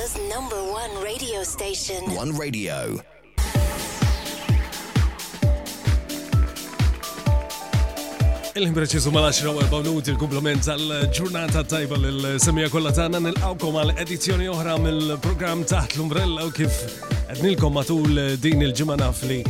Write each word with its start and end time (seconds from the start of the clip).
Malta's 0.00 0.16
number 0.34 0.60
one 0.72 0.94
radio 1.04 1.42
station. 1.48 2.00
One 2.18 2.32
Radio. 2.40 2.76
Il-ħin 8.60 8.72
preċizu 8.76 9.12
ma 9.14 9.20
laxra 9.26 9.52
u 9.52 9.58
minuti 9.82 10.10
il 10.14 10.20
kumplement 10.20 10.64
tal-ġurnata 10.64 11.62
tajba 11.72 11.98
l-semija 12.00 12.70
kolla 12.72 12.92
tana 12.96 13.20
nil 13.20 13.34
nilqawkom 13.36 13.76
għal 13.82 13.92
edizjoni 14.06 14.48
oħra 14.54 14.78
mill 14.80 15.18
program 15.20 15.64
taħt 15.68 15.98
l-umbrella 15.98 16.48
u 16.48 16.54
kif 16.60 16.80
għednilkom 17.34 17.76
matul 17.80 18.22
din 18.40 18.64
il 18.66 18.72
ġimana 18.72 19.12
fli 19.12 19.42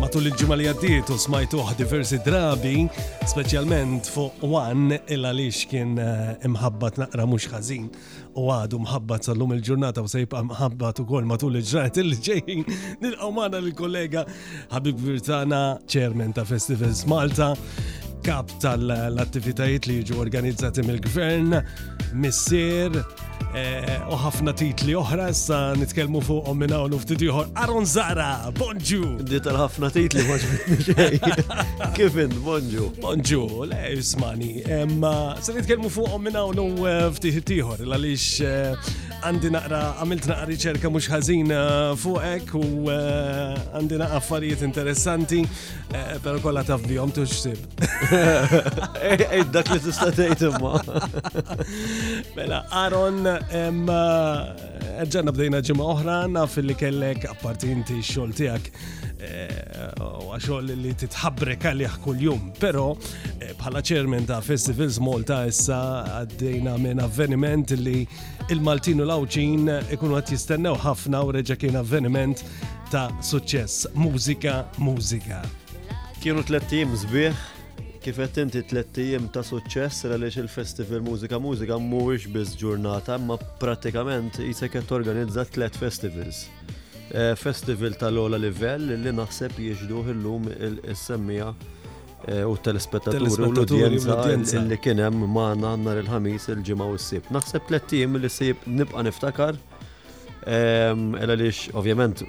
matul 0.00 0.26
il-ġimma 0.28 0.56
li 0.58 0.66
għaddiet 0.68 1.08
u 1.12 1.16
smajtuħ 1.20 1.72
diversi 1.78 2.18
drabi, 2.24 2.84
specialment 3.28 4.06
fuq 4.10 4.44
wan 4.50 4.92
illa 5.08 5.30
li 5.36 5.48
kien 5.52 5.94
eh, 5.98 6.36
imħabbat 6.44 6.98
naqra 7.00 7.26
mux 7.26 7.46
ħażin 7.48 7.88
u 8.34 8.44
għadu 8.52 8.80
mħabbat 8.82 9.30
sal-lum 9.30 9.54
il-ġurnata 9.56 10.04
u 10.04 10.10
sejbqa 10.10 10.42
mħabbat 10.50 11.00
u 11.04 11.06
kol 11.08 11.28
matul 11.30 11.56
il-ġrat 11.60 12.00
il-ġejn 12.02 12.64
nil 13.04 13.16
għomana 13.18 13.62
l-kollega 13.64 14.26
Habib 14.74 15.00
Virtana, 15.00 15.78
ċermen 15.88 16.34
ta' 16.36 16.44
Festivals 16.48 17.04
Malta 17.08 17.54
kap 18.24 18.48
tal-attivitajiet 18.62 19.84
li 19.90 19.98
jiġu 19.98 20.16
organizzati 20.22 20.80
mill-gvern, 20.86 21.58
missier, 22.16 22.94
eh, 23.58 24.00
u 24.08 24.16
ħafna 24.22 24.54
titli 24.56 24.94
oħra, 24.96 25.26
sa 25.36 25.58
nitkelmu 25.76 26.22
fuq 26.24 26.48
minna 26.56 26.80
u 26.86 26.96
ftit 27.02 27.26
ieħor 27.28 27.52
Aron 27.66 27.84
Zara, 27.84 28.30
bonġu! 28.58 29.02
Di 29.28 29.42
tal-ħafna 29.44 29.92
titli 29.98 30.24
maġbitni 30.30 31.20
Kifin, 31.98 32.32
bonġu! 32.46 32.88
Bonġu, 33.04 33.42
le, 33.68 33.82
jismani, 33.98 34.54
ma 34.96 35.14
sa 35.40 35.52
nitkelmu 35.58 35.92
fuq 35.92 36.16
minna 36.24 36.46
u 36.48 36.88
eh, 36.88 37.08
ftit 37.18 37.52
la 37.84 38.00
lix 38.00 38.40
eh, 38.40 38.88
għandi 39.24 39.52
naqra, 39.56 39.82
għamilt 40.00 40.30
naqra 40.32 40.48
riċerka 40.48 40.88
mhux 40.92 41.10
ħażin 41.12 41.52
fuqek 41.96 42.56
u 42.56 42.64
għandi 42.92 44.00
naqra 44.00 44.16
affarijiet 44.18 44.64
interessanti, 44.66 45.44
pero 46.24 46.40
kolla 46.44 46.60
taf 46.64 46.84
bihom 46.88 47.08
tuġsib. 47.12 47.60
Dak 49.54 49.68
li 49.72 49.78
tista' 49.82 50.10
tgħid 50.14 50.44
imma. 50.50 50.72
Mela, 52.36 52.60
Aaron, 52.84 53.24
eh, 53.26 55.08
ġanna 55.10 55.34
bdejna 55.34 55.60
ġimgħa 55.66 55.88
oħra 55.94 56.18
naf 56.32 56.58
li 56.62 56.76
kellek 56.78 57.26
apparti 57.30 57.72
inti 57.74 57.96
x-xogħol 58.00 58.34
tiegħek 58.40 58.68
eh, 58.70 60.04
u 60.22 60.34
xogħol 60.38 60.70
li 60.82 60.94
titħabbrek 61.02 61.66
għalih 61.72 61.96
kull-jum. 62.04 62.52
Pero, 62.62 62.86
eh, 63.38 63.52
bħala 63.60 63.82
ċermen 63.84 64.28
ta' 64.30 64.40
Festivals 64.44 65.00
Malta 65.02 65.42
issa 65.50 65.80
għaddejna 66.20 66.76
minn 66.86 67.02
avveniment 67.06 67.74
li 67.82 68.04
il-Maltin 68.50 69.02
u 69.02 69.08
l-Awċin 69.08 69.72
ikunu 69.96 70.18
għat 70.20 70.34
jistennew 70.36 70.78
ħafna 70.84 71.24
u 71.26 71.34
reġa 71.40 71.56
kien 71.58 71.80
avveniment 71.82 72.46
ta' 72.94 73.08
suċess. 73.24 73.90
Mużika, 73.98 74.60
mużika. 74.78 75.42
Kienu 76.24 76.40
tlet 76.48 76.64
teams 76.70 77.02
bieħ 77.10 77.36
kifet 78.04 78.36
inti 78.42 78.60
ijiem 79.00 79.28
ta' 79.32 79.42
suċċess 79.48 80.04
għaliex 80.10 80.40
il-Festival 80.42 81.00
Mużika 81.06 81.38
Mużika 81.40 81.76
mhuwiex 81.80 82.26
biss 82.34 82.56
ġurnata, 82.60 83.16
ma 83.22 83.38
pratikament 83.60 84.36
jisek 84.44 84.74
qed 84.76 84.86
torganizza 84.90 85.44
tlet 85.48 85.76
festivals. 85.84 86.44
E, 87.14 87.32
festival 87.40 87.96
tal-ola 88.00 88.36
livell 88.40 88.92
li 89.04 89.12
naħseb 89.14 89.56
jiġduh 89.68 90.12
illum 90.12 90.50
is-semmija 90.92 91.48
e, 92.28 92.42
u 92.44 92.56
telespettaturi 92.66 93.30
u 93.30 93.50
l-udjenza 93.50 94.66
li 94.68 94.78
kien 94.84 95.00
hemm 95.04 95.24
nannar 95.64 96.02
il-ħamis 96.02 96.50
il-ġimgħa 96.56 96.90
u 96.92 97.00
s-sib. 97.00 97.32
Naħseb 97.38 97.70
tlettijiem 97.72 98.20
li 98.20 98.30
sib 98.32 98.68
nibqa' 98.68 99.06
niftakar 99.08 99.56
Ela 100.46 101.34
lix, 101.40 101.70
ovvjament, 101.72 102.20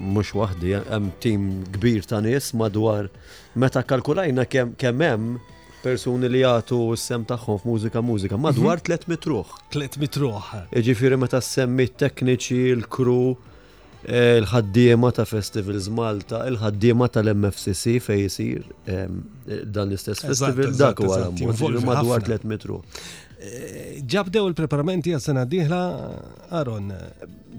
mux 0.00 0.32
wahdi, 0.34 0.72
hemm 0.88 1.10
tim 1.20 1.42
kbir 1.74 2.06
ta' 2.08 2.20
nies 2.24 2.52
madwar 2.56 3.10
meta 3.54 3.82
kalkulajna 3.84 4.44
kemm 4.48 5.02
hemm 5.04 5.34
persuni 5.82 6.26
li 6.32 6.40
jgħatu 6.40 6.78
s-sem 6.96 7.26
taħħom 7.28 7.58
f'mużika 7.62 8.00
mużika 8.02 8.34
mhm. 8.38 8.46
madwar 8.46 8.80
3 8.82 9.04
mitruħ 9.12 9.52
3 9.76 10.00
mitruħ: 10.00 10.48
Ġifiri 10.86 11.20
meta 11.20 11.40
semmi 11.44 11.86
tekniċi, 11.92 12.58
l-kru, 12.78 13.36
eh, 13.36 14.40
l 14.40 14.48
ħaddiema 14.50 15.10
ta' 15.18 15.26
Festivals 15.28 15.90
Malta, 15.92 16.46
il-ħaddiema 16.50 17.10
tal-MFCC 17.14 17.98
fej 18.04 18.22
jisir 18.22 18.62
dan 18.86 19.90
l-istess 19.92 20.24
festival, 20.24 20.72
dak 20.78 21.02
u 21.04 21.10
għalam, 21.12 21.84
madwar 21.84 22.24
3 22.30 22.48
mitruħ. 22.48 23.04
Eh, 23.38 24.00
ġabdew 24.02 24.48
il-preparamenti 24.50 25.12
għas-sena 25.14 25.44
diħla, 25.46 25.82
Aron, 26.58 26.88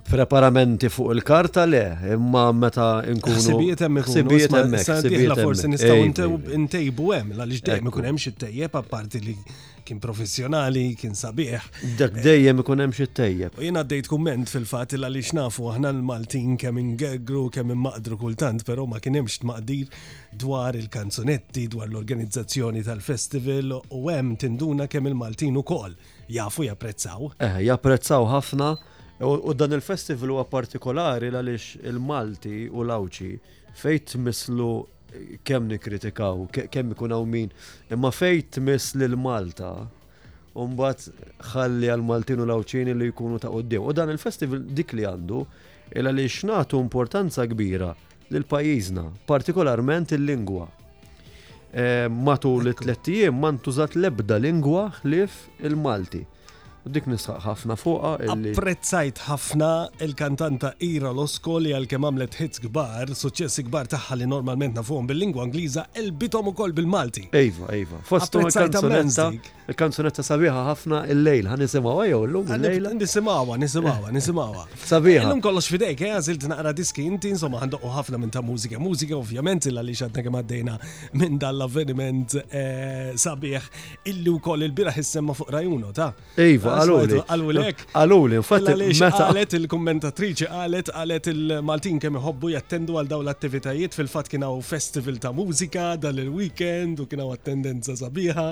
preparamenti 0.01 0.89
fuq 0.89 1.11
il-karta 1.13 1.65
le, 1.65 1.97
imma 2.13 2.51
meta 2.53 3.01
nkunu. 3.03 3.39
Sibijiet 3.39 3.81
hemmhekk. 3.85 4.11
Sibijiet 4.15 4.53
hemmhekk. 4.55 4.93
Sibijiet 5.03 5.41
forsi 5.41 5.69
nistgħu 5.71 6.29
ntejbu 6.65 7.09
hemm 7.15 7.35
għaliex 7.41 7.65
dejjem 7.67 7.91
ikun 7.91 8.07
hemm 8.09 8.21
xi 8.21 8.31
tejjeb 8.39 8.77
apparti 8.79 9.21
li 9.23 9.35
kien 9.89 9.97
professjonali, 10.01 10.83
kien 10.99 11.15
sabiħ. 11.17 11.63
Dak 11.97 12.19
eh. 12.19 12.25
dejjem 12.27 12.61
ikun 12.63 12.83
hemm 12.83 12.93
xi 12.95 13.07
tejjeb. 13.19 13.55
U 13.57 13.65
jien 13.65 13.79
għaddejt 13.79 14.09
kumment 14.11 14.51
fil-fatt 14.51 14.93
li 14.95 15.01
għaliex 15.07 15.31
nafu 15.39 15.65
aħna 15.73 15.89
l-Maltin 15.95 16.57
kemm 16.61 16.77
ingegru, 16.83 17.47
kemm 17.53 17.73
maqdru 17.87 18.19
kultant, 18.21 18.61
però 18.67 18.85
ma 18.89 19.01
kien 19.03 19.17
hemmx 19.19 19.41
tmaqdir 19.43 19.89
dwar 20.43 20.77
il-kanzunetti, 20.79 21.65
dwar 21.73 21.89
l-organizzazzjoni 21.89 22.85
tal-festival 22.85 23.75
u 23.79 24.03
hemm 24.11 24.35
tinduna 24.37 24.85
kemm 24.91 25.09
il-Maltin 25.11 25.57
ukoll 25.63 25.97
jafu 26.29 26.69
japprezzaw. 26.69 27.33
Eh, 27.41 27.63
japprezzaw 27.71 28.29
ħafna. 28.37 28.75
U 29.19 29.51
dan 29.53 29.73
il-festival 29.75 30.31
huwa 30.31 30.45
partikolari 30.47 31.27
għaliex 31.27 31.81
il-Malti 31.89 32.69
u 32.71 32.85
l-Awċi 32.85 33.33
fejn 33.75 34.21
mislu 34.23 34.67
kemm 35.45 35.67
nikritikaw, 35.67 36.45
kemm 36.71 36.93
ikun 36.95 37.11
hawn 37.11 37.27
min, 37.27 37.49
imma 37.91 38.13
fejt 38.15 38.55
tmisli 38.55 39.09
l-Malta 39.11 39.73
Umbat 40.59 41.03
ħalli 41.51 41.91
għal 41.93 42.03
Maltin 42.07 42.41
u 42.45 42.47
l-Awċini 42.47 42.95
li 42.97 43.05
jkunu 43.11 43.37
ta' 43.43 43.51
qoddew. 43.53 43.83
U 43.91 43.91
dan 43.95 44.09
il-festival 44.13 44.63
dik 44.77 44.95
li 44.97 45.05
għandu, 45.07 45.43
illa 45.99 46.09
li 46.15 46.25
xnatu 46.31 46.79
importanza 46.81 47.43
kbira 47.47 47.91
l-pajizna, 48.33 49.03
partikolarment 49.29 50.11
il-lingwa. 50.17 50.65
Eh, 51.69 52.07
Matu 52.11 52.55
it-tlettijiem 52.71 53.35
ma 53.39 53.51
ntużat 53.55 53.95
lebda 53.99 54.39
lingwa 54.41 54.87
xlif 55.03 55.43
il-Malti. 55.61 55.67
il-Malti 55.67 56.25
u 56.87 56.93
dik 56.93 57.07
nisħaq 57.11 57.41
ħafna 57.43 57.75
fuqa. 57.79 58.11
Apprezzajt 58.35 59.21
ħafna 59.27 59.69
il-kantanta 60.05 60.71
Ira 60.87 61.11
Losko 61.15 61.57
li 61.63 61.73
għal-kem 61.75 62.07
għamlet 62.07 62.39
hits 62.45 62.63
gbar, 62.65 63.11
suċessi 63.19 63.67
gbar 63.67 63.91
taħħa 63.91 64.19
li 64.21 64.29
normalment 64.31 64.79
nafuhom 64.79 65.09
bil-lingwa 65.09 65.47
Ingliża, 65.49 65.87
elbitom 66.03 66.53
ukoll 66.53 66.75
bil-Malti. 66.77 67.27
Ejva, 67.43 67.69
ejva. 67.75 68.01
Fostu 68.07 68.43
il-kanzonetta 68.45 69.31
il-kanzunetta 69.69 70.23
sabiħa 70.25 70.63
ħafna 70.65 70.99
il-lejl, 71.13 71.47
ħan 71.51 71.61
nisimawa 71.61 72.05
jew 72.09 72.19
l-lum 72.25 72.53
il-lejl. 72.55 72.87
Nisimawa, 72.97 73.57
nisimawa, 73.61 74.07
eh, 74.09 74.13
nisimawa. 74.15 74.63
Sabiħa. 74.89 75.21
L-lum 75.27 75.41
kollox 75.45 75.69
fidejk, 75.71 76.01
eh, 76.07 76.13
għazilt 76.17 76.47
naqra 76.49 76.71
diski 76.75 77.05
inti, 77.05 77.29
insomma, 77.35 77.59
għandoq 77.63 77.85
ħafna 77.93 78.19
minn 78.21 78.31
ta' 78.33 78.41
mużika. 78.45 78.79
Mużika 78.81 79.17
ovvjament 79.19 79.67
illa 79.69 79.83
li 79.85 79.93
xadna 79.97 80.23
kemm 80.25 80.39
għaddejna 80.41 80.77
minn 81.21 81.37
dal-avveniment 81.43 82.37
eh, 82.47 83.13
sabiħ 83.25 83.69
illu 84.13 84.39
wkoll 84.39 84.65
il-biraħ 84.69 84.97
issemma 85.03 85.35
fuq 85.37 85.53
rajuno, 85.59 85.91
ta? 85.93 86.09
Iva, 86.41 86.73
eh, 86.73 86.75
għaluli. 86.81 87.21
Għalulek. 87.29 87.85
Għaluli, 87.93 88.41
infatti. 88.41 88.75
Għalet 89.29 89.55
il-kommentatriċi, 89.61 90.49
għalet 90.49 90.91
għalet 90.97 91.31
il-Maltin 91.35 92.01
kemm 92.01 92.17
iħobbu 92.19 92.55
jattendu 92.55 92.97
għal 92.97 93.11
daw 93.13 93.21
l-attivitajiet 93.21 93.95
fil-fat 94.01 94.33
kienaw 94.33 94.57
festival 94.65 95.21
ta' 95.21 95.31
mużika 95.37 95.91
dal-weekend 96.01 97.05
u 97.05 97.09
kienaw 97.11 97.35
attendenza 97.37 97.93
sabiħa 97.99 98.51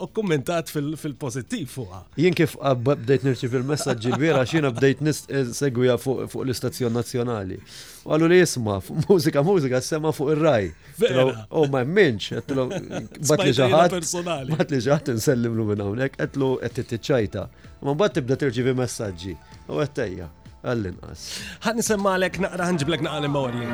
u 0.00 0.06
kommentat 0.06 0.70
fil-pozittiv 0.70 1.66
fuqa. 1.72 2.02
Jien 2.20 2.34
kif 2.36 2.56
bdejt 2.86 3.22
nirċi 3.26 3.48
fil-messagġi 3.50 4.10
l-vera 4.14 4.44
xina 4.48 4.70
bdejt 4.74 4.98
eh, 5.04 5.12
segwija 5.56 5.96
fuq 6.00 6.36
l-istazzjon 6.44 6.92
nazjonali. 6.94 7.58
U 8.06 8.08
għallu 8.14 8.28
li 8.30 8.38
jisma, 8.40 8.76
mużika, 9.08 9.40
mużika, 9.46 9.80
sema 9.84 10.10
fuq 10.14 10.28
il-raj. 10.36 10.64
U 11.02 11.04
oh, 11.50 11.66
ma 11.72 11.80
minċ, 11.84 12.24
għetlu, 12.40 12.62
bat 13.28 13.44
li 13.44 13.52
ġaħat, 13.58 13.90
bat 14.54 14.68
li 14.70 14.78
ġaħat 14.86 15.06
nsellim 15.18 15.52
l-u 15.58 15.64
minn 15.72 15.82
għonek, 15.84 16.12
għetlu 16.26 16.48
t 16.78 16.80
ċajta. 16.98 17.42
Ma 17.82 17.92
bat 17.98 18.12
tibda 18.18 18.34
tirċivi 18.40 18.72
messagġi. 18.78 19.34
U 19.68 19.70
għettajja, 19.82 20.26
għallin 20.62 20.96
qas. 21.04 21.20
Għan 21.64 21.76
nisemma 21.82 22.08
għalek 22.18 22.34
naqra 22.46 22.62
ħanġiblek 22.70 23.00
naqra 23.06 23.22
l-mawri. 23.26 23.66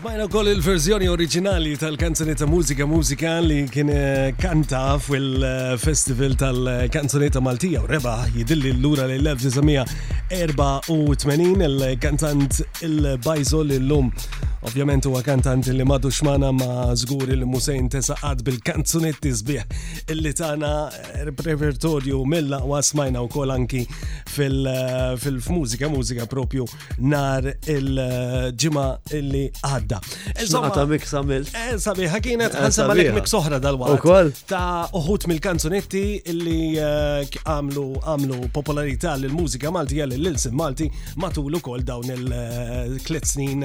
Smajna 0.00 0.24
kol 0.32 0.46
il-verżjoni 0.48 1.10
oriġinali 1.12 1.74
tal-kanzonetta 1.76 2.46
mużika 2.48 2.86
mużika 2.88 3.34
li 3.44 3.58
kien 3.68 3.90
eh, 3.92 4.30
kanta 4.40 4.94
fil-festival 4.96 6.32
eh, 6.32 6.38
tal-kanzonetta 6.40 7.42
Maltija 7.44 7.82
u 7.84 7.86
reba 7.90 8.14
jidilli 8.32 8.72
l-lura 8.78 9.04
l-1984 9.04 10.32
il-kantant 11.66 12.52
il-bajzol 12.88 13.76
l 13.76 13.80
lum 13.90 14.06
Ovvjament 14.60 15.04
huwa 15.08 15.22
kantant 15.24 15.66
li 15.72 15.84
madu 15.88 16.10
xmana 16.12 16.50
ma 16.52 16.90
żgur 17.00 17.30
il 17.32 17.46
musejn 17.48 17.86
tesaqad 17.90 18.42
bil-kanzunetti 18.44 19.30
sbieħ 19.38 20.10
illi 20.12 20.32
tagħna 20.36 20.72
repertorju 21.30 22.18
mill 22.28 22.50
wasmajna 22.52 22.82
smajna 22.90 23.22
wkoll 23.24 23.54
anki 23.54 23.80
eh, 23.80 24.90
fil-mużika, 25.22 25.88
mużika 25.88 26.26
propju 26.28 26.66
nar 27.08 27.48
il-ġimgħa 27.54 28.84
illi 29.16 29.46
għadda. 29.64 30.02
Ġata 30.36 30.84
mik 30.92 31.08
samil. 31.08 31.48
Eh, 31.56 31.72
Sabi, 31.80 32.10
kienet 32.26 32.52
eh, 32.58 32.66
ħansab 32.66 32.92
għalik 32.92 33.10
mik 33.16 33.32
soħra 33.32 33.62
dal 33.64 33.80
Ta' 34.44 34.84
uħut 35.00 35.24
mill-kanzunetti 35.30 36.04
illi 36.34 36.76
għamlu 37.46 37.86
għamlu 38.04 38.42
popolarità 38.52 39.16
l-mużika 39.16 39.72
Malti 39.72 40.04
għal 40.04 40.18
l-Ilsin 40.20 40.54
Malti 40.60 40.90
matul 41.16 41.56
ukoll 41.56 41.80
dawn 41.82 42.12
il 42.12 43.00
klet 43.06 43.24
snin 43.26 43.64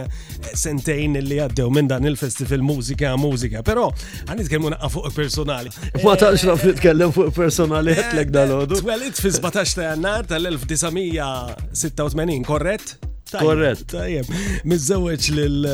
sent 0.53 0.84
sentejn 0.85 1.17
li 1.25 1.37
għaddew 1.41 1.71
minn 1.73 1.87
dan 1.89 2.05
il-festival 2.05 2.61
mużika 2.63 3.15
mużika, 3.17 3.61
pero 3.65 3.87
għan 4.27 4.37
nitkellmu 4.39 4.69
naqqa 4.73 4.89
fuq 4.93 5.09
personali. 5.15 5.69
Ma 6.03 6.11
eh, 6.13 6.19
taqx 6.21 6.45
naf 6.45 6.65
nitkellem 6.69 7.11
fuq 7.15 7.31
personali 7.35 7.91
għetlek 7.95 8.27
eh, 8.29 8.33
dal-ħodu. 8.35 8.75
Twelit 8.83 9.17
fi 9.17 9.29
17 9.33 9.75
ta' 9.75 9.83
jannar 9.89 10.25
tal-1986, 10.29 12.45
korrett? 12.45 12.95
Korrett. 13.35 13.87
Tajjeb. 13.89 14.25
Mizzewċ 14.69 15.29
l 15.33 15.65
eh, 15.65 15.71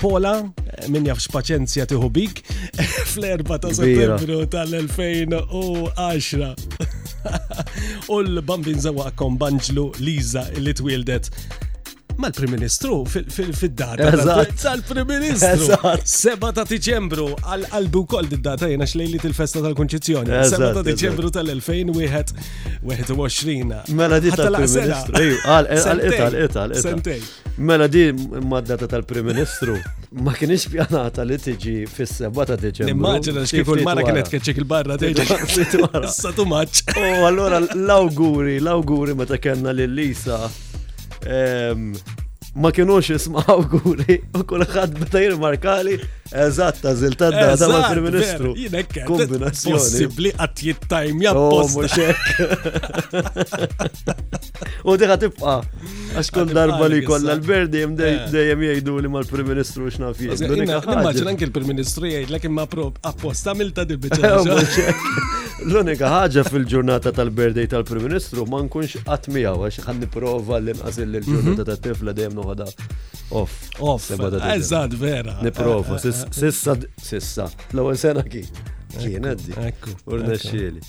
pola 0.00 0.34
minn 0.90 1.04
jafx 1.10 1.28
paċenzja 1.34 1.84
tiħu 1.90 2.08
bik, 2.16 2.34
fl-4 3.12 3.58
ta' 3.66 3.74
settembru 3.80 4.38
tal-2010. 4.56 6.40
U 8.14 8.16
l-bambin 8.22 8.78
zawa 8.78 9.08
banġlu 9.34 9.84
Liza 9.98 10.42
li 10.62 10.70
twildet 10.78 11.24
mal-Prim 12.18 12.50
Ministru 12.50 13.04
fil-dar. 13.60 13.96
Tal-Prim 14.62 15.06
Ministru. 15.06 15.74
Seba 16.04 16.50
ta' 16.56 16.64
Diċembru 16.68 17.26
għal-qalbu 17.40 18.02
kol 18.10 18.26
d 18.30 18.32
data 18.42 18.66
jena 18.70 18.86
xlejli 18.88 19.18
il-festa 19.24 19.60
tal 19.64 19.74
konċizjoni 19.78 20.28
Seba 20.50 20.70
ta' 20.78 20.84
Diċembru 20.86 21.28
tal-2021. 21.36 23.70
Mela 23.98 24.18
di 24.22 24.30
tal-Prim 24.32 24.70
Ministru. 24.80 25.12
Għal-ital, 25.46 26.32
ital. 26.46 26.70
Mela 27.58 27.86
di 27.92 28.04
mad-data 28.16 28.86
tal-Prim 28.94 29.24
Ministru. 29.32 29.74
Ma 30.16 30.32
kienx 30.36 30.66
pjanata 30.72 31.22
li 31.28 31.36
tiġi 31.42 31.74
fis-seba 31.92 32.42
ta' 32.48 32.58
Diċembru. 32.60 32.90
Immaġina 32.94 33.40
xkifu 33.50 33.72
l 33.76 33.78
mara 33.86 34.00
kienet 34.06 34.28
kħedċek 34.32 34.56
il-barra 34.64 34.94
dejġa. 35.02 35.24
Satu 36.16 36.44
maċ. 36.48 36.72
U 36.96 36.98
allora 37.28 37.56
l-auguri, 37.60 38.56
l-auguri 38.64 39.12
meta 39.18 39.36
kellna 39.42 39.70
l-Lisa 39.76 40.38
Um, 41.26 41.94
ma 42.56 42.70
kienux 42.72 43.08
jismaw 43.12 43.58
guri 43.74 44.22
u 44.38 44.44
kullħat 44.50 44.94
beta 44.98 45.20
jirmarkali 45.20 45.96
eżatt 46.44 46.78
ta' 46.84 46.94
zilta 47.00 47.28
d 47.34 47.68
ma' 47.70 47.82
prim-ministru. 47.90 48.52
Kombinazzjoni. 49.06 49.78
Possibli 49.78 50.32
għat 50.40 50.62
jittajm 50.68 51.20
oh, 51.20 51.26
jappost. 51.26 52.00
U 54.90 54.96
diħa 54.98 55.18
tibqa. 55.26 55.54
Għax 56.16 56.30
kull 56.34 56.50
darba 56.56 56.88
li 56.90 57.02
kolla 57.06 57.36
l-berdi 57.36 57.84
jem 57.84 57.94
eh. 58.02 58.24
dejjem 58.32 58.64
jgħidu 58.70 58.96
li 59.04 59.12
ma' 59.18 59.22
prim 59.30 59.52
ministru 59.52 59.86
xnaf 59.92 60.18
jgħidu. 60.24 60.58
Nimmaġin 60.64 61.30
anki 61.34 61.46
l-prim-ministru 61.50 62.08
jgħid 62.10 62.32
l-kim 62.34 62.56
ma' 62.58 62.66
prob 62.74 62.96
apposta 63.12 63.54
milta 63.58 63.84
dil-bicċa. 63.84 64.32
Eh, 64.32 65.04
L-unika 65.66 66.08
ħaġa 66.12 66.42
fil-ġurnata 66.50 67.10
tal-birthday 67.16 67.64
tal-Prim 67.72 68.02
Ministru 68.04 68.42
ma 68.46 68.60
nkunx 68.62 69.00
qatt 69.06 69.24
għax 69.32 69.78
ħan 69.86 70.02
nipprova 70.04 70.58
l 70.60 70.74
inqas 70.74 71.00
il-ġurnata 71.00 71.56
mhm. 71.64 71.68
tat-tifla 71.70 72.12
dejjem 72.14 72.36
għada. 72.46 72.70
Off. 73.34 73.54
Off. 73.80 74.10
Eżad 74.56 74.94
vera. 74.94 75.34
Niprofa. 75.42 75.98
Sissa, 75.98 76.76
sissa. 77.08 77.50
L-ewel 77.74 77.98
sena 77.98 78.22
kif. 78.22 78.52
Jien 79.02 79.26
għaddi. 79.28 79.52
Urna 80.08 80.36
xieli. 80.40 80.80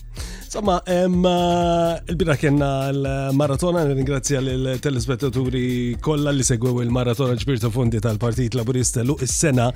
Insomma, 0.47 0.75
ehm, 0.85 1.25
eh, 1.27 2.03
il-bira 2.07 2.35
kienna 2.37 2.89
l-maratona, 2.91 3.83
ringrazzja 3.83 4.39
l-telespettaturi 4.39 5.97
kollha 5.99 6.31
li 6.31 6.43
segwew 6.43 6.81
il-maratona 6.83 7.33
ġbirta 7.35 7.69
fondi 7.69 7.99
tal-Partit 7.99 8.53
Laburista 8.55 9.03
luq 9.03 9.21
is-sena 9.27 9.67
e 9.71 9.73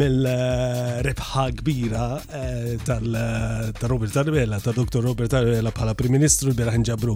mill-rebħa 0.00 1.44
eh, 1.48 1.52
kbira 1.60 2.06
eh, 2.20 2.76
tal-Robert 2.84 4.16
Arbella, 4.16 4.60
ta' 4.60 4.72
Dr. 4.72 5.00
Robert 5.04 5.32
Arbella 5.32 5.70
bħala 5.74 5.94
Prim 5.98 6.12
Ministru, 6.16 6.46
il-bira 6.50 6.72
ħinġabru 6.72 7.14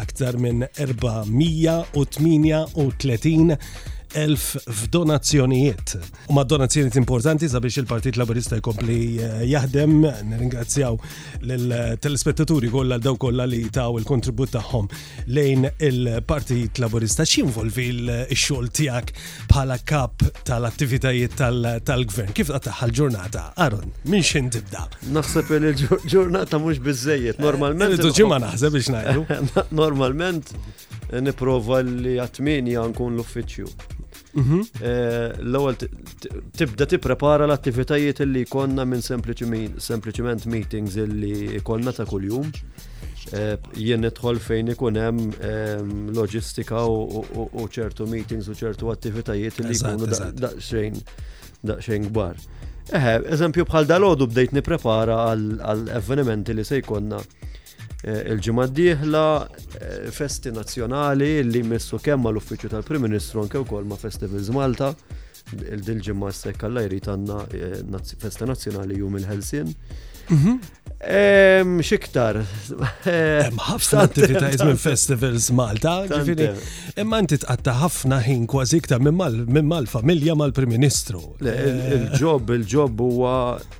aktar 0.00 0.34
minn 0.40 0.62
438 0.80 3.56
elf 4.14 4.56
f'donazzjonijiet. 4.70 5.96
U 6.30 6.34
ma' 6.34 6.44
donazzjonijiet 6.44 6.94
importanti 6.96 7.48
sabiex 7.48 7.76
il-Partit 7.82 8.16
Laburista 8.16 8.56
jkompli 8.56 9.18
eh, 9.20 9.42
jaħdem, 9.50 9.94
nirringrazzjaw 10.30 10.96
l-telespettaturi 11.42 12.70
kollha 12.70 12.98
daw 13.02 13.16
kollha 13.18 13.46
li 13.48 13.64
taw 13.72 13.96
il-kontribut 13.98 14.52
tagħhom 14.54 14.88
lejn 15.32 15.66
il-Partit 15.78 16.78
Laburista 16.82 17.24
x'involvi 17.26 17.88
l-xogħol 17.96 18.70
tiegħek 18.78 19.12
bħala 19.50 19.78
kap 19.84 20.22
tal-attivitajiet 20.46 21.36
tal-gvern. 21.84 22.32
Kif 22.36 22.52
taħħal 22.56 22.94
ġurnata? 22.96 23.48
Aron, 23.56 23.92
minn 24.06 24.22
xin 24.24 24.50
tibda? 24.54 24.86
Naħseb 25.16 25.52
il-ġurnata 25.58 26.58
mhux 26.62 26.82
biżejjed. 26.86 27.40
Normalment. 27.42 27.96
naħseb 27.96 28.76
biex 28.76 28.90
ngħidu. 28.92 29.50
Normalment 29.82 30.54
niprova 31.22 31.80
li 31.86 32.16
għatmini 32.18 32.74
għankun 32.80 33.14
l-uffiċju. 33.14 33.95
Mhm. 34.36 34.60
Eh, 34.80 35.38
l-ewwel 35.48 35.76
tibda 36.52 36.84
tipprepara 36.86 37.46
l-attivitajiet 37.48 38.20
illi 38.26 38.42
konna 38.50 38.84
minn 38.84 39.00
sempliċiment 39.04 40.44
meetings 40.52 40.96
illi 41.00 41.60
konna 41.64 41.92
ta' 41.96 42.04
kuljum. 42.10 42.50
Eh, 43.32 43.54
jien 43.82 44.04
nidħol 44.04 44.38
fejn 44.42 44.74
ikun 44.74 45.00
hemm 45.02 45.32
ehm, 45.48 45.94
loġistika 46.18 46.82
u 46.90 47.64
ċertu 47.78 48.06
meetings 48.12 48.52
u 48.52 48.58
ċertu 48.60 48.92
attivitajiet 48.92 49.58
li 49.64 49.74
jkunu 49.80 50.10
daqsxejn 50.12 51.00
daqsxejn 51.66 52.06
kbar. 52.12 52.36
Eħe, 52.96 53.16
eżempju 53.38 53.64
bħal 53.66 53.88
dal-għodu 53.88 54.28
bdejt 54.30 54.52
niprepara 54.60 55.16
għal 55.32 55.88
avvenimenti 55.96 56.54
li 56.54 56.62
se 56.62 56.84
jkonna 56.84 57.24
Eh, 58.06 58.22
il-ġimgħa 58.30 58.64
d-dieħla 58.70 59.22
eh, 59.36 59.94
festi 60.14 60.52
nazzjonali 60.54 61.30
li 61.42 61.62
missu 61.66 61.98
kemm 61.98 62.22
mal-Uffiċċju 62.28 62.68
tal-Prim 62.74 63.02
Ministru 63.08 63.42
anke 63.42 63.58
wkoll 63.64 63.88
ma' 63.90 63.98
Festivals 63.98 64.50
Malta 64.54 64.92
il-dil 65.74 66.04
ġimma 66.08 66.30
s-sekk 66.30 66.68
għalla 66.68 66.84
jrit 66.86 67.08
għanna 67.10 67.40
eh, 67.58 68.14
festa 68.22 68.46
nazjonali 68.46 69.00
jum 69.00 69.18
il-Helsin 69.18 69.74
Xiktar. 71.86 72.38
ħafna 73.06 74.02
attivitajiet 74.08 74.62
minn 74.66 74.80
festivals 74.80 75.50
Malta, 75.54 75.94
Imma 76.96 77.20
inti 77.22 77.36
tqatta 77.42 77.74
ħafna 77.82 78.18
ħin 78.24 78.46
kważi 78.50 78.80
iktar 78.80 79.02
minn 79.04 79.66
mal-familja 79.68 80.34
mal-Prim 80.40 80.72
Ministru. 80.72 81.20
Il-ġob, 81.44 82.50
eh. 82.50 82.58
il-ġob 82.62 83.02
huwa 83.06 83.34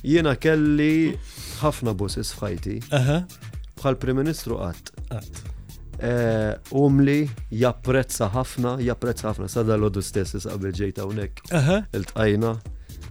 Jena 0.06 0.36
kelli 0.40 1.14
ħafna 1.62 1.94
bus 1.98 2.18
fħajti. 2.20 2.76
Bħal 3.80 3.98
Prim 4.02 4.20
Ministru 4.22 4.60
għat. 4.62 4.94
Eh, 6.02 6.56
umli 6.74 7.28
japprezza 7.54 8.30
ħafna, 8.34 8.76
japprezza 8.82 9.30
ħafna, 9.32 9.50
sada 9.54 9.76
l-oddu 9.78 10.02
stess 10.06 10.46
qabel 10.48 10.74
ġejta 10.74 11.06
unek. 11.10 11.42
Il-tqajna 11.98 12.56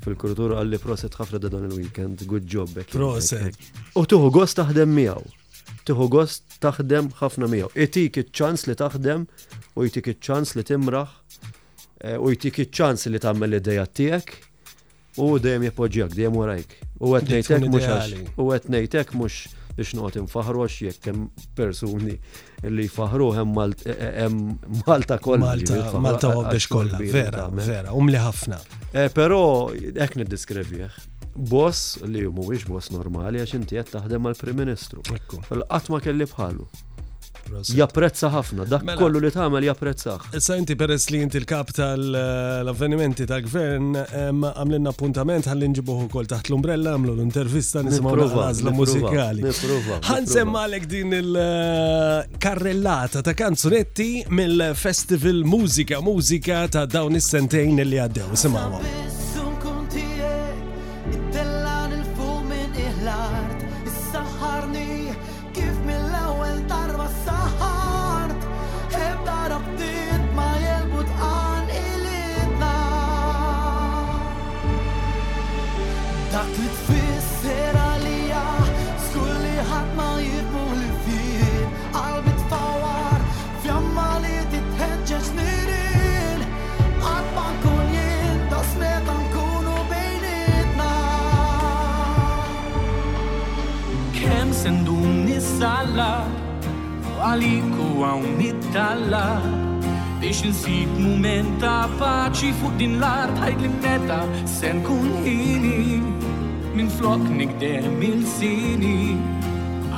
fil-kultura 0.00 0.58
għalli 0.62 0.78
proset 0.82 1.14
ħafna 1.18 1.38
da 1.42 1.50
dan 1.52 1.66
il-weekend, 1.70 2.24
good 2.30 2.46
job. 2.48 2.72
Proset. 2.94 3.58
U 3.94 4.06
tuħu 4.08 4.30
għost 4.42 4.58
taħdem 4.62 4.94
miegħu 5.02 5.39
tiħu 5.88 6.06
gost 6.12 6.44
taħdem 6.62 7.08
ħafna 7.20 7.48
miegħu. 7.52 7.70
Itik 7.84 8.18
iċ-ċans 8.24 8.66
li 8.70 8.74
taħdem 8.82 9.26
u 9.76 9.86
jtik 9.88 10.12
iċ-ċans 10.14 10.54
li 10.60 10.66
timraħ 10.70 11.14
eh, 12.04 12.16
u 12.18 12.32
jtik 12.34 12.60
iċ-ċans 12.64 13.08
li 13.14 13.22
tagħmel 13.24 13.52
l-idea 13.56 13.86
tiegħek 14.00 14.38
u 15.20 15.30
dejjem 15.42 15.68
jepoġġjak, 15.70 16.12
dejjem 16.16 16.36
warajk. 16.42 16.76
U 17.00 17.14
qed 17.16 17.32
ngħidlek 17.32 17.64
mhux 17.66 17.88
għax, 17.88 18.12
u 18.44 18.48
qed 18.54 18.70
ngħidlek 18.74 19.14
mhux 19.18 19.40
biex 19.80 19.94
noqgħod 19.96 20.18
infaħru 20.24 20.64
għax 20.66 20.78
jekk 20.86 21.10
hemm 21.10 21.28
persuni 21.56 22.16
li 22.76 22.86
jfaħru 22.88 23.30
eh, 23.32 23.42
eh, 23.42 24.10
hemm 24.22 24.58
Malta 24.86 25.18
kollha. 25.18 25.52
Malta 25.52 26.02
Malta 26.08 26.34
biex 26.50 26.70
kollha, 26.72 27.00
vera, 27.00 27.48
vera, 27.62 27.94
umli 27.96 28.20
ħafna. 28.20 28.60
Però 29.16 29.40
hekk 29.72 30.20
niddiskrivi 30.22 30.86
boss 31.36 31.98
li 32.04 32.24
mhuwiex 32.28 32.66
boss 32.68 32.90
normali 32.94 33.38
għax 33.40 33.54
inti 33.58 33.74
qed 33.78 33.88
taħdem 33.94 34.20
mal-Prim 34.26 34.56
Ministru. 34.58 35.00
Qatt 35.06 35.90
ma 35.90 35.98
kelli 36.02 36.24
bħalu. 36.28 36.64
Japprezza 37.50 38.28
ħafna, 38.30 38.64
dak 38.70 38.84
mela. 38.86 38.94
kollu 39.00 39.18
li 39.24 39.30
tagħmel 39.34 39.64
japprezzaħ. 39.66 40.26
Issa 40.38 40.54
inti 40.60 40.76
peress 40.78 41.08
li 41.10 41.18
inti 41.24 41.40
l-kap 41.40 41.70
tal-avvenimenti 41.74 43.24
ta' 43.26 43.40
gvern 43.42 43.90
għamlin 43.96 44.84
appuntament 44.86 45.48
ħalli 45.50 45.70
nġibuh 45.72 46.04
ukoll 46.04 46.28
taħt 46.30 46.46
l-umbrella 46.52 46.94
għamlu 46.94 47.10
l-intervista 47.16 47.82
nisimgħu 47.82 48.14
l-għażla 48.20 48.72
mużikali. 48.76 49.42
Ħansem 50.12 50.52
għalek 50.62 50.84
din 50.94 51.10
il-karrellata 51.18 53.18
ta' 53.26 53.34
kanzunetti 53.38 54.10
mill-Festival 54.28 55.38
Mużika 55.42 55.96
Mużika 56.06 56.56
ta' 56.70 56.86
dawn 56.86 57.18
is-sentejn 57.18 57.82
li 57.88 57.98
għaddew. 58.04 58.28
Simgħu. 58.44 59.26
sala 95.60 96.12
għalik 97.20 97.72
u 97.84 97.88
għaw 98.06 98.20
nittalla 98.38 99.24
biex 100.22 100.40
nsib 100.48 100.94
mument 101.02 101.58
ta' 101.60 101.84
paċi 102.00 102.48
fuq 102.60 102.78
din 102.80 102.94
l-art 102.96 103.36
ħajt 103.42 103.64
li 103.66 103.70
meta 103.74 104.20
sen 104.48 104.80
kun 104.86 105.10
ħini 105.26 105.98
minn 106.78 106.88
flok 106.96 107.26
nikdem 107.36 107.90
mil 108.00 108.24
sini 108.38 109.18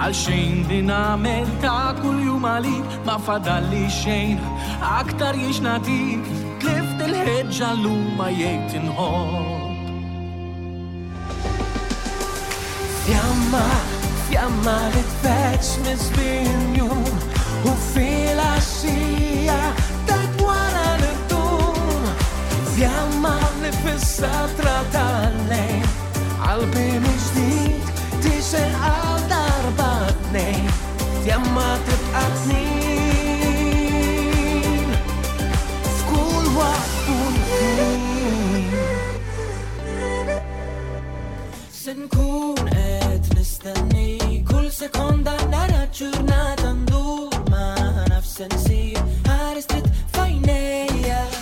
għal 0.02 0.16
xejn 0.24 0.66
din 0.72 0.90
għamel 0.90 1.46
ta' 1.62 1.94
kull 2.02 2.18
jum 2.26 2.48
għalik 2.56 2.98
ma 3.06 3.14
fadalli 3.30 3.84
xejn 4.02 4.42
aktar 4.98 5.38
jiex 5.38 5.62
natik 5.62 6.26
klift 6.64 7.06
il-ħedġa 7.06 7.70
l-luma 7.78 8.32
jgħid 8.34 8.78
inħobb 8.82 9.50
Fjamma 13.02 13.66
Damma 14.42 14.74
li 14.90 15.00
tfeċ 15.06 15.68
mizbinju 15.86 16.86
u 17.62 17.74
fila 17.92 18.48
xija 18.58 19.58
dak 20.08 20.34
wara 20.42 20.96
li 20.98 21.10
tum 21.30 22.08
Fjamma 22.74 23.36
li 23.62 23.70
fissa 23.84 24.32
trata 24.58 25.06
lejn 25.46 25.86
Qalbi 26.42 26.88
mġdijt 27.04 28.02
tixen 28.26 28.74
għal 28.90 29.22
darba 29.30 29.92
t 30.10 31.36
t-snin 32.10 32.58
Sen 41.82 42.08
kun 42.10 42.74
et 42.78 43.32
nistenni 43.38 44.31
seconda 44.90 45.32
la 45.48 45.88
giornata 45.92 46.66
anduma 46.70 48.02
nafsensi 48.08 48.92
Aristid 49.28 49.88
fai 50.10 50.40
neia 50.40 51.41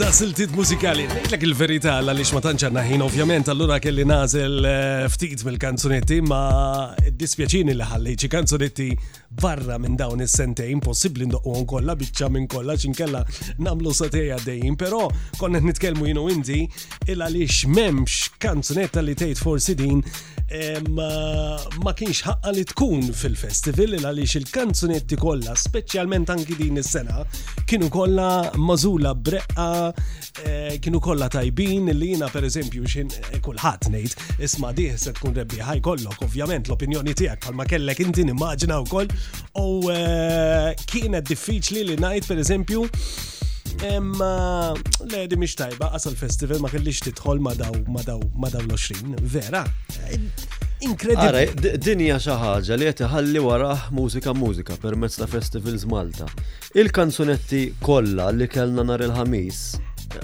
ta' 0.00 0.12
siltit 0.16 0.48
muzikali. 0.56 1.02
Lek 1.28 1.42
il-verità 1.44 1.98
għaliex 2.00 2.30
ma 2.32 2.40
tanċanna 2.46 2.82
ħin 2.86 3.02
ovvjament, 3.04 3.50
allura 3.52 3.76
kelli 3.84 4.06
nażel 4.08 4.54
eh, 4.64 5.04
ftit 5.12 5.42
mill-kanzunetti 5.44 6.22
ma 6.24 6.94
dispjaċini 7.20 7.74
li 7.76 7.84
ħalliċi 7.84 8.30
kanzunetti 8.32 8.86
barra 9.42 9.76
minn 9.78 9.98
dawn 10.00 10.24
is-sentejn, 10.24 10.80
possibbli 10.82 11.28
ndoqqu 11.28 11.66
kollha 11.74 11.98
biċċa 12.00 12.30
minn 12.32 12.48
kollha 12.50 12.78
xinkella 12.80 13.20
namlu 13.60 13.92
sateja 13.94 14.38
għaddejjin, 14.38 14.80
però 14.80 15.04
konna 15.36 15.60
nitkellmu 15.68 16.08
jinu 16.08 16.24
inti 16.32 16.62
il 17.12 17.20
għaliex 17.20 17.66
memx 17.76 18.16
kanzunetta 18.40 19.04
li 19.04 19.18
tgħid 19.20 19.44
forsi 19.44 19.76
din 19.78 20.00
ma 20.50 21.92
kienx 21.94 22.24
ħaqqa 22.26 22.50
li 22.56 22.64
tkun 22.66 23.10
fil-festival 23.14 23.94
il 23.94 24.06
għaliex 24.06 24.34
il-kanzunetti 24.40 25.16
kollha, 25.16 25.54
speċjalment 25.54 26.32
anki 26.32 26.56
din 26.58 26.80
is-sena, 26.82 27.22
kienu 27.70 27.86
kollha 27.92 28.50
mażula 28.58 29.12
breqqa, 29.14 29.94
eh, 30.44 30.78
kienu 30.82 31.00
kollha 31.00 31.28
tajbin 31.30 31.86
li 31.94 32.10
jiena 32.14 32.28
pereżempju 32.28 32.84
xin 32.90 33.12
eh, 33.30 33.38
kulħadd 33.46 33.92
ngħid 33.92 34.42
isma' 34.48 34.74
dih 34.74 34.98
se 34.98 35.14
tkun 35.16 35.38
rebbi 35.38 35.62
ħajkollok 35.62 36.24
ovvjament 36.26 36.66
l-opinjoni 36.66 37.14
tiegħek 37.14 37.44
bħalma 37.46 37.66
kellek 37.70 38.00
inti 38.08 38.24
nimmaġina 38.26 38.80
wkoll 38.82 39.12
u 39.54 39.90
eh, 39.94 40.72
kienet 40.90 41.30
diffiċli 41.30 41.86
li 41.92 42.00
ngħid 42.02 42.26
pereżempju 42.32 42.88
Imma, 43.96 44.74
le, 45.12 45.26
di 45.30 45.36
mish 45.36 45.54
tajba, 45.54 45.86
asal 45.94 46.14
festival 46.14 46.60
ma 46.60 46.68
kellix 46.68 47.00
titħol 47.06 47.40
ma 47.42 47.54
daw, 47.56 47.72
ma 47.88 48.02
daw, 48.04 48.20
ma 48.36 48.50
daw 48.52 48.60
l-20, 48.68 49.20
vera. 49.32 49.62
Inkredibli. 50.84 51.44
Ara, 51.44 51.76
dinja 51.80 52.18
xi 52.20 52.36
ħaġa 52.42 52.76
li 52.80 52.88
qed 52.90 53.04
iħalli 53.06 53.42
waraħ 53.46 53.84
mużika 53.96 54.34
mużika 54.36 54.76
permezz 54.84 55.18
ta' 55.20 55.28
festivals 55.32 55.86
Malta. 55.88 56.28
Il-kanzunetti 56.76 57.62
kollha 57.84 58.30
li 58.36 58.48
kellna 58.52 58.84
nhar 58.90 59.04
il-ħamis 59.06 59.62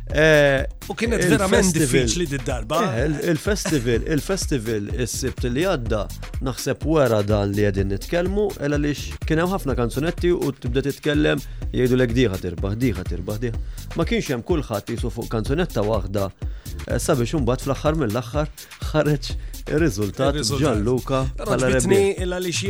E, 0.08 0.62
u 0.88 0.94
kienet 0.96 1.20
verament 1.28 1.68
diffiċli 1.76 2.38
darba 2.46 2.78
eh, 2.96 3.10
Il-festival, 3.28 4.06
il-festival, 4.14 4.86
is-sibt 5.04 5.44
li 5.52 5.66
għadda, 5.68 6.00
naħseb 6.46 6.86
wara 6.88 7.18
dan 7.28 7.50
li 7.52 7.66
għedin 7.68 7.90
nitkelmu, 7.92 8.46
illa 8.64 8.78
li 8.80 8.94
kien 9.26 9.42
hemm 9.42 9.52
ħafna 9.52 9.74
kanzunetti 9.76 10.30
u 10.32 10.48
tibda 10.62 10.84
titkellem 10.86 11.42
jgħidu 11.74 11.98
l 11.98 12.06
diħa 12.20 12.40
tirbaħ, 12.44 12.78
diħa 12.86 13.04
tirbaħ, 13.10 13.42
diħa. 13.42 13.60
Ma 14.00 14.08
kienx 14.08 14.32
hemm 14.32 14.46
kulħadd 14.48 14.94
jisu 14.94 15.12
fuq 15.12 15.28
kanzunetta 15.34 15.84
waħda 15.84 16.30
eh, 16.30 16.96
sabiex 16.98 17.42
bat 17.44 17.66
fl-aħħar 17.68 18.00
mill-aħħar 18.06 18.54
ħareġ 18.94 19.34
Ir-riżultat 19.68 20.34
Gianluca 20.58 21.18
tal 21.36 21.60
Il-għalix 21.68 22.60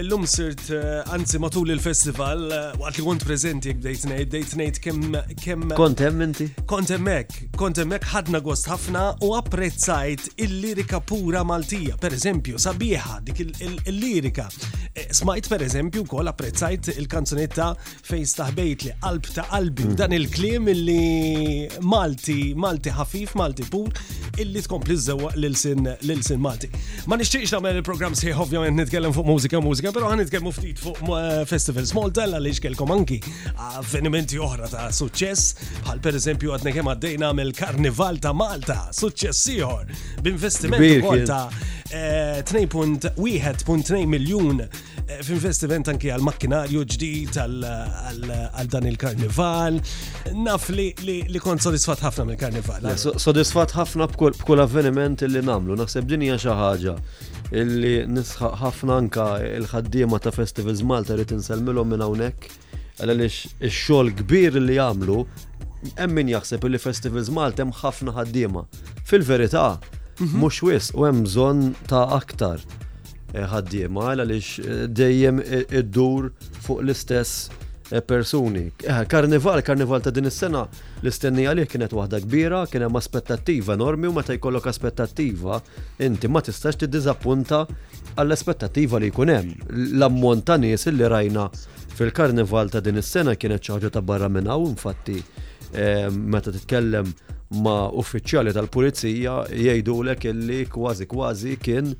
l-lum 0.00 0.22
sirt 0.24 0.70
eh, 0.72 1.00
anzi 1.12 1.36
matul 1.42 1.68
il-festival, 1.74 2.46
eh, 2.48 2.60
waqt 2.80 2.96
li 2.96 3.04
kont 3.04 3.26
prezenti 3.28 3.74
bdejt 3.76 4.06
nejt, 4.08 4.30
bdejt 4.30 4.54
nejt 4.56 4.78
kem. 4.80 5.66
Kontem 5.76 6.16
menti? 6.16 6.46
Kontem 6.70 7.04
mek, 7.04 7.34
kontem 7.60 7.92
mek 7.92 8.06
ħadna 8.14 8.40
gost 8.44 8.70
ħafna 8.72 9.02
u 9.26 9.34
apprezzajt 9.36 10.30
il-lirika 10.46 11.00
pura 11.04 11.44
Maltija, 11.44 11.98
per 12.00 12.16
eżempju, 12.16 12.56
sabiħa 12.62 13.18
dik 13.28 13.44
il-lirika. 13.44 14.48
Eh, 14.96 15.10
smajt 15.14 15.50
per 15.52 15.66
eżempju 15.68 16.06
kol 16.10 16.32
apprezzajt 16.32 16.94
il-kanzunetta 16.96 17.74
fej 17.76 18.24
staħbejt 18.32 18.86
li 18.88 18.96
qalb 19.04 19.28
ta' 19.30 19.44
qalbi 19.52 19.90
mm. 19.90 19.98
dan 20.00 20.16
il-klim 20.16 20.72
illi 20.72 21.84
Malti, 21.84 22.40
Malti 22.58 22.96
ħafif, 22.96 23.36
Malti 23.38 23.68
pur, 23.70 23.92
illi 24.40 24.64
tkompli 24.64 24.96
zewaq 24.96 25.36
l-sin 25.38 25.92
bil 26.30 26.40
Malti. 26.42 26.68
Ma 27.10 27.16
nixtieqx 27.18 27.52
nagħmel 27.54 27.78
il-programm 27.80 28.14
sħiħ 28.18 28.40
ovvjament 28.44 28.78
nitkellem 28.80 29.14
fuq 29.14 29.26
mużika 29.30 29.60
mużika, 29.64 29.92
però 29.94 30.10
ħanitkellmu 30.12 30.52
ftit 30.54 30.80
fuq 30.80 31.00
eh, 31.16 31.30
festival 31.50 31.86
small 31.88 32.12
tell 32.16 32.36
għaliex 32.36 32.62
kellkom 32.66 32.92
anki 32.94 33.18
avvenimenti 33.80 34.38
oħra 34.40 34.68
ta' 34.70 34.88
suċċess, 35.00 35.70
bħal 35.84 36.02
pereżempju 36.06 36.54
għadna 36.54 36.70
nekem 36.70 36.92
għaddejna 36.94 37.32
mill-Karnival 37.40 38.20
ta' 38.22 38.34
Malta, 38.36 38.78
suċċess 39.00 39.52
ieħor 39.56 39.92
b'investiment 40.22 40.90
ukoll 41.02 41.26
ta' 41.28 41.46
2.1.2 41.90 43.18
eh, 43.18 44.06
miljun 44.06 44.62
fil-fest 45.26 45.64
anki 45.88 46.10
għal-makkinarju 46.12 46.82
ġdid 46.94 47.38
għal 47.40 48.70
dan 48.72 48.86
il-karnival. 48.90 49.78
Naf 50.36 50.68
li 50.72 51.42
kont 51.42 51.62
sodisfat 51.64 52.02
ħafna 52.04 52.26
mill-karnival. 52.30 52.90
Sodisfat 52.98 53.74
ħafna 53.76 54.08
b'kull 54.14 54.62
avveniment 54.64 55.22
li 55.28 55.42
namlu, 55.44 55.76
naħseb 55.80 56.08
din 56.12 56.26
hija 56.28 56.38
xi 56.42 56.54
ħaġa 56.60 56.96
illi 57.60 57.94
nisħaq 58.06 58.60
ħafna 58.62 58.96
anka 59.02 59.24
il-ħaddiema 59.50 60.20
ta' 60.22 60.30
Festivals 60.34 60.84
Malta 60.86 61.16
li 61.18 61.24
inselmilhom 61.26 61.88
minn 61.94 62.04
hawnhekk 62.04 62.46
għaliex 63.02 63.54
ix-xogħol 63.66 64.12
kbir 64.22 64.60
li 64.62 64.76
jagħmlu 64.78 65.16
hemm 65.98 66.14
min 66.20 66.30
jaħseb 66.36 66.68
li 66.70 66.78
Festivals 66.78 67.32
Malta 67.34 67.64
hemm 67.64 67.74
ħafna 67.82 68.14
ħaddiema. 68.20 68.62
Fil-verità 69.10 69.66
mhm. 70.20 70.36
mhux 70.38 70.62
wis 70.70 70.92
u 70.94 71.08
hemm 71.08 71.26
bżonn 71.26 71.72
ta' 71.90 72.06
aktar. 72.20 72.62
Eh, 73.30 73.46
ħaddiema 73.46 74.08
għaliex 74.10 74.46
eh, 74.64 74.86
dejjem 74.90 75.38
eh, 75.44 75.64
iddur 75.80 76.32
fuq 76.64 76.80
l-istess 76.82 77.50
persuni. 78.06 78.68
Karnival, 79.10 79.62
karnival 79.66 80.02
ta' 80.04 80.12
din 80.14 80.28
is-sena 80.30 80.60
l-istenni 81.02 81.42
għalih 81.50 81.66
kienet 81.66 81.90
waħda 81.90 82.20
kbira, 82.24 82.60
kien 82.70 82.84
hemm 82.86 82.96
aspettattiva 83.00 83.74
enormi 83.74 84.06
u 84.06 84.12
meta 84.14 84.34
jkollok 84.36 84.68
aspettattiva 84.70 85.56
inti 86.06 86.30
ma 86.30 86.38
tistax 86.46 86.78
tiddiżappunta 86.84 87.64
għall-aspettattiva 88.14 89.00
li 89.02 89.10
jkun 89.10 89.32
hemm. 89.34 89.66
L-ammont 89.98 90.46
ta' 90.46 90.58
nies 90.62 90.86
li 90.94 91.08
rajna 91.10 91.48
fil-karnival 91.98 92.70
ta' 92.70 92.82
din 92.82 93.02
is-sena 93.02 93.34
kienet 93.34 93.66
xi 93.66 93.90
ta' 93.90 94.02
barra 94.06 94.30
minn 94.30 94.46
hawn 94.46 94.70
infatti 94.76 95.18
meta 96.14 96.54
titkellem 96.54 97.10
ma' 97.58 97.90
uffiċjali 97.98 98.54
tal-pulizija 98.54 99.40
jgħidulek 99.50 100.30
illi 100.30 100.62
kważi 100.70 101.10
kważi 101.10 101.58
kien 101.62 101.94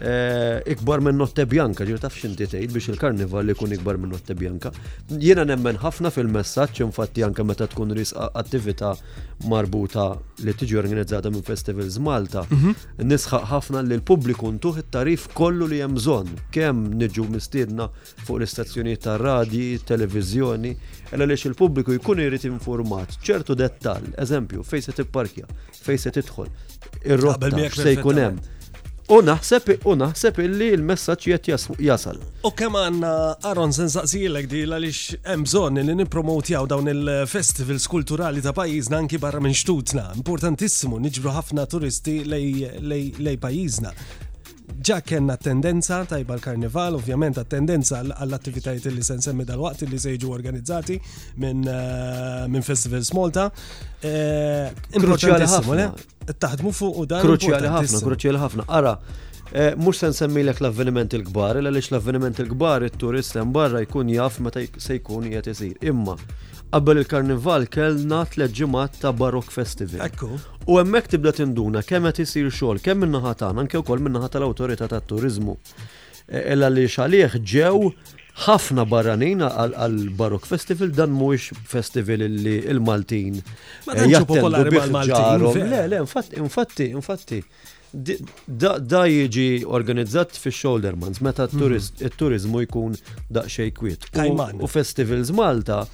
Eh, 0.00 0.62
ikbar 0.72 1.00
minn 1.02 1.18
notte 1.18 1.42
bjanka, 1.50 1.82
ġir 1.86 1.98
taf 1.98 2.14
xinti 2.14 2.46
tgħid 2.46 2.70
biex 2.70 2.92
il-karnival 2.92 3.48
ikun 3.50 3.72
ikbar 3.74 3.96
minn 3.98 4.12
notte 4.14 4.36
bjanka. 4.38 4.70
Jiena 5.18 5.42
nemmen 5.48 5.80
ħafna 5.82 6.12
fil-messaġġ 6.14 6.84
infatti 6.84 7.24
anke 7.26 7.42
meta 7.42 7.66
tkun 7.66 7.96
ris 7.98 8.12
attività 8.20 8.92
marbuta 9.50 10.12
li 10.46 10.52
tiġi 10.54 10.76
organizzata 10.78 11.32
minn 11.34 11.42
festivals 11.42 11.96
Malta, 11.98 12.44
mhm. 12.46 12.76
nisħaq 13.10 13.48
ħafna 13.50 13.82
li 13.88 13.96
l-pubbliku 13.98 14.52
ntuħ 14.60 14.78
it-tarif 14.84 15.26
kollu 15.34 15.66
li 15.72 15.80
hemm 15.82 15.98
bżonn, 15.98 16.30
kemm 16.54 16.92
niġu 17.00 17.26
mistiedna 17.34 17.88
fuq 18.28 18.38
l-istazzjonijiet 18.38 19.02
tar 19.08 19.18
radi 19.24 19.80
televizjoni, 19.88 20.76
illa 21.10 21.26
lix 21.26 21.48
il-pubbliku 21.50 21.96
jkun 21.98 22.22
irid 22.22 22.46
informat 22.52 23.18
ċertu 23.26 23.58
dettal, 23.58 24.06
eżempju, 24.14 24.62
fejn 24.62 24.86
se 24.86 24.94
tipparkja, 25.00 25.50
fejn 25.88 26.00
se 26.06 26.14
tidħol, 26.20 26.54
ir-rotta 27.16 27.50
se 27.80 27.96
jkun 27.96 28.22
hemm. 28.22 28.40
U 29.08 29.22
naħseb, 29.24 29.78
u 29.88 29.94
naħseb 29.96 30.36
illi 30.44 30.66
il-messagġ 30.76 31.28
jett 31.30 31.46
jasal. 31.80 32.18
U 32.44 32.50
kemm 32.52 32.76
għanna 32.76 33.12
Aron 33.48 33.72
sensaqsijilek 33.72 34.50
di 34.50 34.60
għaliex 34.66 35.22
hemm 35.32 35.46
bżonn 35.48 35.80
li 35.80 35.94
nippromotjaw 36.02 36.66
dawn 36.68 36.92
il-festivals 36.92 37.88
kulturali 37.88 38.44
ta' 38.44 38.52
pajjiżna 38.52 39.00
anki 39.00 39.16
barra 39.24 39.40
minn 39.40 39.56
xtutna. 39.56 40.10
Importantissimu 40.20 41.00
niġbru 41.08 41.32
ħafna 41.40 41.64
turisti 41.72 42.18
lej 42.28 43.36
pajjiżna 43.46 43.96
ġa 44.86 44.96
kena 45.02 45.36
tendenza 45.40 46.02
tajba 46.08 46.36
l-karnival, 46.36 46.94
ovvjament 46.98 47.38
tendenza 47.50 48.00
għall-attivitajiet 48.02 48.92
li 48.94 49.02
se 49.06 49.16
nsemmi 49.18 49.44
dal-waqt 49.48 49.86
li 49.90 49.98
se 49.98 50.12
jiġu 50.14 50.32
organizzati 50.34 50.98
minn 51.42 51.64
eh, 51.66 52.44
min 52.52 52.62
Festivals 52.66 53.10
Malta. 53.16 53.48
Kruċjali 54.00 55.44
eh, 55.48 55.52
ħafna. 55.56 55.88
Eh? 55.88 56.36
Taħdmu 56.38 56.74
fuq 56.76 57.02
u 57.02 57.06
dan. 57.10 57.24
Kruċjali 57.24 57.72
ħafna, 57.78 58.02
kruċjali 58.10 58.42
ħafna. 58.44 58.68
Ara, 58.80 58.96
Eh, 59.54 59.72
Mux 59.76 59.96
sen 59.98 60.12
semmi 60.12 60.42
l-avveniment 60.44 61.12
il-gbar, 61.16 61.56
l-għalix 61.56 61.86
l-avveniment 61.92 62.36
il-gbar 62.42 62.84
il-turist 62.84 63.36
barra 63.48 63.80
jkun 63.80 64.10
jaf 64.12 64.36
meta 64.44 64.60
se 64.76 64.98
jkun 64.98 65.24
jgħet 65.30 65.46
jisir. 65.48 65.76
Imma, 65.88 66.18
qabel 66.72 67.00
il-karnival 67.02 67.64
kellna 67.72 68.20
t 68.28 68.42
ġimgħat 68.44 68.98
ta' 69.00 69.12
Barok 69.16 69.48
Festival. 69.54 70.02
Ekku. 70.04 70.28
U 70.68 70.76
hemmhekk 70.82 71.14
tibda 71.14 71.32
tinduna 71.38 71.80
kemm 71.82 72.10
qed 72.10 72.20
isir 72.26 72.50
xogħol, 72.52 72.82
kemm 72.84 73.06
min-naħa 73.06 73.32
tagħna, 73.44 73.64
anke 73.64 73.80
wkoll 73.80 74.04
min-naħa 74.04 74.28
tal-awtorità 74.36 74.90
tat-turiżmu. 74.92 75.56
Eh, 76.28 76.44
illa 76.52 76.68
li 76.68 76.84
xalih 76.84 77.38
ġew 77.54 77.88
ħafna 78.48 78.84
barranin 78.92 79.46
għal 79.48 80.02
barok 80.20 80.44
Festival 80.50 80.92
dan 80.94 81.16
mhuwiex 81.16 81.56
festival 81.72 82.28
li 82.36 82.58
l-Maltin. 82.74 83.40
Ma 83.88 83.96
eh, 83.96 84.12
popolari 84.28 84.76
mal-Maltin. 84.76 85.64
Le, 85.72 85.82
le, 85.94 86.04
infatti, 86.04 86.36
infatti, 86.36 86.90
infatti 86.92 87.42
da 88.90 89.04
jiġi 89.08 89.64
organizzat 89.66 90.36
fi 90.36 90.52
shoulder 90.52 90.96
months, 90.96 91.20
meta 91.24 91.48
mhm. 91.52 91.76
il-turizmu 92.04 92.62
jkun 92.66 92.96
daqxej 93.32 93.70
kwiet. 93.76 94.04
U 94.60 94.66
festivals 94.68 95.30
Malta 95.32 95.84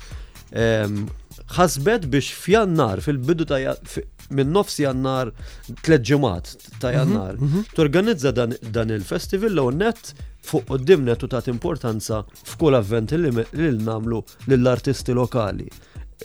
ħasbet 1.54 2.06
biex 2.10 2.30
f'jannar, 2.38 3.00
fil-bidu 3.04 3.46
ta' 3.46 3.76
minn 4.30 4.50
nofs 4.54 4.78
jannar 4.80 5.30
tlet 5.84 6.02
ġemat 6.06 6.54
ta' 6.80 6.90
mhm, 6.90 6.98
jannar, 7.00 7.34
mhm. 7.42 7.64
torganizza 7.76 8.32
dan 8.32 8.90
il-festival 8.94 9.54
l 9.58 9.64
net 9.78 10.14
fuq 10.44 10.66
qoddim 10.70 11.06
u 11.10 11.16
ta' 11.26 11.42
importanza 11.50 12.24
f'kull 12.48 12.74
avvent 12.78 13.10
li 13.14 13.70
namlu 13.84 14.24
lill-artisti 14.48 15.14
lokali 15.14 15.70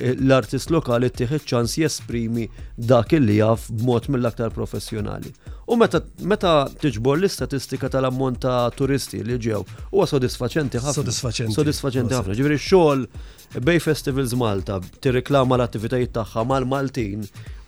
l-artist 0.01 0.69
lokali 0.73 1.09
tieħed 1.09 1.45
ċans 1.49 1.73
jesprimi 1.81 2.45
dak 2.77 3.13
illi 3.17 3.39
jaf 3.39 3.65
b'mod 3.71 4.07
mill-aktar 4.13 4.51
professjonali. 4.55 5.31
U 5.69 5.77
meta, 5.77 5.99
meta 6.23 6.51
tiġbor 6.81 7.19
l-istatistika 7.19 7.89
tal-ammont 7.93 8.39
ta' 8.43 8.69
turisti 8.75 9.21
li 9.27 9.38
ġew, 9.43 9.62
huwa 9.91 10.07
sodisfaċenti 10.09 10.81
ħafna. 10.81 10.95
Sodisfaċenti. 11.01 11.57
Sodisfaċenti 11.59 12.17
ħafna. 12.17 12.38
Ġifieri 12.39 12.62
xogħol 12.65 13.05
bej 13.69 13.81
Festivals 13.83 14.35
Malta 14.39 14.79
tirriklama 15.03 15.59
l-attivitajiet 15.59 16.15
tagħha 16.15 16.45
mal-Maltin 16.53 17.27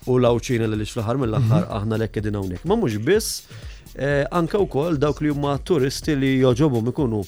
u 0.09 0.17
l-awċina 0.17 0.71
li 0.71 0.87
fl-aħħar 0.87 1.21
mill-aħħar 1.25 1.67
mhm. 1.67 1.75
aħna 1.81 2.01
lekk 2.05 2.25
din 2.29 2.39
hawnhekk. 2.39 2.65
Ma 2.65 2.79
mhux 2.79 2.97
biss, 3.05 3.43
eh, 3.93 4.23
anka 4.33 4.61
wkoll 4.65 4.97
dawk 5.03 5.21
li 5.21 5.29
huma 5.35 5.59
turisti 5.67 6.15
li 6.17 6.35
joġobhom 6.41 6.89
ikunu 6.93 7.21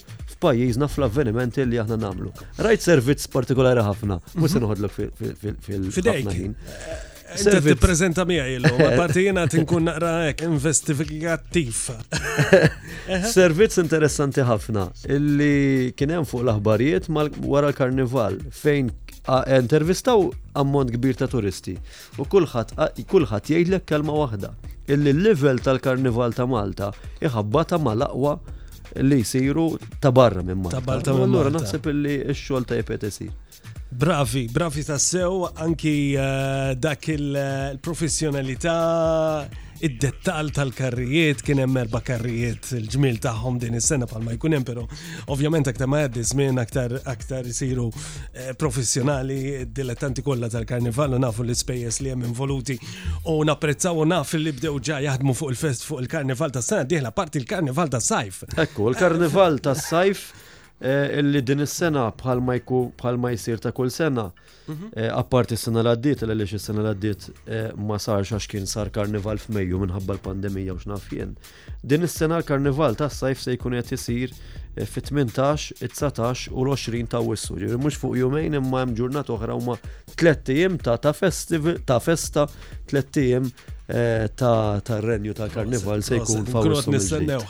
pajjiżna 0.44 0.88
fl-avvenimenti 0.92 1.64
li 1.68 1.78
aħna 1.80 1.96
nagħmlu. 2.04 2.30
Rajt 2.66 2.84
servizz 2.90 3.28
partikolari 3.32 3.84
ħafna, 3.86 4.18
mhux 4.36 4.54
se 4.54 4.60
mhm. 4.60 4.62
noħodlu 4.64 4.92
fil 4.92 5.90
fidejna 5.96 6.34
ħin. 6.38 6.54
Eh, 6.54 7.36
inti 7.38 7.62
tippreżenta 7.70 8.26
miegħi 8.28 8.58
illum, 8.58 8.82
parti 9.00 9.24
t 9.30 9.44
tinkun 9.54 9.88
naqra 9.88 10.10
hekk 10.28 10.44
investigattiv. 10.50 11.80
Servizz 13.38 13.80
interessanti 13.82 14.44
ħafna 14.46 14.88
illi 15.16 15.94
kien 15.96 16.12
hemm 16.18 16.28
fuq 16.28 16.44
l-aħbarijiet 16.44 17.08
wara 17.14 17.70
l-karnival 17.72 18.36
fejn 18.64 18.92
intervistaw 19.58 20.26
ammont 20.60 20.90
kbir 20.92 21.16
ta' 21.16 21.28
turisti 21.32 21.72
u 22.20 22.26
kulħadd 22.32 22.76
kulħadd 23.08 23.54
jgħidlek 23.54 23.86
kelma 23.88 24.16
waħda 24.20 24.50
illi 24.92 25.14
l-level 25.14 25.62
tal-karnival 25.64 26.36
ta' 26.36 26.44
Malta 26.48 26.90
iħabba 27.24 27.62
ta' 27.72 27.80
mal-aqwa 27.80 28.36
li 29.02 29.16
jisiru 29.22 29.78
tabarra 30.00 30.42
minn 30.42 30.60
Malta. 30.62 30.78
Tabarra 30.78 31.12
minn 31.12 31.30
Malta. 31.30 31.48
Allura 31.48 31.50
naħseb 31.56 31.90
li 31.98 32.16
xol 32.34 32.64
ta' 32.68 32.78
jepet 32.78 33.06
Bravi, 33.94 34.48
bravi 34.50 34.82
tassew, 34.82 35.46
anki 35.54 36.16
uh, 36.18 36.72
dak 36.82 37.04
il-professjonalità, 37.12 39.46
uh, 39.48 39.84
id-dettal 39.86 40.50
tal-karrijiet, 40.50 41.38
kien 41.46 41.60
hemm 41.62 41.78
erba' 41.78 42.00
karrijiet 42.02 42.72
il-ġmil 42.74 43.20
tagħhom 43.22 43.54
din 43.62 43.78
is-sena 43.78 44.02
palma 44.10 44.34
jkun 44.34 44.56
hemm, 44.58 44.66
però 44.66 44.82
ovvjament 45.30 45.70
aktar 45.70 45.86
ma 45.86 46.00
jgħaddi 46.02 46.24
żmien 46.32 46.58
aktar 46.58 46.90
aktar 47.14 47.46
isiru 47.52 47.86
uh, 47.86 47.94
professjonali, 48.58 49.62
dilettanti 49.70 50.26
kollha 50.26 50.50
tal-karnivallu 50.56 51.22
nafu 51.22 51.46
l-ispejjeż 51.46 52.02
li 52.02 52.10
hemm 52.16 52.26
involuti 52.32 52.74
u 53.30 53.38
napprezzaw 53.46 53.94
u 54.02 54.04
naf 54.10 54.34
li 54.40 54.50
bdew 54.58 54.74
ġa 54.90 54.98
jaħdmu 55.06 55.30
fuq 55.38 55.54
il-fest 55.54 55.86
fuq 55.86 56.02
il-karnival 56.02 56.50
tas-sena 56.58 56.82
dieħla 56.82 57.14
parti 57.14 57.38
il-karnival 57.44 57.94
tas-sajf. 57.94 58.42
Ekku, 58.64 58.88
il-karnival 58.90 59.62
tas-sajf 59.70 60.18
Eh, 60.82 61.18
illi 61.18 61.40
din 61.44 61.60
is-sena 61.62 62.08
bħalma 62.18 62.56
ma 63.16 63.30
jsir 63.30 63.60
ta' 63.62 63.70
kull 63.72 63.90
sena. 63.90 64.32
Mhm. 64.66 64.90
Eh, 64.96 65.08
apparti 65.12 65.54
s-sena 65.56 65.80
l-għaddit, 65.84 66.24
l 66.26 66.34
lix 66.34 66.52
is-sena 66.58 66.80
l-għaddit 66.82 67.28
eh, 67.46 67.70
ma 67.76 67.96
sarx 68.00 68.32
għax 68.34 68.48
kien 68.50 68.66
sar 68.66 68.90
karnival 68.90 69.38
f'Mejju 69.38 69.78
minħabba 69.84 70.14
l-pandemija 70.16 70.74
u 70.74 70.78
x'naf 70.82 71.06
jien. 71.12 71.36
Din 71.82 72.02
is-sena 72.08 72.38
l-karnival 72.40 72.96
tas-sajf 72.98 73.38
se 73.46 73.54
jkun 73.56 73.78
qed 73.78 73.92
isir 73.94 74.34
fit-18, 74.82 75.70
19 75.88 76.50
u 76.50 76.64
l-20 76.64 77.10
ta' 77.14 77.22
wissu. 77.24 77.58
Ġiri, 77.60 77.78
mux 77.78 77.98
fuq 78.00 78.16
jumejn 78.18 78.56
imma 78.58 78.82
hemm 78.82 78.96
ġurnat 78.98 79.30
oħra 79.34 79.56
huma 79.58 79.76
tlettijiem 80.18 80.80
ta' 80.82 80.98
ta' 80.98 81.14
ta' 81.14 82.00
festa, 82.08 82.46
tlettijiem 82.90 83.46
eh, 83.86 84.26
ta' 84.34 84.98
renju 85.04 85.36
ta' 85.38 85.46
karnival 85.54 86.02
se 86.04 86.18
jkun 86.18 86.48
fawrot 86.50 86.88
nistennew. 86.90 87.44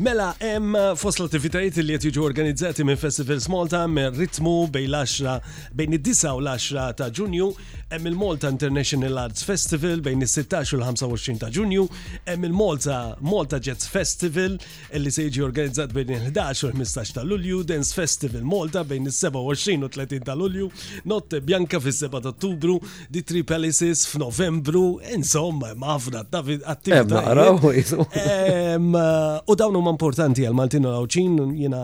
Mela, 0.00 0.30
hemm 0.40 0.74
eh, 0.80 0.88
fost 1.00 1.20
l-attivitajiet 1.20 1.82
li 1.84 1.98
qed 1.98 2.08
jiġu 2.08 2.24
organizzati 2.24 2.86
minn 2.88 3.00
Festival 3.00 3.44
Malta 3.52 3.84
minn 3.90 4.16
ritmu 4.16 4.56
bejn 4.72 4.88
l-10 4.88 5.60
bejn 5.76 5.98
id-9 6.00 6.32
u 6.32 6.40
l-10 6.46 6.94
ta' 7.02 7.10
Ġunju, 7.20 7.50
hemm 7.90 8.08
il-Malta 8.12 8.52
International 8.54 9.18
Arts 9.26 9.44
Festival 9.44 10.00
bejn 10.06 10.24
is-16 10.24 10.76
u 10.78 10.80
l-25 10.80 11.42
ta' 11.44 11.52
Ġunju, 11.52 11.84
hemm 12.30 12.48
il-Malta 12.48 13.00
Malta 13.26 13.60
Jets 13.60 13.90
Festival 13.90 14.56
li 15.00 15.10
se 15.12 15.26
jiġi 15.26 15.44
organizzat 15.44 15.92
bejn 15.94 16.14
il-11 16.20 16.64
u 16.64 16.69
15 16.72 17.12
ta' 17.12 17.22
Lulju, 17.22 17.62
Dance 17.62 17.94
Festival 17.94 18.42
Malta 18.44 18.84
bejn 18.84 19.06
is-27 19.06 19.84
u 19.84 19.88
30 19.88 20.20
ta' 20.24 20.34
Lulju, 20.34 20.70
Notte 21.04 21.40
Bianca 21.40 21.80
fis-7 21.80 22.20
ta' 22.22 22.28
Ottubru, 22.28 22.78
The 23.12 23.22
Three 23.22 23.42
Palaces 23.42 24.06
f'Novembru, 24.06 25.00
insomma, 25.14 25.74
mafna 25.74 26.20
attività. 26.20 27.32
U 29.50 29.54
dawn 29.54 29.74
huma 29.74 29.90
importanti 29.94 30.44
għal 30.46 30.54
u 30.54 30.82
Lawċin 30.90 31.36
jiena 31.56 31.80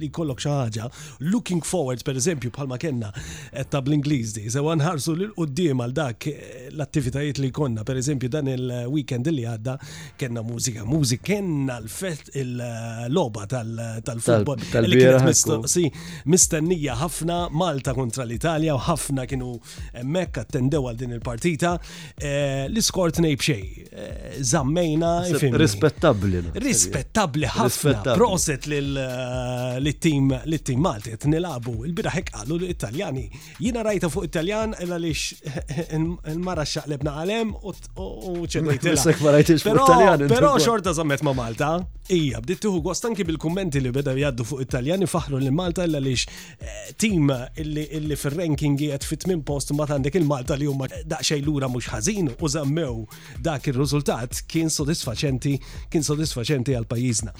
li 0.00 0.08
kollok 0.12 0.40
xi 0.40 0.48
ħaġa. 0.50 0.88
Looking 1.32 1.62
forward, 1.64 2.02
per 2.04 2.18
eżempju, 2.18 2.50
bħalma 2.54 2.78
kellna 2.82 3.10
eh, 3.52 3.64
ta' 3.64 3.80
bl-Ingliż 3.82 4.34
di, 4.38 4.44
sewa 4.52 4.74
nħarsu 4.76 5.14
l 5.16 5.28
qudiem 5.36 5.80
għal 5.84 5.94
dak 5.96 6.26
eh, 6.28 6.68
l-attivitajiet 6.72 7.40
li 7.42 7.50
konna, 7.54 7.84
per 7.84 8.00
eżempju, 8.02 8.28
dan 8.32 8.50
il-weekend 8.52 9.28
li 9.32 9.44
għadda 9.48 9.78
kenna 10.20 10.42
mużika, 10.44 10.84
mużika, 10.84 11.22
kenna 11.32 11.80
l-loba 11.80 13.44
eh, 13.44 13.50
tal- 13.52 13.93
tal-futbol. 14.02 14.60
Li 14.88 14.98
kienet 14.98 15.24
mistoqsi 15.26 15.86
mistennija 16.30 16.96
ħafna 17.02 17.36
Malta 17.54 17.94
kontra 17.96 18.24
l-Italja 18.26 18.74
u 18.74 18.80
ħafna 18.86 19.26
kienu 19.30 19.52
hemmhekk 19.94 20.40
attendew 20.44 20.88
għal 20.90 20.98
din 21.04 21.14
il-partita. 21.18 21.74
Eh, 22.16 22.64
l-iskort 22.70 23.20
nejb 23.24 23.42
xej. 23.42 23.62
Eh, 23.92 24.40
zammejna. 24.42 25.12
Rispettabbli. 25.54 26.42
Rispettabbli 26.64 27.50
ħafna. 27.58 28.14
Proset 28.16 28.68
l 28.70 28.98
eh, 28.98 29.92
tim 30.00 30.80
Malti 30.84 31.14
qed 31.14 31.28
nilabu. 31.30 31.76
Il-biraħ 31.88 32.22
qalu 32.30 32.58
l-Italjani. 32.60 33.26
Jiena 33.62 33.82
rajta 33.86 34.08
fuq 34.12 34.28
Italjan 34.28 34.74
għaliex 34.78 35.24
il-mara 36.32 36.64
xaqlebna 36.66 37.16
għalem 37.22 37.52
u 37.98 38.34
ċemmejtilha. 38.48 39.04
Però 40.34 40.54
xorta 40.62 40.92
zammet 40.96 41.20
ma' 41.26 41.32
Malta, 41.34 41.74
ija, 42.14 42.40
bditt 42.44 42.62
tuħu 42.64 42.80
għostanki 42.84 43.24
bil-kommenti 43.26 43.80
li 43.84 43.90
beda 43.96 44.14
jaddu 44.16 44.44
fuq 44.48 44.62
Italjani 44.64 45.08
faħru 45.10 45.40
li 45.42 45.52
Malta 45.54 45.84
illa 45.88 46.00
lix 46.02 46.24
eh, 46.24 46.90
tim 47.00 47.30
illi 47.32 48.16
fil-ranking 48.16 48.78
jiet 48.80 49.04
fit 49.06 49.26
min 49.28 49.42
post 49.46 49.72
ma 49.76 49.86
għandek 49.88 50.18
il-Malta 50.20 50.56
li 50.58 50.68
huma 50.70 50.88
l 50.88 51.40
lura 51.44 51.68
mhux 51.68 51.88
ħażin 51.92 52.32
u 52.32 52.50
zammew 52.50 53.04
dak 53.44 53.68
ir-riżultat 53.70 54.42
kien 54.50 54.70
sodisfaċenti 54.72 55.54
kien 55.92 56.04
sodisfaċenti 56.06 56.76
għal 56.78 56.88
pajjiżna. 56.90 57.34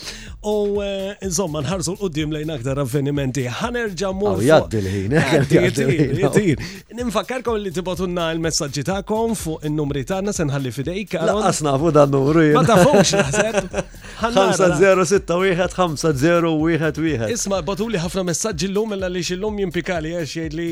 U 0.44 0.54
eh, 0.82 1.14
insomma 1.24 1.62
nħarsu 1.64 1.94
l-qudiem 1.96 2.34
lejn 2.34 2.52
aktar 2.56 2.80
avvenimenti. 2.82 3.46
Ħanerġa' 3.60 4.12
mur. 4.16 4.42
Jaddi 4.44 4.82
l-ħin. 4.82 6.64
Ninfakkarkom 6.98 7.60
li 7.62 7.72
tibotunna 7.74 8.28
l-messaġġi 8.34 8.84
tagħkom 8.90 9.36
fuq 9.40 9.68
in-numri 9.70 10.04
tagħna 10.08 10.34
se 10.36 10.48
ħalli 10.54 10.74
fidejk. 10.76 11.18
Laqas 11.30 11.62
fu 11.84 11.94
dan 11.96 12.12
numru. 12.12 12.46
Ma 12.56 12.64
tafux 12.68 13.14
naħseb. 13.16 13.80
506 14.24 15.22
0 16.40 16.56
wieħed 16.60 16.98
wieħed. 17.04 17.28
Isma, 17.34 17.58
batu 17.66 17.86
li 17.90 17.98
ħafna 18.00 18.22
messaġġi 18.30 18.66
l-lum 18.68 18.90
illa 18.96 19.08
li 19.12 19.22
xillum 19.26 19.54
jimpikali 19.62 20.10
għax 20.18 20.32
jgħid 20.38 20.54
li 20.58 20.70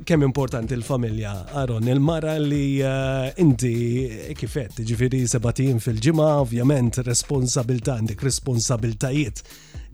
kemm 0.04 0.22
importanti 0.22 0.76
l-familja, 0.76 1.45
Aron, 1.54 1.88
il-mara 1.88 2.38
li 2.39 2.78
eh, 2.82 3.32
inti 3.39 3.72
eh, 4.04 4.34
kifet, 4.36 4.82
ġifiri 4.84 5.22
sebatin 5.32 5.80
fil 5.80 6.02
ġima 6.04 6.26
ovvjament 6.41 7.00
responsabilta, 7.06 7.95
għandek 8.02 8.26
responsabiltajiet 8.28 9.41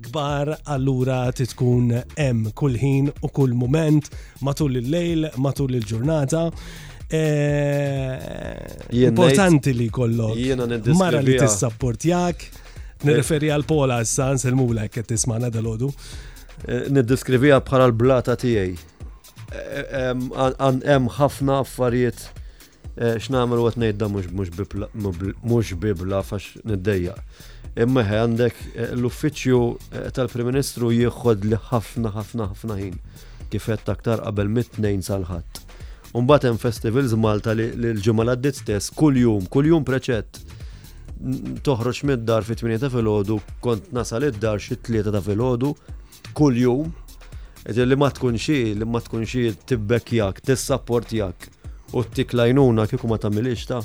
kbar, 0.09 0.55
allura 0.63 1.19
titkun 1.37 1.93
hemm 2.17 2.49
kullħin 2.57 3.11
u 3.21 3.29
kull 3.37 3.53
moment, 3.53 4.09
matul 4.41 4.81
il-lejl, 4.81 5.29
matul 5.37 5.77
il-ġurnata. 5.77 6.45
Eh, 7.05 8.11
importanti 9.05 9.75
li 9.77 9.91
kollok, 9.93 10.87
mara 10.97 11.21
li 11.21 11.37
tissapportjak, 11.37 12.47
nirreferi 13.05 13.53
għal 13.53 13.69
Pola, 13.69 14.01
s-sans 14.01 14.49
il-mula, 14.49 14.89
kett 14.89 15.13
tismana 15.13 15.53
dal 15.53 15.69
odu 15.77 15.93
Eh, 16.65 16.81
niddiskrivija 16.89 17.59
bħala 17.61 17.85
l-blata 17.91 18.33
tiegħi. 18.41 18.77
Hemm 19.53 20.81
eh, 20.81 21.09
ħafna 21.19 21.59
affarijiet 21.61 22.23
eh, 22.97 23.19
x'nagħmel 23.21 23.61
u 23.61 23.67
ngħidda 23.69 24.09
mhux 25.43 25.75
bibla 25.83 26.23
fax 26.25 26.57
niddeja. 26.65 27.13
Immeħe 27.75 28.17
għandek 28.21 28.59
l-uffiċċju 28.95 29.59
tal-Prim 30.15 30.47
Ministru 30.49 30.89
jieħod 30.95 31.45
li 31.51 31.59
ħafna 31.69 32.11
ħafna 32.15 32.47
ħafna 32.53 32.77
ħin 32.81 32.97
kif 33.51 33.67
taktar 33.67 33.91
aktar 33.93 34.21
qabel 34.25 34.49
mit-tnejn 34.57 35.03
sal-ħadd. 35.05 35.61
hemm 36.15 36.57
festivals 36.65 37.13
Malta 37.13 37.53
li 37.53 37.69
l-ġimgħa 37.77 38.25
għaddit 38.33 38.55
stess 38.63 38.89
kuljum, 38.95 39.45
kuljum 39.53 39.83
preċett 39.85 40.39
toħroġ 41.63 42.01
mid-dar 42.09 42.43
fit-8 42.43 42.79
ta' 42.81 42.89
filgħodu, 42.91 43.37
kont 43.61 43.91
nasal 43.93 44.23
id-dar 44.31 44.57
xit 44.59 44.81
tlieta 44.89 45.11
ta' 45.13 45.21
filgħodu, 45.21 45.75
kull 46.35 46.57
jum, 46.59 46.91
li 47.75 47.97
ma 47.97 48.11
tkun 48.13 48.35
xie, 48.39 48.75
li 48.77 48.85
ma 48.89 49.01
tkun 49.01 49.25
xie 49.27 49.53
t 49.55 49.65
tibbekjak, 49.71 50.43
tissapportjak 50.45 51.49
u 51.95 52.03
t-tiklajnuna 52.03 52.85
kiku 52.91 53.07
ma 53.09 53.17
tamilix 53.21 53.63
ta' 53.69 53.79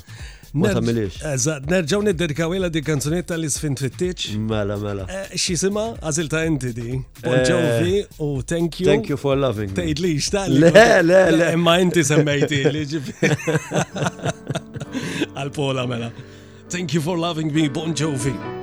ma 0.59 0.73
tamilix. 0.75 1.21
Eżat, 1.33 1.69
nerġaw 1.71 2.03
nid-dedikaw 2.09 2.55
ila 2.57 2.71
di 2.73 2.83
kanzunetta 2.83 3.39
li 3.39 3.49
sfin 3.53 3.77
fittiċ. 3.79 4.33
Mela, 4.51 4.77
mela. 4.83 5.07
Eh, 5.09 5.37
Xisima, 5.39 5.87
għazil 6.03 6.31
ta' 6.33 6.43
inti 6.51 6.75
di. 6.77 6.99
Bonġovi 7.23 7.97
eh, 8.03 8.07
u 8.27 8.31
thank 8.43 8.81
you. 8.83 8.91
Thank 8.91 9.11
you 9.13 9.17
for 9.21 9.39
loving 9.39 9.71
Tejt 9.77 10.03
li 10.03 10.17
xta' 10.19 10.49
li. 10.51 10.63
Le, 10.65 10.89
le, 11.07 11.21
le. 11.39 11.51
Ma 11.61 11.79
enti 11.83 12.05
semmejti 12.07 12.65
li 12.75 12.87
ġifi. 12.95 13.37
Għal-pola 15.37 15.87
mela. 15.91 16.11
Thank 16.71 16.95
you 16.95 17.01
for 17.05 17.19
loving 17.19 17.51
me, 17.55 17.69
Bon 17.71 17.95
Jovi. 17.95 18.60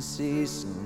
see 0.00 0.46
some 0.46 0.77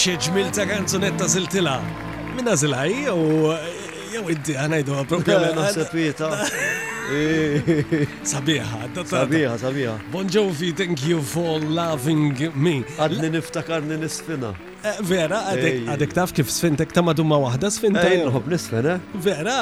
xieġmil 0.00 0.48
ta' 0.56 0.64
kanzunetta 0.64 1.26
ziltila. 1.28 1.74
Minna 2.32 2.54
zilaj, 2.56 2.94
u 3.12 3.50
jew 4.14 4.22
inti 4.32 4.54
għanajdu 4.56 4.94
għapropjament. 4.96 5.50
Eh, 5.50 5.58
naħseb 5.58 5.82
eh, 5.84 5.90
pieta. 5.92 6.30
Sabiħa, 8.30 8.80
sabiħa, 9.10 9.54
sabiħa. 9.60 9.94
Bon 10.12 10.28
Jovi, 10.30 10.70
thank 10.78 11.02
you 11.08 11.18
for 11.20 11.58
loving 11.60 12.32
me. 12.54 12.76
Għadni 12.96 13.32
niftakar 13.36 13.82
ni 13.84 13.98
nisfina. 14.00 14.54
Eh, 14.86 14.94
vera, 15.04 15.42
għadek 15.52 16.14
taf 16.16 16.32
kif 16.38 16.48
sfintek 16.54 16.94
ta' 16.96 17.04
madumma 17.04 17.36
wahda 17.44 17.68
sfintek. 17.74 18.14
Ej, 18.14 18.22
nħob 18.30 18.52
nisfina. 18.54 18.96
Vera. 19.28 19.58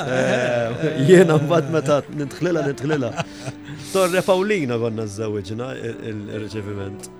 Jena 1.08 1.40
mbad 1.42 1.72
meta 1.74 1.98
nintħlila, 2.14 2.68
nintħlila. 2.70 3.12
Torre 3.94 4.22
Paulina 4.28 4.78
għonna 4.78 5.10
z-zawġna 5.16 5.72
il-reċeviment. 6.12 7.16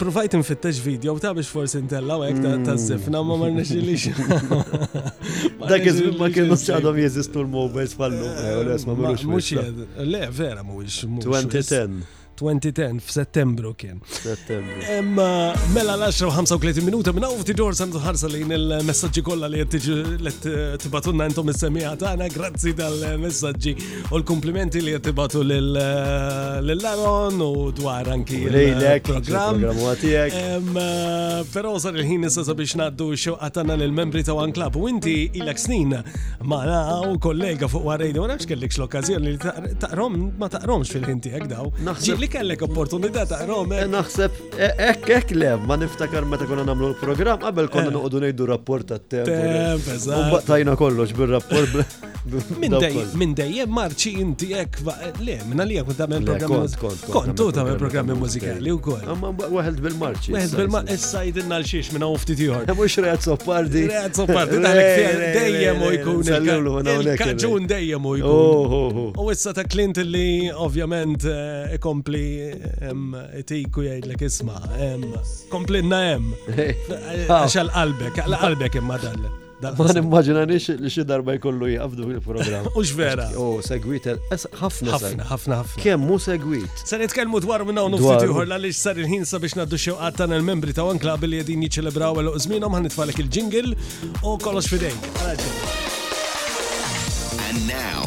Provajt 0.00 0.32
nfittex 0.40 0.78
video 0.84 1.12
ta' 1.20 1.34
biex 1.36 1.50
forsi 1.52 1.80
ntella 1.84 2.16
għek 2.24 2.38
ta' 2.42 2.52
hmm. 2.56 2.80
zifna 2.80 3.20
ma' 3.28 3.36
marna 3.42 3.64
xilix. 3.68 4.06
Da' 5.60 5.80
iż 5.84 6.16
ma' 6.18 6.30
kienu 6.34 6.56
xadom 6.60 6.98
jeżistu 7.02 7.44
l-mobiles 7.44 7.96
fallu. 7.98 8.32
Mux 9.28 9.52
jed, 9.52 9.84
le, 10.08 10.26
vera 10.32 10.64
mux. 10.64 11.02
2010. 11.20 12.02
2010 12.36 13.00
f'Settembru 13.00 13.74
kien. 13.76 14.00
Settembru. 14.08 14.80
Imma 14.98 15.54
mela 15.74 15.94
l 15.94 16.06
u 16.08 16.30
35 16.30 16.80
minuta 16.82 17.12
minna 17.12 17.28
u 17.30 17.36
ftit 17.42 17.56
ġor 17.58 17.74
sandu 17.78 18.00
ħarsa 18.02 18.30
lejn 18.30 18.52
il 18.56 18.74
messagġi 18.84 19.22
kolla 19.24 19.46
li 19.50 19.60
jt 19.62 19.82
tibatunna 20.82 21.28
jentom 21.28 21.50
il 21.52 21.56
semija 21.58 21.92
tagħna 21.98 22.26
grazzi 22.34 22.72
tal 22.78 22.96
messagġi 23.22 23.74
u 24.10 24.18
l-komplimenti 24.18 24.82
li 24.82 24.96
jt 24.96 25.10
tibatu 25.12 25.44
l 25.44 25.60
laron 26.80 27.38
u 27.44 27.50
dwar 27.74 28.08
anki 28.14 28.42
il 28.50 28.84
program 29.08 29.62
Pero 31.54 31.76
sar 31.78 31.94
il-ħin 31.94 32.24
nissa 32.26 32.44
sabiex 32.46 32.74
naddu 32.80 33.12
xew 33.14 33.36
għatana 33.38 33.78
l 33.78 33.92
membri 33.94 34.24
ta' 34.26 34.34
One 34.34 34.52
Club 34.54 34.76
u 34.80 34.88
inti 34.90 35.14
il 35.34 35.42
ilek 35.44 35.58
snin 35.60 35.94
magħna 36.42 36.82
u 37.12 37.16
kollega 37.22 37.68
fuq 37.70 37.84
warejdu 37.86 38.24
ma 38.24 38.32
nafx 38.34 38.48
kellekx 38.50 38.80
l 38.80 38.86
okkazjoni 38.88 39.34
li 39.34 39.38
ta' 39.78 39.94
rom 39.94 40.18
ma 40.38 40.48
ta' 40.50 40.64
romx 40.64 40.90
fil 40.90 41.04
ħinti 41.06 41.30
għagdaw. 41.34 41.52
daw. 41.70 41.84
Naħseb 41.84 42.22
kellek 42.34 42.62
opportunità 42.66 43.22
ta' 43.30 43.44
Rome. 43.46 43.78
E 43.78 43.86
naħseb, 43.92 44.38
e, 44.58 44.70
ek, 44.90 45.06
ekk 45.20 45.34
le, 45.38 45.52
ma 45.68 45.76
niftakar 45.78 46.24
meta 46.26 46.48
konna 46.50 46.64
namlu 46.66 46.88
l-program, 46.92 47.44
għabel 47.46 47.68
konna 47.70 47.92
eh. 47.92 47.94
nuqdu 47.94 48.22
nejdu 48.24 48.48
rapport 48.50 48.86
ta' 48.90 48.98
tempo. 48.98 50.00
Mbaq 50.10 50.48
tajna 50.48 50.74
kollox 50.80 51.14
bil-rapport. 51.14 51.78
Min 52.58 53.34
dejjem 53.36 53.68
eh, 53.68 53.70
marċi 53.70 54.14
inti 54.24 54.48
ekk, 54.56 54.78
eh, 54.90 55.20
le, 55.26 55.34
minna 55.46 55.66
li 55.68 55.76
kun 55.86 55.96
tamen 55.98 56.24
programmi. 56.26 57.08
Kontu 57.12 57.50
tamen 57.54 57.76
programmi 57.82 58.16
muzikali 58.18 58.72
u 58.72 58.78
koll. 58.82 59.04
Amma 59.12 59.30
għahed 59.52 59.78
bil-marċi. 59.84 60.34
Għahed 60.38 60.56
bil-marċi, 60.58 60.94
essajt 60.98 61.40
inna 61.44 61.58
l-xiex 61.60 61.92
minna 61.94 62.08
ufti 62.10 62.34
tiħor. 62.40 62.64
Mux 62.80 62.96
rejat 63.04 63.28
soppardi. 63.28 63.84
Rejat 63.92 64.18
soppardi, 64.22 64.58
dejjem 65.38 65.84
u 65.86 65.92
jkun. 66.00 66.34
Il-kaġun 67.04 67.68
dejjem 67.70 68.10
u 68.10 68.16
jkun. 68.24 69.00
U 69.22 69.28
issa 69.34 69.54
ta' 69.60 69.66
Clint 69.70 70.00
li 70.08 70.48
ovvjament 70.66 71.28
ikompli 71.76 72.13
li 72.14 73.42
tiku 73.48 73.82
jgħidlek 73.86 74.24
isma, 74.28 74.58
komplinna 75.52 76.02
jem. 76.08 76.28
Għaxal 77.28 77.72
qalbek, 77.74 78.22
qalbek 78.38 78.80
imma 78.82 79.00
dal. 79.02 79.24
Ma 79.64 80.20
nix 80.44 80.74
li 80.76 80.90
xie 80.92 81.04
darba 81.08 81.38
jkollu 81.38 81.70
jgħabdu 81.72 82.08
il 82.12 82.18
program 82.26 82.66
Ux 82.76 82.90
vera. 82.98 83.30
U 83.38 83.44
oh, 83.46 83.62
segwit 83.64 84.04
ħafna. 84.10 84.60
Ħafna, 84.60 84.98
ħafna, 85.30 85.58
ħafna. 85.62 85.80
Kemm 85.84 86.04
mu 86.10 86.18
segwit. 86.20 86.82
Se 86.84 86.98
nitkellmu 87.00 87.40
dwar 87.46 87.64
minn 87.68 87.80
hawn 87.80 87.96
uftit 87.96 88.26
ieħor 88.28 88.50
għaliex 88.50 88.82
sar 88.84 89.00
il-ħin 89.00 89.24
sabiex 89.30 89.56
naddu 89.62 89.80
xew 89.80 89.96
għattan 90.04 90.36
il-membri 90.36 90.76
ta' 90.76 90.84
One 90.84 91.00
Club 91.00 91.24
li 91.30 91.40
qegħdin 91.40 91.64
jiċċelebraw 91.70 92.20
l-qosminhom 92.26 92.76
ħanitfalek 92.82 93.24
il-ġingil 93.24 93.72
u 93.72 94.36
kollox 94.44 94.68
fidejk. 94.74 95.10
Għalġin 95.22 95.82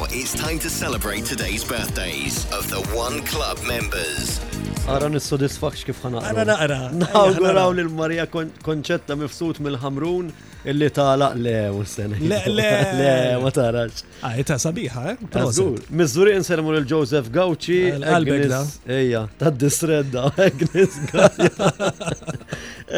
it's 0.10 0.34
time 0.34 0.58
to 0.58 0.70
celebrate 0.70 1.26
today's 1.26 1.65
birthdays 1.65 2.46
of 2.54 2.70
the 2.70 2.80
One 2.96 3.22
Club 3.22 3.58
members. 3.67 4.39
Ara 4.88 5.10
nissodisfax 5.12 5.84
kif 5.84 6.00
ħana. 6.04 6.22
Ara 6.32 6.46
naqra. 6.46 6.78
Nawguraw 6.96 7.74
lil 7.76 7.89
Marija 7.91 8.26
Konċetta 8.32 9.17
mifsut 9.20 9.60
mill-ħamrun 9.60 10.30
illi 10.72 10.89
tala 10.96 11.34
le 11.36 11.56
unsen. 11.76 12.15
Le 12.24 12.39
le 12.60 12.72
le 13.02 13.12
ma 13.43 13.52
tarax. 13.52 14.06
Ah, 14.24 14.38
ta' 14.48 14.58
sabiħa, 14.63 15.04
eh? 15.12 15.28
Prożur. 15.36 15.84
Miżuri 15.91 16.38
insermu 16.39 16.72
lil 16.78 16.88
Joseph 16.88 17.28
Gauci. 17.34 17.82
Qalbek 18.08 18.48
da. 18.54 18.63
Ejja, 18.88 19.26
ta' 19.38 19.52
disredda. 19.52 20.30
Agnes 20.48 21.00
Galja. 21.12 21.72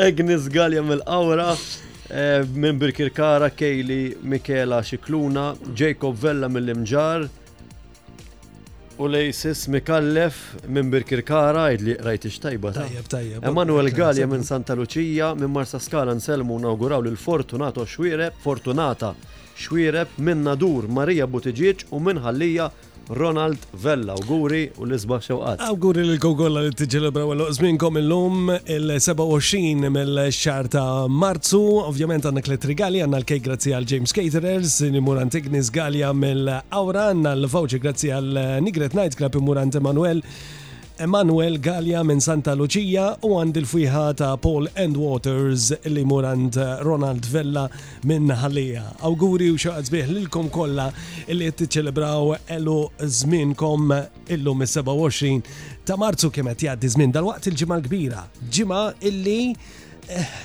Agnes 0.07 0.47
Galja 0.53 0.85
mill-awra. 0.93 1.55
Eh, 2.11 2.43
minn 2.55 2.77
Birkirkara, 2.81 3.49
Kejli, 3.49 4.17
Mikela 4.23 4.81
Xikluna, 4.81 5.55
Jacob 5.75 6.17
Vella 6.23 6.47
mill-Imġar, 6.49 7.27
u 8.97 9.07
lejsis 9.11 9.67
Mikallef 9.71 10.39
minn 10.67 10.89
Birkirkara, 10.91 11.67
id-li 11.77 11.93
rajt 12.01 12.25
tajba 12.41 12.71
ta' 12.73 12.87
tajjeb 12.87 13.09
tajjeb. 13.13 13.45
Emanuel 13.45 13.91
Galja 13.93 14.25
minn 14.27 14.41
Santa 14.43 14.75
Lucia, 14.75 15.35
minn 15.35 15.53
Marsa 15.53 15.79
Skala 15.79 16.17
nselmu 16.17 16.57
inauguraw 16.63 17.05
l-Fortunato 17.05 17.85
Xwire, 17.85 18.31
Fortunata 18.41 19.13
xwireb 19.59 20.07
minn 20.27 20.43
Nadur 20.47 20.87
Marija 20.97 21.27
Butiġieċ 21.31 21.89
u 21.95 21.99
minn 22.03 22.19
ħallija 22.23 22.69
Ronald 23.09 23.63
Vella, 23.83 24.13
guri 24.29 24.67
u 24.77 24.85
l-isba 24.85 25.17
xewqat. 25.25 25.63
guri 25.81 26.03
l-kogolla 26.05 26.61
li 26.61 26.73
t-ġelebraw 26.77 27.31
l-ozminkom 27.33 27.97
l 27.97 28.03
lum 28.11 28.51
il-27 28.75 29.89
mill-xar 29.95 30.69
ta' 30.75 31.07
marzu. 31.09 31.61
Ovvjament 31.87 32.27
għanna 32.29 32.43
klet 32.45 32.67
rigali 32.69 33.01
għanna 33.01 33.23
l-kej 33.23 33.41
grazzi 33.47 33.73
għal 33.73 33.89
James 33.89 34.13
Caterers, 34.13 34.77
nimurant 34.93 35.33
Ignis 35.41 35.73
Galja 35.73 36.13
mill-Awra, 36.13 37.07
għanna 37.15 37.33
l 37.39 37.49
fawċi 37.49 37.81
grazzi 37.81 38.13
għal 38.13 38.43
Nigret 38.61 38.93
Night 38.93 39.17
Club 39.17 39.41
imurant 39.41 39.73
Emanuel. 39.81 40.21
Emanuel 41.01 41.57
Gallia 41.61 42.03
minn 42.03 42.19
Santa 42.23 42.51
Lucia 42.59 43.05
u 43.23 43.29
għand 43.39 43.55
il-fwiħa 43.61 44.01
ta' 44.19 44.33
Paul 44.43 44.65
and 44.83 44.97
Waters 44.99 45.69
li 45.93 46.01
murant 46.03 46.57
Ronald 46.83 47.23
Vella 47.31 47.63
minn 48.09 48.27
Halleja. 48.35 48.83
Awguri 49.07 49.47
u 49.47 49.55
xaqat 49.55 49.87
bieħ 49.93 50.11
lilkom 50.11 50.49
kolla 50.51 50.89
li 51.31 51.47
t-ċelebraw 51.55 52.33
elu 52.57 52.75
zminkom 53.15 53.95
illum 54.27 54.59
mis-27 54.65 55.39
ta' 55.87 55.95
marzu 55.95 56.33
kemet 56.35 56.67
jgħaddi 56.67 56.91
zmin 56.97 57.15
dal-waqt 57.15 57.47
il-ġimma 57.53 57.79
l-kbira. 57.79 58.25
Ġimma 58.51 58.83
illi 58.99 59.39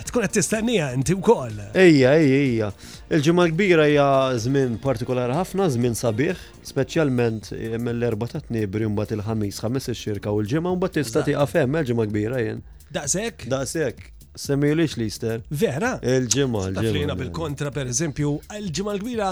tkun 0.08 0.24
qed 0.24 0.32
tistennija 0.36 0.90
inti 0.94 1.14
wkoll. 1.16 1.56
Ejja, 1.74 2.12
ejja, 2.16 2.36
ejja. 2.40 2.70
Il-ġimgħa 3.16 3.46
kbira 3.54 3.86
hija 3.88 4.04
żmien 4.44 4.74
partikolari 4.82 5.36
ħafna, 5.38 5.70
żmien 5.76 5.96
sabiħ, 5.98 6.40
speċjalment 6.68 7.50
mill-erba' 7.80 8.28
ta' 8.32 8.42
tniebri 8.44 8.88
mbagħad 8.90 9.18
il-ħamis, 9.18 9.62
ħames 9.64 9.90
ix-xirka 9.94 10.32
u 10.34 10.42
l-ġimgħa 10.42 10.74
mbagħad 10.78 10.98
tista' 11.00 11.24
tieqa' 11.30 11.50
hemm 11.62 11.80
il-ġimgħa 11.82 12.10
kbira 12.12 12.42
jien. 12.44 12.62
Daqshekk? 12.94 13.48
Daqshekk. 13.52 14.10
Semmijulix 14.34 14.96
li 14.98 15.06
jister. 15.06 15.42
Vera? 15.50 15.92
Il-ġimma, 16.02 16.64
il-ġimma. 16.72 17.14
bil-kontra, 17.20 17.70
per 17.70 17.86
eżempju, 17.90 18.32
il-ġimma 18.58 18.94
l 18.96 19.02
gbira 19.02 19.28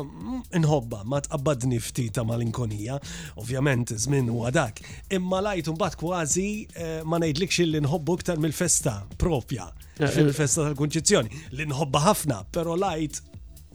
mm, 0.00 0.38
nħobba, 0.62 1.02
ma 1.04 1.20
tqabbadni 1.24 1.80
ftita 1.84 2.22
eh, 2.24 2.28
ma 2.28 2.38
inkonija 2.40 2.96
ovvjament, 3.42 3.92
zmin 4.00 4.30
u 4.32 4.40
għadak. 4.48 4.80
Imma 5.18 5.42
lajt 5.44 5.68
bat 5.78 5.98
kważi 6.00 6.46
ma 7.04 7.20
najdlikx 7.20 7.66
li 7.68 7.82
nħobbu 7.84 8.16
ktar 8.22 8.40
mill-festa 8.40 9.02
propja, 9.20 9.68
eh, 10.00 10.06
eh. 10.08 10.12
fil-festa 10.16 10.64
tal-kunċizzjoni. 10.70 11.44
L-inħobba 11.52 12.06
ħafna, 12.08 12.42
pero 12.54 12.76
lajt 12.78 13.20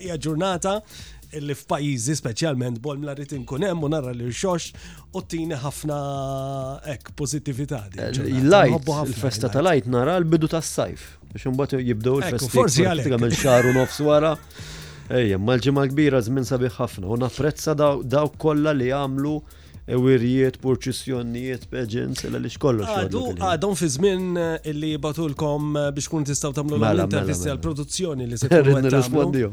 hija 0.02 0.18
ġurnata 0.18 0.80
li 1.42 1.56
f'pajjiżi 1.58 2.16
speċjalment 2.20 2.80
bol 2.84 3.00
mla 3.02 3.16
rrid 3.18 3.34
inkun 3.34 3.64
hemm 3.66 3.84
u 3.86 3.90
narra 3.90 4.14
li 4.14 4.30
xox 4.34 4.70
u 5.16 5.22
tini 5.30 5.58
ħafna 5.58 5.98
ek 6.94 7.12
pozitivita. 7.18 7.82
Il-lajt, 8.28 8.92
il-festa 9.08 9.50
ta' 9.54 9.62
lajt 9.64 9.88
nara 9.94 10.18
l-bidu 10.22 10.50
tas-sajf 10.52 11.10
biex 11.34 11.48
imbagħad 11.50 11.82
jibdew 11.90 12.20
il 12.20 12.28
festa 12.28 12.52
Forzi 12.54 12.84
għalek 12.86 13.08
tagħmel 13.10 13.32
xahar 13.40 13.66
u 13.72 13.74
nofs 13.80 14.02
wara. 14.06 14.36
Ejja, 15.14 15.40
mal-ġimgħa 15.42 15.88
kbira 15.92 16.20
żmien 16.28 16.46
sabiħ 16.48 16.76
ħafna 16.80 17.10
u 17.10 17.18
naffrezza 17.24 17.74
daw 17.80 18.30
kollha 18.42 18.76
li 18.78 18.92
għamlu 18.94 19.32
wirjiet, 19.86 20.58
purċissjonijiet, 20.64 21.66
pageants, 21.68 22.24
illa 22.24 22.40
li 22.40 22.48
xkollox. 22.48 22.88
Għadu, 23.02 23.24
għadhom 23.44 23.74
fi 23.76 23.90
żmien 23.92 24.30
eh, 24.40 24.70
illi 24.72 24.94
batulkom 25.02 25.76
eh, 25.76 25.90
biex 25.96 26.08
kun 26.08 26.24
tistaw 26.28 26.54
tamlu 26.56 26.78
mela, 26.78 26.94
mela, 26.94 27.04
l-intervisti 27.04 27.44
mela. 27.50 27.58
għal-produzzjoni 27.58 28.30
li 28.30 28.40
se 28.40 28.48
Nirrispondiju. 28.84 29.50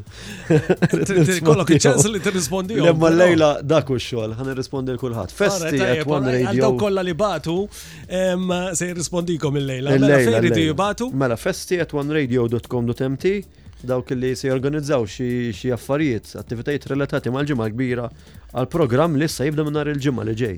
Kollok 1.47 1.73
iċċans 1.75 2.07
li 2.13 2.23
tirrispondiju. 2.23 2.83
Lemma 2.85 3.11
lejla 3.11 3.51
dak 3.63 3.91
u 3.91 3.99
xogħol, 3.99 4.37
ħan 4.39 4.53
irrispondi 4.55 4.95
l-kulħadd. 4.95 5.35
Festi 5.35 5.83
at 5.83 6.05
One 6.07 6.31
Radio. 6.31 6.51
Għadhom 6.55 6.79
kollha 6.79 7.03
li 7.09 7.15
batu 7.19 7.59
se 7.75 8.87
jirrispondikom 8.87 9.59
il-lejla. 9.59 9.97
Mela 9.97 10.21
fejri 10.23 10.55
ti 10.55 11.11
Mela 11.11 11.35
festi 11.39 11.81
at 11.83 11.91
oneradio.com.mt 11.93 13.31
dawk 13.81 14.11
li 14.13 14.35
se 14.37 14.45
jorganizzaw 14.45 15.07
xi 15.09 15.71
affarijiet, 15.73 16.35
attivitajiet 16.37 16.85
relatati 16.91 17.31
mal-ġimgħa 17.33 17.69
kbira 17.73 18.05
għal 18.51 18.67
program 18.67 19.13
li 19.15 19.27
sa 19.31 19.45
jibda 19.47 19.63
minnar 19.63 19.87
il-ġimma 19.87 20.25
li 20.27 20.33
ġej. 20.35 20.55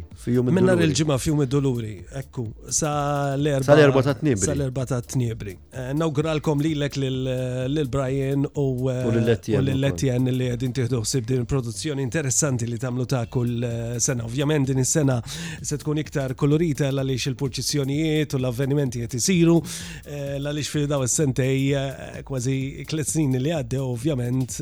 Minnar 0.50 0.80
il-ġimma 0.82 1.18
fjum 1.22 1.44
id-doluri, 1.44 1.92
ekku, 2.24 2.46
sa 2.74 3.36
l-erba. 3.38 4.02
ta' 4.02 4.14
t-nibri. 4.18 4.42
Sa 4.46 4.56
l-erba 4.58 4.86
ta' 4.90 5.02
t-nibri. 5.06 5.54
Eh, 5.72 5.92
nawguralkom 5.98 6.64
eh, 6.64 6.66
li 6.66 6.72
l-ek 6.74 6.98
l-Brian 6.98 8.48
u 8.58 8.66
l-Lettien 8.90 10.34
li 10.40 10.50
għedin 10.50 10.74
tiħdu 10.80 11.04
sib 11.06 11.28
din 11.30 11.46
produzzjoni 11.46 12.02
interessanti 12.02 12.66
li 12.68 12.78
tamlu 12.82 13.06
ta' 13.06 13.26
kull 13.30 13.62
eh, 13.62 13.94
sena. 14.02 14.26
Ovvjament 14.26 14.72
din 14.72 14.82
is-sena 14.82 15.20
se 15.62 15.78
tkun 15.78 16.02
iktar 16.02 16.34
kolorita 16.34 16.90
l-għalix 16.90 17.30
il-purċizzjonijiet 17.34 18.34
u 18.38 18.42
l-avvenimenti 18.42 19.04
għet 19.06 19.20
isiru, 19.22 19.60
l-għalix 20.40 20.78
fil 20.78 20.90
daw 20.90 21.06
s-sentej 21.06 21.72
kważi 22.26 22.60
tliet 22.90 23.08
snin 23.10 23.38
li 23.38 23.52
għadde, 23.54 23.80
ovvjament 23.86 24.62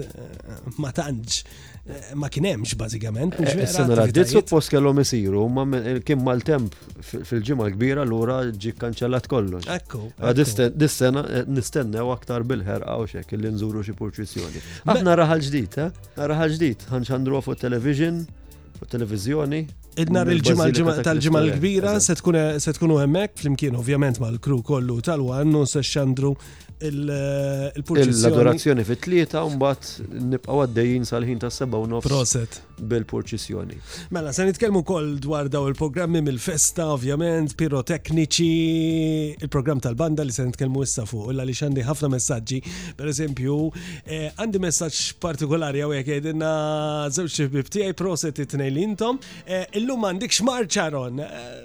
ma 0.84 0.91
tantx 0.91 1.45
Eh, 1.89 2.15
ma 2.15 2.27
kienemx 2.29 2.75
bażikament. 2.77 3.34
Is-sena 3.41 3.95
għaddiet 4.03 4.29
suppost 4.29 4.69
kellhom 4.69 4.99
isiru, 5.01 5.47
ma 5.49 5.63
eh, 5.79 5.95
kien 6.05 6.21
mal-temp 6.21 6.75
fil-ġimgħa 7.09 7.71
kbira 7.73 8.03
lura 8.05 8.43
ġi 8.53 8.75
kanċellat 8.84 9.25
kollox. 9.32 9.65
Ekku. 9.79 10.03
Ah, 10.21 10.34
dis-sena 10.38 11.23
eh, 11.39 11.47
nistennew 11.49 12.11
aktar 12.13 12.45
bil 12.45 12.61
ħer 12.67 12.86
u 12.99 13.07
xek 13.09 13.34
li 13.41 13.49
nżuru 13.55 13.82
xi 13.88 13.95
purċizzjoni. 13.97 14.61
Aħna 14.93 15.15
raħal 15.23 15.41
ġdid, 15.47 15.79
eh? 15.82 15.99
Raħal 16.21 16.53
ġdid, 16.59 16.86
ħanxandru 16.93 17.41
fuq 17.49 17.63
television, 17.65 18.21
fuq 18.77 18.93
televizjoni. 18.93 19.63
Idnar 20.05 20.29
il-ġimma 20.32 20.69
tal 21.03 21.17
ġimgħa 21.25 21.41
l-kbira 21.47 21.95
se 22.05 22.19
tkunu 22.21 23.01
hemmhekk 23.01 23.41
flimkien 23.47 23.73
ovvjament 23.82 24.21
mal-kru 24.23 24.61
kollu 24.69 25.01
tal-wan 25.09 25.57
u 25.57 25.65
se 25.67 25.82
xandru 25.82 26.36
il-purċizjoni. 26.88 28.01
Eh, 28.01 28.15
Il-adorazzjoni 28.15 28.86
fit-tlieta 28.86 29.43
mbagħad 29.55 30.17
nibqgħu 30.32 30.61
għaddejjin 30.65 31.05
sal-ħin 31.07 31.39
ta' 31.43 31.49
seba' 31.53 31.79
u 31.82 31.88
nofs. 31.91 32.09
Proset. 32.09 32.57
Bil-purċizjoni. 32.91 33.77
Mela, 34.15 34.32
se 34.34 34.45
nitkellmu 34.47 34.82
wkoll 34.82 35.17
dwar 35.21 35.45
daw 35.53 35.67
il-programmi 35.69 36.21
mill-festa, 36.25 36.88
ovvjament, 36.95 37.53
pirotekniċi, 37.59 38.49
il-programm 39.45 39.82
tal-banda 39.84 40.25
li 40.25 40.34
se 40.34 40.45
nitkellmu 40.49 40.82
issa 40.86 41.05
fuq, 41.09 41.29
illa 41.34 41.45
li 41.47 41.53
xandi 41.57 41.84
ħafna 41.86 42.09
messaġġi. 42.15 42.59
Per 42.97 43.11
eżempju, 43.11 43.59
eh, 44.05 44.32
għandi 44.38 44.59
messaġġ 44.65 45.03
partikolari 45.21 45.84
hawnhekk 45.86 46.15
jgħidilna 46.15 46.53
żewġ 47.13 47.38
xibib 47.38 47.69
tiegħi 47.71 47.93
proset 47.99 48.39
it-tnejn 48.45 48.77
intom. 48.86 49.19
Eh, 49.45 49.65
illum 49.82 50.01
m'għandikx 50.05 50.41
marċ 50.47 50.82
Aron, 50.82 51.21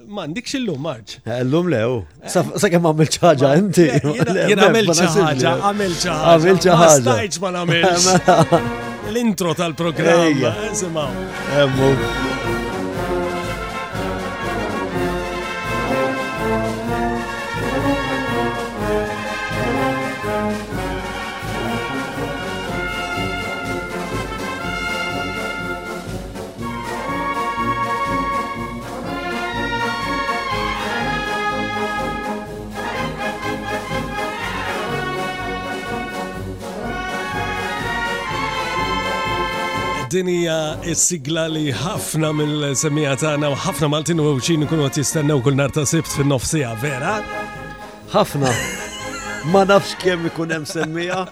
m'għandikx 0.08 0.54
illum 0.58 0.82
marċ. 0.84 1.22
Illum 1.40 1.68
lew, 1.72 1.98
sakemm 2.28 2.90
għamil 2.90 3.12
ċaġa 3.16 3.52
inti. 3.58 3.86
Jena 4.50 4.68
ħaġa, 5.14 5.52
għamil 5.68 5.94
ċaħġa. 6.02 6.30
Għamil 6.32 6.60
ċaħġa. 6.66 7.02
stajċ 7.02 7.42
ma 7.44 7.52
namilx. 7.56 8.62
L-intro 9.12 9.54
tal-programm. 9.58 10.48
Eh, 10.52 10.72
Semaw. 10.74 12.35
din 40.16 40.28
hija 40.32 40.60
s-sigla 40.94 41.42
li 41.52 41.64
ħafna 41.76 42.30
mill-semija 42.36 43.12
tagħna 43.20 43.50
u 43.52 43.56
ħafna 43.66 43.90
Maltin 43.92 44.22
u 44.24 44.30
xin 44.40 44.64
ikunu 44.64 44.86
qed 44.86 45.02
jistennew 45.02 45.42
kull 45.44 45.58
nhar 45.60 45.74
ta' 45.76 45.84
sibt 45.90 46.08
fin-nofsija, 46.16 46.72
vera? 46.80 47.18
Ħafna. 48.14 48.54
Ma 49.52 49.66
nafx 49.68 49.92
kemm 50.02 50.30
ikun 50.32 50.56
hemm 50.56 50.64
semmija, 50.66 51.20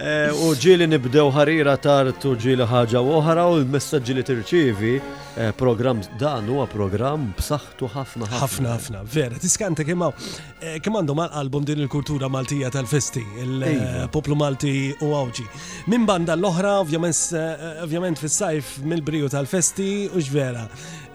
Eh, 0.00 0.30
u 0.32 0.54
ġili 0.56 0.86
nibdew 0.88 1.28
ħarira 1.36 1.74
tartu 1.84 2.30
ġili 2.40 2.64
ħaġa 2.64 3.02
oħra 3.04 3.42
u 3.52 3.58
l-messagġi 3.58 4.14
li 4.16 4.22
tirċivi 4.24 4.92
eh, 4.96 5.50
program 5.52 5.98
dan 6.18 6.48
huwa 6.48 6.64
program 6.64 7.26
b'saħħtu 7.36 7.90
ħafna 7.92 8.28
ħafna 8.38 8.72
ħafna. 8.72 9.02
Vera, 9.12 9.36
tiskanta 9.36 9.84
kemm 9.84 10.06
eh, 10.16 10.78
kemm 10.80 10.96
għandhom 11.02 11.20
album 11.28 11.68
din 11.68 11.84
il-kultura 11.84 12.30
Maltija 12.32 12.72
tal-festi, 12.72 13.20
il-poplu 13.44 14.32
iva. 14.32 14.40
Malti 14.46 14.74
u 15.04 15.12
awġi. 15.12 15.44
Min 15.92 16.08
banda 16.08 16.38
l-oħra, 16.40 16.78
ovvjament 16.86 18.24
fis-sajf 18.24 18.78
mill-briju 18.88 19.28
tal-festi 19.36 19.90
u 20.08 20.24
ġvera 20.24 20.64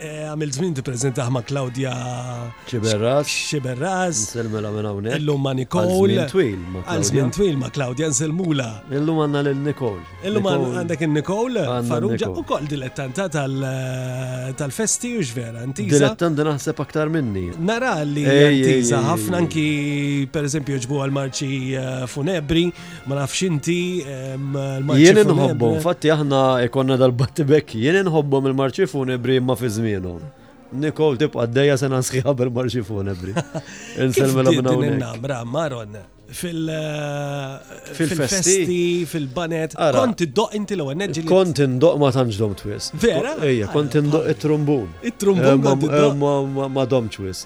għamil 0.03 0.51
zmin 0.53 0.75
ti 0.77 0.83
prezenta 0.85 1.25
ħma 1.27 1.41
Klaudia 1.47 1.93
Xiberras. 2.69 3.27
Xiberras. 3.31 4.19
Nselmela 4.31 4.69
minn 4.73 4.87
hawnhekk. 4.89 5.17
Illum 5.21 5.41
ma' 5.45 5.53
Nicole. 5.57 6.19
Għal 6.83 7.05
zmin 7.07 7.31
twil 7.33 7.57
ma' 7.61 7.71
Claudia 7.73 8.09
nselmula. 8.11 8.67
Illum 8.93 9.21
għandna 9.25 9.43
lil 9.47 9.61
nikol 9.65 9.97
Illum 10.27 10.47
għandek 10.51 11.03
il 11.07 11.11
nikol 11.15 11.57
Farrugia 11.87 12.29
u 12.29 12.43
koll 12.47 12.67
dilettanta 12.69 13.27
tal-festi 13.37 15.13
u 15.19 15.25
ġvera. 15.27 15.65
Dilettanta 15.73 16.45
naħseb 16.47 16.81
aktar 16.85 17.11
minni. 17.13 17.47
Nara 17.57 17.95
li 18.05 18.25
antiza 18.27 19.01
ħafna 19.05 19.41
anki 19.43 19.67
per 20.31 20.47
eżempju 20.47 20.79
ġbu 20.85 21.01
għal-marċi 21.05 21.61
eh, 21.77 22.03
funebri, 22.09 22.65
ma 23.09 23.19
nafx 23.21 23.43
inti 23.47 23.79
l-marċi. 24.03 25.07
Jien 25.07 25.23
nħobbhom, 25.31 25.77
fatti 25.83 26.11
aħna 26.13 26.41
ikonna 26.67 26.97
dal-battibek, 26.99 27.75
jien 27.83 27.99
nħobbhom 28.07 28.49
il-marċi 28.51 28.87
funebri 28.91 29.37
imma 29.41 29.55
fi 29.59 29.69
għamilhom. 29.87 30.19
Nikol 30.83 31.15
tip 31.19 31.35
għaddeja 31.39 31.75
sen 31.79 31.93
sena 32.03 32.33
bil-marġi 32.35 32.81
fuq 32.83 33.03
nebri. 33.07 33.31
Inselmela 34.03 34.51
minna 34.51 34.71
unna. 34.75 35.11
Bra, 35.23 35.37
Maron, 35.47 35.95
fil-festi, 36.27 38.57
eh, 39.05 39.07
fil-banet, 39.07 39.77
Konti 39.95 40.23
id-doq 40.27 40.55
inti 40.59 40.75
l 40.75 40.83
neġi. 40.95 41.21
Kont 41.29 41.59
id-doq 41.63 41.95
ma 42.01 42.09
tanġ 42.11 42.35
dom 42.41 42.53
twis. 42.59 42.85
Vera? 43.03 43.31
Ejja, 43.47 43.65
konti 43.71 43.97
eh, 44.01 44.05
id-doq 44.05 44.25
it-trumbun. 44.33 44.89
Eh, 44.97 45.07
it-trumbun 45.13 45.57
ma 46.75 46.83
dom 46.85 47.07
twis. 47.15 47.39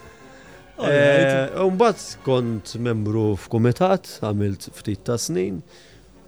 Umbat 0.81 1.97
kont 2.25 2.67
membru 2.81 3.25
f'kumitat, 3.37 4.03
għamilt 4.25 4.71
ftit 4.81 5.01
ta' 5.05 5.21
snin, 5.21 5.61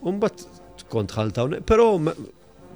umbat 0.06 0.46
kont 0.94 1.10
ħalta, 1.18 1.48
pero 1.66 1.96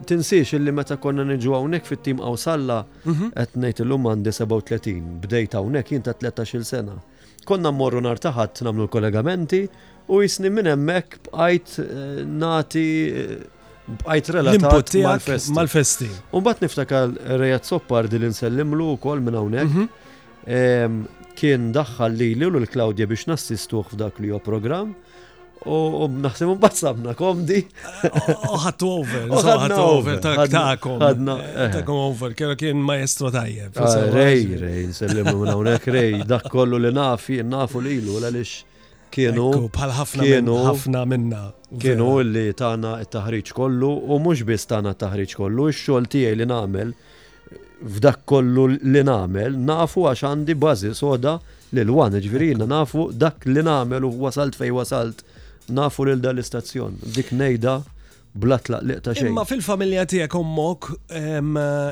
tinsiex 0.06 0.54
illi 0.58 0.72
meta 0.72 0.98
konna 0.98 1.24
niġu 1.26 1.54
hawnhekk 1.56 1.90
fit-tim 1.90 2.20
Awsalla 2.22 2.84
mhm. 3.06 3.32
qed 3.36 3.56
ngħid 3.64 3.84
illum 3.86 4.06
għandi 4.12 4.34
37 4.40 5.04
bdejt 5.26 5.58
hawnhekk 5.58 5.94
jien 5.96 6.06
ta' 6.06 6.16
13-il 6.22 6.66
sena. 6.66 6.98
Konna 7.48 7.72
mmorru 7.72 8.02
nar 8.04 8.20
taħat 8.22 8.62
nagħmlu 8.68 8.86
l-kollegamenti 8.88 9.62
u 10.12 10.22
jisni 10.24 10.52
minn 10.54 10.70
hemmhekk 10.74 11.22
bqajt 11.28 11.74
eh, 11.82 12.24
nati 12.42 12.86
eh, 13.24 13.38
bqajt 14.04 14.32
relatat 14.36 15.52
mal-festi. 15.58 16.10
U 16.36 16.44
mbagħad 16.44 16.66
niftakar 16.66 17.14
eh, 17.16 17.38
Rejat 17.44 17.70
Soppardi 17.72 18.20
li 18.26 18.32
nsellimlu 18.34 18.92
wkoll 18.98 19.24
minn 19.26 19.40
hawnhekk 19.40 19.74
mhm. 19.74 21.28
kien 21.38 21.72
daħħal 21.76 22.18
li 22.20 22.34
l 22.38 22.64
klaudja 22.70 23.08
biex 23.10 23.28
nassistuh 23.32 23.86
f'dak 23.92 24.22
li 24.24 24.34
jo 24.34 24.40
programm 24.44 24.96
u 25.66 26.08
naħseb 26.22 26.52
un 26.54 26.60
bazzabna 26.62 27.14
komdi. 27.18 27.62
Uħat 28.06 28.86
over, 28.86 29.26
uħat 29.32 29.76
over, 29.82 30.20
ta'kom. 30.22 31.02
Eh. 31.02 31.68
Ta'kom 31.74 32.02
over, 32.08 32.34
kera 32.38 32.56
kien 32.60 32.80
maestro 32.84 33.32
tajjeb. 33.34 33.74
Ah, 33.82 33.96
rej, 34.14 34.44
eh. 34.46 34.56
rej, 34.62 34.86
nsellimu 34.92 35.34
minna 35.42 35.56
unek 35.58 35.88
rej, 35.92 36.22
dak 36.30 36.48
kollu 36.54 36.80
li 36.86 36.92
nafi, 36.96 37.42
nafu 37.44 37.82
li 37.82 37.98
ilu, 38.02 38.20
għalix 38.20 39.08
kienu. 39.14 39.68
Bħal 39.74 39.96
ħafna 39.98 41.06
minna. 41.10 41.48
Kienu 41.82 42.12
li 42.24 42.52
tana 42.56 42.98
t-taħriċ 43.02 43.54
kollu 43.58 43.92
u 44.14 44.22
mux 44.24 44.46
bis 44.48 44.68
tana 44.70 44.94
t-taħriċ 44.94 45.36
kollu, 45.42 45.72
x-xol 45.74 46.08
tijaj 46.12 46.38
li 46.40 46.48
namel, 46.48 46.94
f'dak 47.84 48.22
kollu 48.30 48.70
li 48.78 49.04
namel, 49.06 49.58
nafu 49.68 50.06
għax 50.08 50.26
għandi 50.32 50.56
bazi 50.60 50.94
soda 50.96 51.38
li 51.76 51.84
l-wan, 51.84 52.14
ġviri, 52.24 52.54
nafu 52.64 53.10
dak 53.12 53.44
li 53.52 53.60
namel 53.68 54.06
u 54.08 54.14
wasalt 54.22 54.56
fej 54.56 54.72
wasalt 54.76 55.26
nafu 55.70 56.06
l 56.06 56.20
da 56.22 56.32
l-istazzjon. 56.34 56.98
Dik 57.16 57.32
nejda 57.36 57.76
li 58.82 58.98
ta' 59.02 59.16
xejn. 59.18 59.30
Imma 59.34 59.44
fil-familja 59.50 60.06
tiegħek 60.10 60.36
ommok 60.38 60.90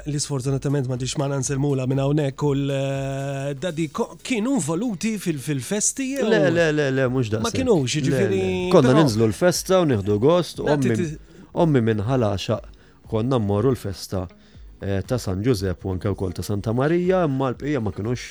li 0.06 0.20
sfortunatament 0.22 0.86
ma 0.92 0.98
tix 1.02 1.16
ma 1.20 1.26
nanselmula 1.32 1.88
minn 1.90 2.02
hawnhekk 2.04 2.46
u 2.46 2.52
eh, 2.78 3.50
dadi 3.60 3.88
kienu 3.92 4.56
involuti 4.60 5.16
fil-festi? 5.20 6.12
Le, 6.22 6.44
le, 6.54 6.68
le, 6.76 6.90
le, 6.94 7.08
mhux 7.12 7.32
da. 7.34 7.42
Ma 7.44 7.50
kienux, 7.52 7.88
jiġifieri. 7.98 8.44
Konna 8.74 8.94
ninżlu 9.00 9.26
l-festa 9.32 9.82
u 9.84 9.90
nieħdu 9.90 10.18
gost, 10.24 10.62
ommi 10.62 11.82
minn 11.82 12.06
ħalaxa 12.06 12.60
konna 13.10 13.40
mmorru 13.42 13.74
l-festa 13.76 14.26
eh, 14.84 15.02
ta' 15.08 15.18
San 15.22 15.42
Giuseppe 15.44 15.88
u 15.90 15.96
anke 15.96 16.14
wkoll 16.14 16.38
ta' 16.40 16.46
Santa 16.48 16.76
Marija, 16.78 17.26
imma 17.28 17.52
l-bqija 17.56 17.82
ma 17.84 17.96
kienux 17.96 18.30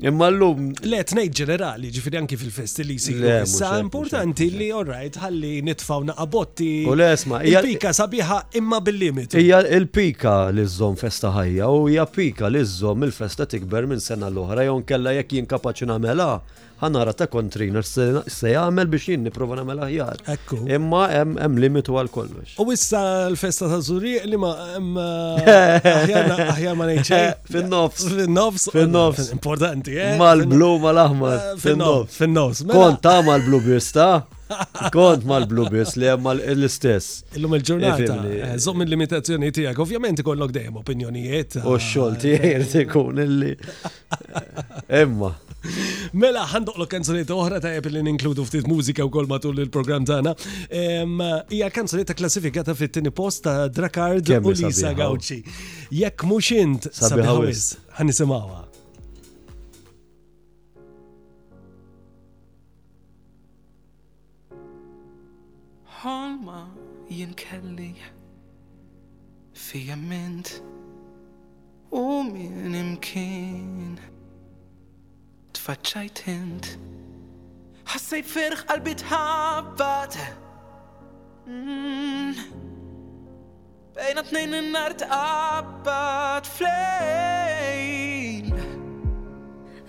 Imma 0.00 0.26
l-lum. 0.32 0.62
Le, 0.88 1.02
tnejt 1.04 1.34
ġenerali, 1.42 1.90
ġifiri 1.92 2.16
anki 2.22 2.36
fil 2.40 2.52
festi 2.54 2.84
li 2.88 2.94
jisiru. 2.96 3.26
Sa 3.50 3.74
importanti 3.82 4.46
li, 4.54 4.70
orrajt, 4.72 5.18
ħalli 5.20 5.50
nitfaw 5.66 6.06
naqabotti. 6.08 6.68
U 6.88 6.94
l-esma. 6.96 7.42
Il-pika 7.50 7.92
sabiħa 7.98 8.38
imma 8.62 8.78
bil-limit. 8.86 9.36
Ija 9.42 9.60
il-pika 9.76 10.38
li 10.56 10.64
zom 10.72 10.96
festa 11.00 11.34
ħajja, 11.36 11.68
u 11.68 11.84
hija 11.92 12.06
pika 12.16 12.48
li 12.48 12.64
zom 12.64 13.04
il-festa 13.10 13.44
tikber 13.50 13.88
minn 13.92 14.00
sena 14.00 14.32
l-oħra, 14.32 14.64
jon 14.70 14.86
kella 14.88 15.12
jek 15.18 15.36
jinkapaċi 15.36 15.90
namela, 15.92 16.32
ħanara 16.80 17.12
ta' 17.12 17.26
kontrinar 17.28 17.84
se 17.84 18.52
jagħmel 18.52 18.88
biex 18.92 19.10
jien 19.12 19.24
nipprova 19.26 19.56
nagħmel 19.60 19.82
aħjar. 19.86 20.20
Ekku. 20.34 20.60
Imma 20.72 21.02
hemm 21.12 21.60
limitu 21.60 21.96
għal 22.00 22.10
kollox. 22.12 22.56
U 22.62 22.66
issa 22.72 23.02
l-festa 23.28 23.68
ta' 23.70 23.80
zuri 23.84 24.16
li 24.24 24.40
ma 24.40 24.52
hemm 24.76 25.00
aħjar 26.56 26.78
ma 26.78 26.88
nejċe. 26.88 27.20
Fin-nofs. 27.52 28.08
Fin-nofs. 28.14 28.68
Fin-nofs. 28.74 29.30
Importanti, 29.36 29.98
eh. 30.00 30.16
Mal-blu 30.20 30.72
mal 30.82 31.02
ahmar 31.04 31.36
eh, 31.38 31.56
Fin-nofs. 31.60 32.16
Fin-nofs. 32.20 32.64
Mela- 32.64 32.80
Kont 32.80 33.02
ta' 33.04 33.18
mal-blu 33.28 33.60
bista. 33.68 34.08
Kont 34.96 35.22
mal-blueberries 35.30 35.92
li 36.00 36.08
hemm 36.10 36.26
l-istess. 36.32 37.20
Illum 37.38 37.52
il-ġurnata. 37.60 38.16
Eh, 38.26 38.40
eh, 38.48 38.56
Zom 38.58 38.82
il-limitazzjoni 38.82 39.52
tiegħek, 39.54 39.78
ovvjament 39.84 40.24
ikollok 40.24 40.54
dejjem 40.56 40.80
opinjonijiet. 40.80 41.60
U 41.62 41.76
x-xogħol 41.78 42.18
tiegħek 42.24 42.98
illi. 43.28 43.52
Emma. 45.04 45.30
Mela, 46.16 46.44
għandok 46.48 46.78
lo 46.80 46.86
kanzunetta 46.90 47.36
oħra 47.36 47.58
ta' 47.62 47.70
jep 47.74 47.86
li 47.92 48.00
ninkludu 48.04 48.44
ftit 48.48 48.68
mużika 48.68 49.04
u 49.06 49.10
kol 49.12 49.26
matul 49.30 49.58
il-program 49.60 50.06
tana. 50.08 50.32
Ija 51.52 51.68
kanzunetta 51.74 52.16
klassifikata 52.18 52.74
fit 52.76 52.94
tini 52.96 53.12
post 53.12 53.44
ta' 53.44 53.68
Drakard 53.68 54.30
u 54.40 54.54
Lisa 54.56 54.94
Gawċi. 54.96 55.40
Jekk 56.00 56.26
mhux 56.26 56.52
int 56.62 56.88
sabiħawis, 56.96 57.72
ħanisimgħuha. 58.00 58.66
Holma 66.00 66.62
jien 67.12 67.34
kelli 67.36 67.90
fija 69.52 69.98
mint 70.00 70.56
u 71.92 72.06
minn 72.24 72.78
imkien 72.78 74.00
tfaċċajt 75.60 76.20
hint. 76.24 76.68
Ħassejt 77.90 78.28
ferħ 78.32 78.60
qalbi 78.70 78.92
tħabbat. 79.02 80.14
Mm. 81.52 82.44
Bejna 83.98 84.22
tnejn 84.24 84.54
in-nar 84.60 84.94
tqabbat 85.02 86.48
flejn. 86.54 88.48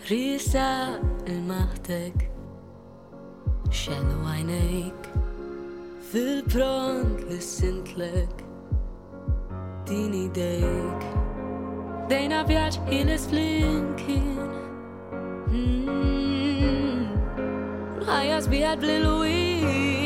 Risa 0.09 0.65
il-maħtek, 1.29 2.17
xenu 3.71 4.17
għajnejk, 4.33 5.07
fil-pront 6.11 7.21
li 7.29 7.37
sintlek, 7.47 8.35
din 9.87 10.13
idejk. 10.25 11.01
Dejna 12.11 12.39
vjaġġ 12.51 12.83
il-esflinkin. 12.99 14.47
Mm-hmm. 15.51 15.81
be 18.49 18.63
at 18.63 18.79
Blue 18.79 18.99
Louis. 19.03 20.00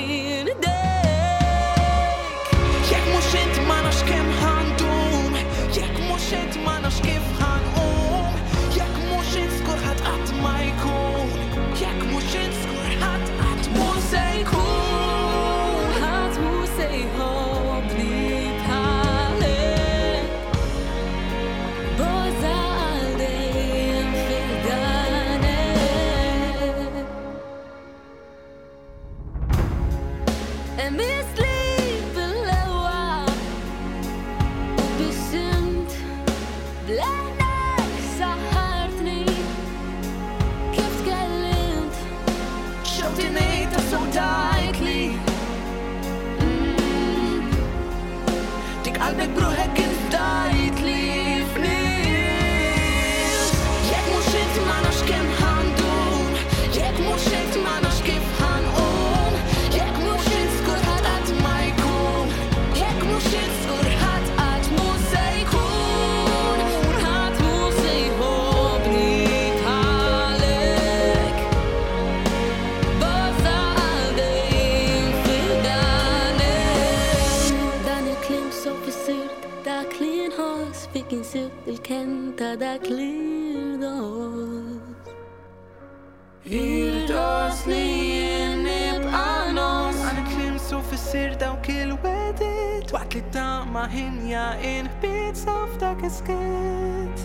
skit 96.14 97.22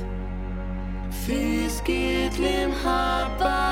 Fi 1.25 1.69
skit 1.81 2.39
li 2.41 2.55
mħabba 2.73 3.70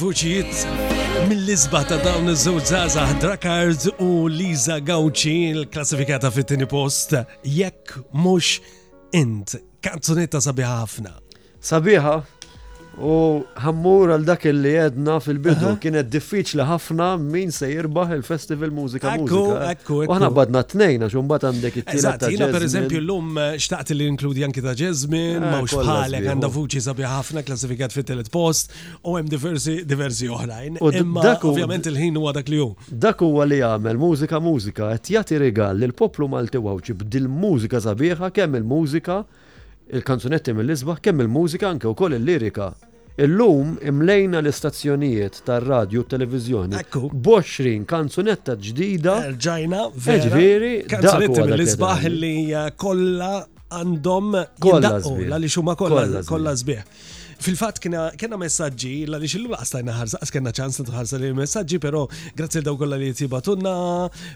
il-vuċijiet 0.00 1.26
mill-izba 1.28 1.82
ta' 1.84 1.98
dawn 2.00 2.30
iż-żewġ 2.32 2.70
żgħażagħ 2.72 3.10
Drakard 3.20 3.82
u 4.00 4.06
Liza 4.32 4.78
Gawċi 4.80 5.34
l-klassifikata 5.52 6.30
fit-tieni 6.32 6.64
post 6.70 7.12
jekk 7.44 7.98
mhux 8.16 8.62
int. 9.20 9.58
Kanzunetta 9.84 10.40
sabiħa 10.40 10.78
ħafna. 10.80 11.12
Sabiħa, 11.60 12.14
U 12.98 13.44
ħammur 13.62 14.10
għal 14.16 14.24
dak 14.26 14.44
li 14.50 14.72
jedna 14.74 15.14
fil-bidu 15.22 15.76
kienet 15.80 16.08
diffiċli 16.10 16.64
ħafna 16.66 17.06
min 17.22 17.52
se 17.54 17.68
jirbaħ 17.70 18.16
il-Festival 18.16 18.72
Musika 18.74 19.12
Musika. 19.16 19.94
U 19.94 20.00
ħana 20.10 20.30
badna 20.34 20.62
t-nejna 20.66 21.06
xum 21.08 21.28
bat 21.30 21.44
għandek 21.46 21.76
it 21.82 21.86
tina 21.94 22.12
ta' 22.18 22.30
per 22.50 22.66
eżempju 22.66 22.98
l-lum 23.00 23.38
eh, 23.38 23.58
xtaqt 23.60 23.94
li 23.94 24.08
inkludi 24.10 24.42
anki 24.44 24.62
ta' 24.64 24.74
ġezmin, 24.76 25.38
eh, 25.38 25.38
ma' 25.38 25.62
bħalek 25.62 26.26
għanda 26.32 26.50
vuċi 26.50 26.82
sabi 26.88 27.06
ħafna 27.06 27.44
klassifikat 27.46 27.94
fit 27.94 28.10
telet 28.10 28.30
post 28.34 28.74
u 29.06 29.14
hemm 29.20 29.30
diversi 29.32 30.28
oħrajn. 30.28 30.80
Imma 30.80 31.36
ovvjament 31.46 31.86
il-ħin 31.92 32.18
huwa 32.20 32.34
dak 32.36 32.50
li 32.50 32.58
hu. 32.60 32.72
Dak 32.90 33.22
huwa 33.24 33.46
li 33.48 33.62
jagħmel 33.62 34.02
mużika 34.02 34.40
mużika 34.42 34.90
qed 34.96 35.14
jagħti 35.14 35.38
rigal 35.46 35.78
l 35.86 35.94
poplu 35.94 36.26
Malti 36.32 36.58
wawċi 36.60 36.98
b'dil 37.04 37.30
mużika 37.30 37.80
sabiħa 37.86 38.34
kemm 38.34 38.58
il-mużika 38.60 39.22
il-kanzunetti 39.96 40.52
mill-isbaħ 40.54 41.00
kemm 41.06 41.24
il-mużika 41.24 41.68
anke 41.68 41.88
wkoll 41.90 42.16
il-lirika. 42.18 42.70
Illum 43.26 43.74
imlejna 43.90 44.38
l-istazzjonijiet 44.40 45.40
tar-radju 45.46 46.04
televizjoni. 46.14 46.78
Ekku. 46.80 47.08
Boxrin 47.26 47.82
kanzunetta 47.90 48.54
ġdida. 48.56 49.16
Ġajna, 49.46 49.80
ġviri. 50.08 50.70
Kanzunetti 50.92 51.44
mill-isbaħ 51.50 52.08
li 52.14 52.34
kollha 52.80 53.32
għandhom 53.70 54.30
jindaqqu 54.66 55.16
l-għaliex 55.20 55.60
huma 55.62 55.76
kollha 55.78 56.24
kollha 56.28 56.54
Fil-fat 57.40 57.78
kena 57.80 58.36
messagġi, 58.36 59.06
la 59.08 59.16
li 59.20 59.28
xillu 59.32 59.54
għastajna 59.56 59.94
ħarsa, 59.96 60.18
għaskena 60.20 60.50
ċans 60.56 60.82
tħarsa 60.84 61.20
li 61.22 61.30
messagġi, 61.38 61.78
pero 61.80 62.02
grazzi 62.36 62.60
l-daw 62.60 62.76
kolla 62.76 62.98
li 63.00 63.06
jtibatunna, 63.14 63.72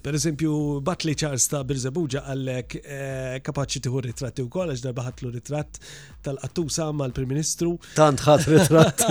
per 0.02 0.16
esempio, 0.16 0.56
Batli 0.84 1.12
ċars 1.20 1.44
ta' 1.52 1.60
Birzebuġa 1.68 2.22
għallek 2.32 2.76
eh, 2.80 3.26
kapaċi 3.44 3.82
tiħu 3.84 4.00
ritratti 4.06 4.44
u 4.44 4.48
koll, 4.52 4.72
għax 4.72 4.84
darbaħatlu 4.86 5.32
ritratt 5.34 5.82
tal 6.24 6.38
ma' 6.40 6.86
mal-Prim 7.02 7.28
Ministru. 7.28 7.74
Tant 7.92 8.22
ħat 8.24 8.48
ritratt. 8.54 9.04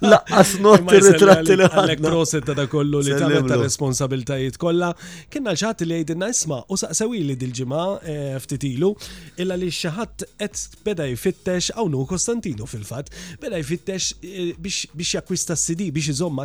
Laqqas 0.00 0.54
not 0.64 0.88
ritratti 0.88 1.58
li 1.58 1.66
ħat. 1.66 1.74
Għallek 1.76 2.02
proset 2.06 2.48
ta' 2.48 2.64
kollu 2.72 3.02
li 3.04 3.18
ta' 3.20 3.60
responsabiltajiet 3.60 4.56
kolla. 4.56 4.88
Kena 5.28 5.52
ċat 5.52 5.84
li 5.84 5.98
għajdinna 5.98 6.30
isma 6.32 6.62
u 6.64 6.80
saqsawi 6.80 7.20
li 7.28 7.36
dil-ġima 7.44 7.84
eh, 8.00 8.40
ftitilu 8.40 8.94
illa 9.36 9.58
li 9.60 9.68
xaħat 9.68 10.24
et 10.40 10.64
beda 10.88 11.04
jfittex 11.12 11.74
għawnu 11.76 12.06
Konstantino 12.08 12.64
fil-fat 12.64 13.12
Bela 13.40 13.58
jfittex 13.62 14.10
eh, 14.22 14.50
biex 14.58 15.14
jakwista 15.14 15.56
CD, 15.56 15.88
biex 15.94 16.10
iżomma. 16.12 16.44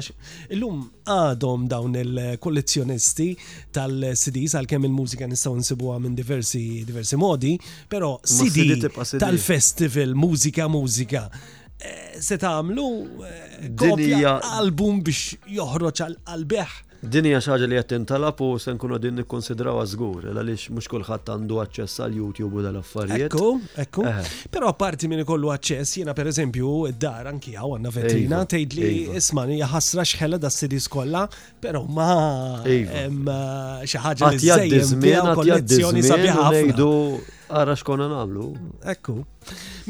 Illum 0.53 0.83
għadhom 1.07 1.67
dawn 1.71 1.97
il-kollezzjonisti 2.01 3.29
tal-CDs, 3.75 4.55
għal 4.59 4.69
kemm 4.71 4.87
il-mużika 4.89 5.27
nistaw 5.29 5.55
nsibuha 5.59 5.99
minn 6.03 6.17
diversi, 6.17 6.63
diversi 6.87 7.19
modi, 7.21 7.55
pero 7.89 8.15
CD 8.23 8.69
tal-festival, 9.21 10.15
mużika, 10.19 10.69
mużika 10.71 11.27
eh, 11.33 12.15
se 12.23 12.37
tagħmlu 12.41 12.87
eh, 13.29 13.59
kopja 13.83 14.37
album 14.61 15.03
biex 15.05 15.35
joħroġ 15.59 16.07
għal-beħ 16.09 16.81
Din 17.03 17.25
hija 17.27 17.41
xaġa 17.43 17.67
li 17.67 17.75
qed 17.75 17.89
tintalab 17.89 18.37
u 18.41 18.45
se 18.59 18.71
nkunu 18.71 18.95
din 19.03 19.17
nikkonsidraw 19.19 19.81
żgur, 19.91 20.23
għaliex 20.31 20.69
mhux 20.71 20.87
kulħadd 20.87 21.31
għandu 21.33 21.57
aċċess 21.65 21.99
għal 22.05 22.15
YouTube 22.21 22.61
u 22.61 22.63
dal-affarijiet. 22.63 23.33
Ekku, 23.33 23.49
ekku. 23.83 24.05
Però 24.53 24.69
apparti 24.71 25.09
minn 25.11 25.19
ikollu 25.25 25.51
aċċess, 25.51 25.97
jiena 25.99 26.15
pereżempju 26.15 26.71
id-dar 26.93 27.27
anki 27.33 27.57
hawn 27.59 27.81
għandna 27.81 27.91
iva, 27.91 28.05
vetrina 28.05 28.39
tgħid 28.47 28.77
li 28.79 28.93
iva. 29.01 29.17
isma' 29.19 29.43
hija 29.51 29.67
ħasra 29.73 30.07
xħela 30.13 30.39
da 30.45 30.53
sidis 30.61 30.87
kollha, 30.95 31.25
però 31.59 31.83
ma 31.83 32.09
iva. 32.63 32.95
hemm 32.95 33.35
eh, 33.35 33.83
xi 33.91 34.03
ħaġa 34.07 34.31
li 34.37 34.43
żejjem 34.47 35.31
kollezzjoni 35.43 36.07
sabiħa. 36.07 37.39
Għara 37.51 37.73
xkona 37.77 38.05
namlu. 38.07 38.45
Ekku. 38.93 39.15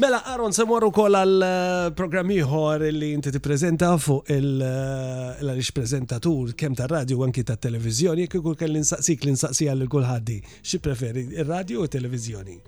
Mela, 0.02 0.18
Aron, 0.32 0.52
semorru 0.54 0.88
kol 0.94 1.14
għal-programm 1.14 2.32
eh, 2.34 2.88
li 2.90 3.12
inti 3.14 3.30
ti 3.30 3.40
prezenta 3.40 3.92
fuq 3.98 4.30
il-għalix 4.34 5.68
eh, 5.70 5.74
prezentatur 5.76 6.52
kem 6.58 6.74
ta' 6.74 6.88
radio 6.90 7.22
anki 7.24 7.44
ta' 7.46 7.56
televizjoni, 7.56 8.26
kikur 8.32 8.56
kell 8.58 8.74
l-insaqsik 8.74 9.26
l-insaqsi 9.26 9.68
għal 9.70 9.86
kulħaddi. 9.92 10.40
Xi 10.64 10.82
preferi, 10.82 11.28
il-radio 11.38 11.84
u 11.84 11.88
televizjoni? 11.94 12.58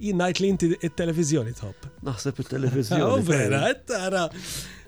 Jinnajt 0.00 0.40
li 0.42 0.48
inti 0.50 0.72
il-televizjoni 0.80 1.52
top. 1.60 1.90
Naħseb 2.08 2.40
il-televizjoni. 2.40 3.04
Oh, 3.10 3.20
vera, 3.22 3.68
tara. 3.86 4.24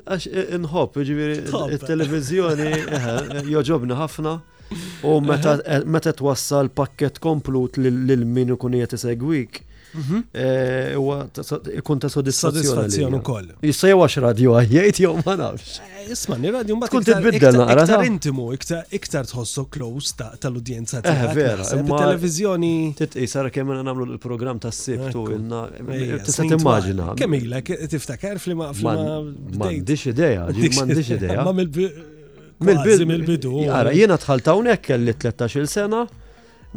Għax 0.06 0.28
eh, 0.32 0.48
inħob, 0.56 1.00
ġiviri, 1.04 1.40
il-televizjoni 1.76 3.48
joġobni 3.52 3.96
ħafna. 4.00 4.38
U 5.04 5.20
meta 5.84 6.12
twassal 6.14 6.68
pakket 6.74 7.18
komplut 7.22 7.76
lil 7.78 8.24
min 8.26 8.54
ikun 8.56 8.74
qiegħed 8.76 8.98
isegwik. 9.00 9.62
Mhm. 9.96 10.18
Eh, 10.36 11.78
ikun 11.80 12.00
ta' 12.02 12.10
soddisfazzjoni 12.12 13.16
ukoll. 13.16 13.46
Issa 13.64 13.88
jew 13.94 14.00
għax 14.04 14.16
radio 14.26 14.56
għajjejt 14.58 14.98
jew 15.02 15.12
ma 15.24 15.36
nafx. 15.40 15.78
Eh, 15.80 16.10
Isman, 16.12 16.42
ir-radio 16.44 16.74
ma' 16.76 16.90
tkun 16.90 17.06
tibbiddel 17.06 17.54
naqra. 17.62 17.86
Iktar 17.86 18.02
intimu, 18.04 18.48
iktar 18.98 19.24
tħossu 19.30 19.64
close 19.72 20.12
tal-udjenza 20.42 20.98
eh, 20.98 21.04
tiegħek. 21.06 21.30
Eh, 21.30 21.36
vera, 21.38 21.68
televiżjoni. 21.92 22.72
Titqisar 22.98 23.48
kemm 23.54 23.72
għandna 23.72 23.86
nagħmlu 23.88 24.08
l-programm 24.18 24.60
ta' 24.66 24.74
sibt 24.74 25.16
u 25.16 25.24
tista' 26.26 26.44
timmaġina. 26.52 27.14
Kemm 27.22 27.38
ilek 27.38 27.72
tiftakar 27.94 28.36
flima 28.42 28.74
flima. 28.76 29.22
M'għandix 29.54 30.10
idea, 30.12 30.44
m'għandix 30.50 31.14
idea. 31.16 31.48
Mill-bidu. 32.64 33.64
Għara, 33.68 33.90
jena 33.96 34.16
tħalt 34.16 34.46
hawnhekk 34.48 34.86
kelli 34.92 35.14
13 35.20 35.66
sena, 35.68 36.04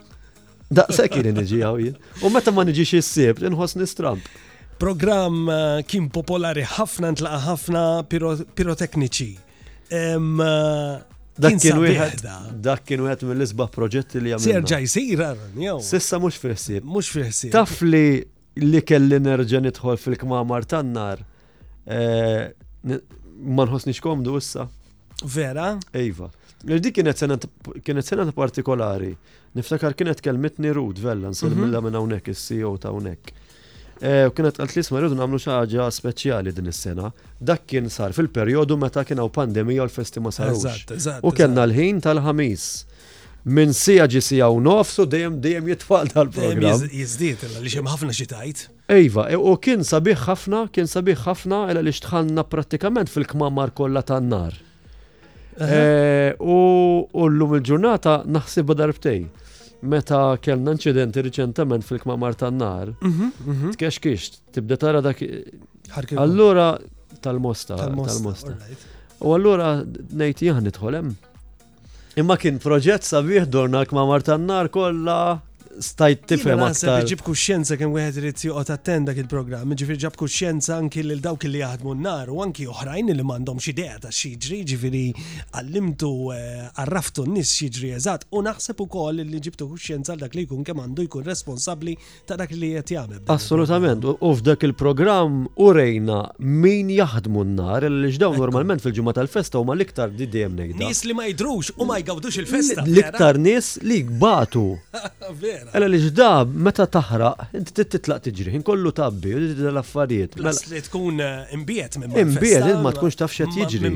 sekkini 0.91 1.31
nġi 1.37 1.61
għaw 1.63 1.79
jien. 1.85 1.95
U 2.25 2.33
meta 2.33 2.51
ma 2.51 2.65
nġi 2.67 2.87
xie 2.87 3.01
sibt 3.05 3.43
inħoss 3.47 3.77
nistramp. 3.79 4.25
Program 4.79 5.45
eh, 5.47 5.81
kim 5.87 6.09
popolari 6.11 6.65
ħafna 6.67 7.13
ntlaqa 7.15 7.43
ħafna 7.45 7.83
pirotekniċi. 8.11 9.31
Eh, 9.87 10.47
dak 11.35 11.57
kien 11.61 11.79
wieħed 11.83 12.23
dak 12.63 12.83
kien 12.87 13.03
wieħed 13.05 13.27
mill-isbaħ 13.29 13.71
proġetti 13.75 14.19
li 14.23 14.35
għamilna. 14.35 14.67
Serġa 14.67 14.83
jsir 14.83 15.51
jew. 15.63 15.77
Sissa 15.87 16.19
mhux 16.19 16.39
fiħsieb. 16.43 16.83
Mhux 16.83 17.11
fiħsieb. 17.15 17.53
Taf 17.55 17.79
li 17.87 18.03
li 18.55 18.81
kelli 18.85 19.19
nerġa' 19.19 19.59
nidħol 19.65 19.97
fil-kmamar 19.99 20.65
tan-nar 20.71 21.19
eh, 21.85 22.51
ma 22.85 23.67
nħossniex 23.67 23.99
komdu 24.03 24.37
issa. 24.39 24.67
Vera? 25.23 25.75
Ejva. 25.93 26.29
Dik 26.65 26.95
kienet 27.01 28.07
sena 28.15 28.31
partikolari. 28.35 29.11
Niftakar 29.55 29.93
kienet 29.95 30.19
kelmetni 30.23 30.71
Rud 30.75 30.99
Vella, 30.99 31.29
nsir 31.31 31.51
mhm. 31.51 31.61
milla 31.65 31.81
minn 31.85 31.95
hawnhekk 31.99 32.31
is-CEO 32.33 32.73
ta' 32.83 32.91
hawnhekk. 32.93 33.33
Eh, 34.03 34.25
u 34.27 34.33
kienet 34.35 34.57
għalt 34.59 34.73
li 34.75 34.81
isma 34.83 34.99
rridu 34.99 35.15
nagħmlu 35.15 35.37
xi 35.39 35.51
ħaġa 35.53 35.85
speċjali 35.99 36.51
din 36.57 36.71
is-sena. 36.71 37.11
Dak 37.39 37.63
kien 37.71 37.87
sar 37.93 38.15
fil-perjodu 38.17 38.75
meta 38.81 39.05
kien 39.07 39.21
hawn 39.23 39.31
pandemija 39.35 39.83
u 39.83 39.87
l-festi 39.87 40.23
ma 40.23 40.31
sarux. 40.35 40.65
U 41.23 41.31
kellna 41.35 41.63
l-ħin 41.67 42.01
tal-ħamis 42.03 42.69
minn 43.45 43.73
sija 43.73 44.07
ġi 44.09 44.21
sija 44.25 44.47
u 44.49 44.59
nofsu 44.59 45.05
dejjem 45.05 45.37
dejjem 45.41 45.67
jitfall 45.69 46.07
tal 46.09 46.25
programm 46.33 46.85
illa 46.89 47.61
li 47.61 47.73
xem 47.73 47.85
ħafna 47.89 48.13
xitajt. 48.17 48.63
Ejva, 48.95 49.27
e, 49.29 49.37
u 49.37 49.53
kien 49.61 49.83
sabiħ 49.85 50.23
ħafna, 50.25 50.61
kien 50.73 50.87
sabiħ 50.89 51.21
ħafna, 51.27 51.59
illa 51.69 51.83
li 51.85 51.93
xtħanna 51.93 52.43
pratikament 52.49 53.09
fil-kmamar 53.13 53.69
kollha 53.77 54.01
tan-nar. 54.05 54.57
E, 55.59 55.77
u 56.41 56.57
l-lum 57.13 57.53
il-ġurnata 57.59 58.23
naħsib 58.25 58.73
darbtej. 58.77 59.25
Meta 59.85 60.37
kellna 60.41 60.73
inċidenti 60.73 61.21
riċentement 61.27 61.85
fil-kmamar 61.85 62.33
tan-nar, 62.39 62.95
mhm, 63.01 63.31
mhm. 63.45 63.73
tkexkix, 63.77 64.31
tibda 64.55 64.77
tara 64.81 65.01
dak. 65.05 65.21
Allura 66.17 66.71
tal-mosta. 67.21 67.77
Tal-mosta. 67.77 68.55
U 69.21 69.37
allura 69.37 69.83
nejt 70.11 70.41
jahni 70.41 70.73
tħolem. 70.73 71.13
Imma 72.15 72.37
kien 72.39 72.59
proġett 72.63 73.03
sabiħ 73.07 73.49
dornak 73.55 73.91
ma' 73.91 74.05
martannar 74.09 74.69
kolla 74.75 75.17
stajt 75.79 76.21
tifhem 76.29 76.61
aktar. 76.65 77.03
Ġib 77.07 77.21
kuxjenza 77.25 77.75
kemm 77.79 77.93
wieħed 77.95 78.19
irid 78.21 78.43
joqgħod 78.47 78.71
attend 78.73 79.09
dak 79.09 79.19
il-programm, 79.21 79.73
ġifieri 79.77 79.99
ġab 80.05 80.17
kuxjenza 80.19 80.77
anki 80.79 81.03
lil 81.03 81.21
dawk 81.23 81.45
li 81.49 81.61
jaħdmu 81.61 81.95
n-nar 81.97 82.31
u 82.33 82.39
anki 82.43 82.67
oħrajn 82.71 83.11
li 83.15 83.25
m'għandhomx 83.25 83.69
idea 83.71 83.97
ta' 84.03 84.11
xi 84.13 84.31
jiġri, 84.37 84.59
ġifieri 84.71 85.03
għallimtu 85.59 86.11
eh, 86.35 86.65
għarraftu 86.83 87.25
n-nies 87.27 87.51
xi 87.57 87.91
eżatt 87.99 88.27
u 88.35 88.43
naħseb 88.45 88.83
ukoll 88.85 89.21
li 89.23 89.41
ġibtu 89.45 89.67
kuxjenza 89.73 90.13
għal 90.15 90.23
dak 90.25 90.37
li 90.39 90.45
jkun 90.45 90.63
kemm 90.67 90.83
għandu 90.85 91.07
jkun 91.09 91.27
responsabbli 91.27 91.95
ta' 92.25 92.37
dak 92.39 92.53
li 92.55 92.73
qed 92.77 92.95
jagħmel. 92.97 93.25
Assolutament, 93.33 94.05
u 94.09 94.33
f'dak 94.33 94.65
il-programm 94.69 95.45
u 95.55 95.69
rejna 95.75 96.23
min 96.39 96.91
jaħdmu 96.95 97.45
n-nar 97.51 97.87
li 97.91 98.13
ġdaw 98.15 98.37
normalment 98.39 98.83
fil-ġimgħa 98.85 99.15
tal-festa 99.21 99.61
huma 99.63 99.75
l-iktar 99.77 100.13
didiem 100.15 100.55
ngħidha. 100.55 100.83
Nies 100.85 101.03
li 101.09 101.15
ma 101.17 101.27
jidrux 101.29 101.73
u 101.81 101.87
ma 101.89 101.99
jgawdux 102.03 102.39
il-festa. 102.43 102.85
L-iktar 102.85 103.39
nies 103.41 103.75
li 103.83 104.01
jgbatu. 104.05 104.67
Ela 105.73 105.87
li 105.89 105.99
ġdab, 106.01 106.51
meta 106.65 106.85
taħraq, 106.91 107.47
inti 107.57 107.85
titlaq 107.95 108.25
tiġri, 108.27 108.53
inkollu 108.59 108.91
tabbi, 108.97 109.31
u 109.33 109.39
tidda 109.41 109.71
l-affarijiet. 109.71 110.35
Mela- 110.41 110.73
li 110.73 110.81
tkun 110.85 111.23
eh, 111.25 111.55
imbiet 111.57 111.97
minn 112.01 112.13
Imbiet, 112.25 112.67
ma 112.83 112.91
tkunx 112.97 113.17
taf 113.23 113.33
xed 113.33 113.57
jiġri. 113.57 113.91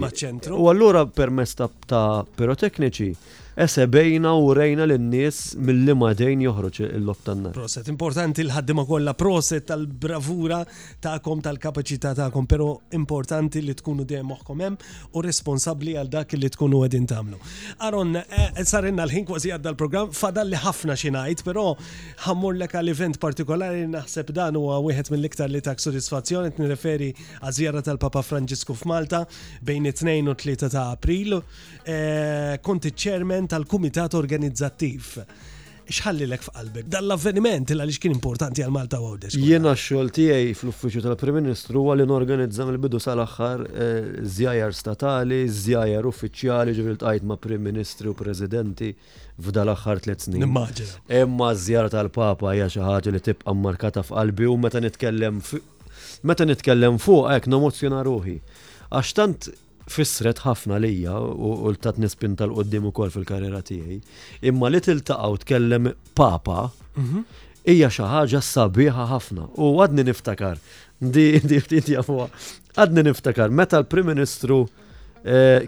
U 0.57 0.69
allura 0.71 1.05
permess 1.05 1.57
ta' 1.59 2.07
pirotekniċi 2.39 3.11
esebejna 3.63 4.31
u 4.39 4.53
rejna 4.55 4.85
l-nies 4.87 5.37
mill-li 5.59 5.93
madejn 5.99 6.45
joħroġ 6.45 6.77
il-lob 6.85 7.23
tan 7.27 7.47
Proset, 7.53 7.89
importanti 7.91 8.43
l-ħaddima 8.45 8.85
kolla, 8.87 9.11
proset 9.19 9.65
tal-bravura 9.67 10.61
ta'kom 11.03 11.41
tal-kapaċità 11.43 12.13
ta'kom, 12.15 12.45
però 12.47 12.69
importanti 12.99 13.61
li 13.65 13.75
tkunu 13.75 14.05
dejjem 14.07 14.29
moħħkom 14.31 14.63
hemm 14.65 14.91
u 15.13 15.23
responsabbli 15.25 15.97
għal 15.99 16.11
dak 16.13 16.35
li 16.39 16.51
tkunu 16.55 16.79
għedin 16.85 17.09
tagħmlu. 17.11 17.39
Aron, 17.87 18.15
eh, 18.15 18.45
eh, 18.53 18.63
sarinna 18.69 19.03
l-ħin 19.05 19.27
kważi 19.27 19.51
għadda 19.57 19.73
l-programm, 19.73 20.15
fadal 20.15 20.47
li 20.53 20.59
ħafna 20.63 20.95
xi 20.99 21.11
ngħid, 21.15 21.43
però 21.49 21.67
ħammur 22.29 22.55
lek 22.61 22.77
għal-event 22.79 23.19
partikolari 23.19 23.83
naħseb 23.91 24.31
dan 24.39 24.55
huwa 24.59 24.79
wieħed 24.87 25.11
mill-iktar 25.17 25.51
li 25.51 25.63
soddisfazzjoni, 25.69 26.53
t 26.55 26.63
nirreferi 26.63 27.11
għażjara 27.49 27.83
tal-Papa 27.89 28.23
Franġisku 28.23 28.75
f'Malta 28.77 29.25
bejn 29.67 29.91
it-2 29.91 30.15
u 30.31 30.37
3 30.37 30.69
ta' 30.69 30.87
April. 30.93 31.39
Eh, 31.89 32.57
konti 32.63 32.93
ċermen 32.95 33.48
tal-Kumitat 33.49 34.13
Organizzattiv 34.19 35.15
xħalli 35.89 36.27
l-ek 36.27 36.43
f'qalbek? 36.45 36.85
Dan 36.85 37.07
l-avveniment 37.07 37.71
il 37.73 37.93
kien 37.97 38.13
importanti 38.13 38.61
għal 38.61 38.73
Malta 38.75 38.99
Għawdes. 39.01 39.37
Jena 39.41 39.71
xol 39.73 40.11
tijaj 40.13 40.51
fl-uffiċu 40.59 41.01
tal-Prim 41.01 41.39
Ministru 41.39 41.81
għalli 41.89 42.05
n 42.05 42.11
organizzam 42.13 42.67
mill-bidu 42.69 42.99
sal-axħar 43.01 43.63
zjajar 44.21 44.75
eh, 44.75 44.77
statali, 44.77 45.39
zjajar 45.49 46.05
uffiċjali 46.11 46.75
l 46.83 46.93
tajt 47.01 47.25
ma' 47.25 47.39
Prim 47.41 47.65
Ministri 47.71 48.11
u 48.11 48.13
Prezidenti 48.17 48.91
f'dal-axħar 48.93 50.03
tliet 50.05 50.27
snin. 50.27 50.45
Immaġina. 50.45 50.99
Imma 51.23 51.49
zjar 51.57 51.89
tal-Papa 51.93 52.53
hija 52.53 52.69
xi 52.69 52.83
ħaġa 52.85 53.15
li 53.17 53.23
tibqa' 53.31 53.55
markata 53.57 54.05
f'qalbi 54.05 54.45
u 54.45 54.59
meta 54.61 54.83
nitkellem 54.85 55.41
meta 56.29 56.45
nitkellem 56.45 57.01
fuq 57.01 57.31
hekk 57.33 57.49
nomozzjona 57.49 58.05
ruħi. 58.05 58.37
Għax 58.93 59.17
tant 59.17 59.49
fissret 59.89 60.39
ħafna 60.45 60.77
lija 60.83 61.15
u 61.25 61.53
l-tat 61.73 61.97
nispin 62.01 62.35
tal-qoddim 62.37 62.85
u 62.89 62.93
kol 62.95 63.11
fil-karriera 63.13 63.61
tiegħi. 63.65 63.97
Imma 64.49 64.69
li 64.69 64.81
tiltaqgħu 64.85 65.41
tkellem 65.43 65.89
papa 66.17 66.59
hija 66.95 67.89
mhm. 67.89 67.97
xi 67.97 68.07
ħaġa 68.13 68.41
sabiħa 68.51 69.07
ħafna. 69.13 69.47
U 69.57 69.71
għadni 69.83 70.05
niftakar, 70.11 70.61
di 71.01 71.59
ftit 71.65 71.91
Għadni 72.79 73.01
niftakar 73.09 73.49
meta 73.51 73.79
l-Prim 73.81 74.05
Ministru 74.13 74.61
eh, 75.25 75.65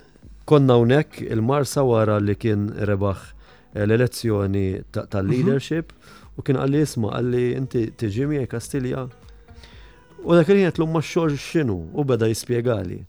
konna 0.48 0.78
hawnhekk 0.78 1.22
il-Marsa 1.34 1.82
wara 1.88 2.20
li 2.22 2.36
kien 2.40 2.70
rebaħ 2.88 3.24
eh, 3.26 3.86
l-elezzjoni 3.86 4.64
tal-leadership 4.96 5.92
mhm. 5.92 6.38
u 6.40 6.46
kien 6.46 6.60
għalli 6.62 6.84
jisma 6.86 7.12
għalli 7.18 7.44
inti 7.58 7.84
tiġimija 8.00 8.48
Kastilja. 8.54 9.04
U 10.22 10.36
dak 10.38 10.46
kien 10.48 10.62
jgħid 10.62 10.78
l-umma 10.80 11.02
xogħol 11.04 11.36
x'inhu 11.40 11.80
u 12.00 12.06
beda 12.14 12.30
jispjegali. 12.32 13.02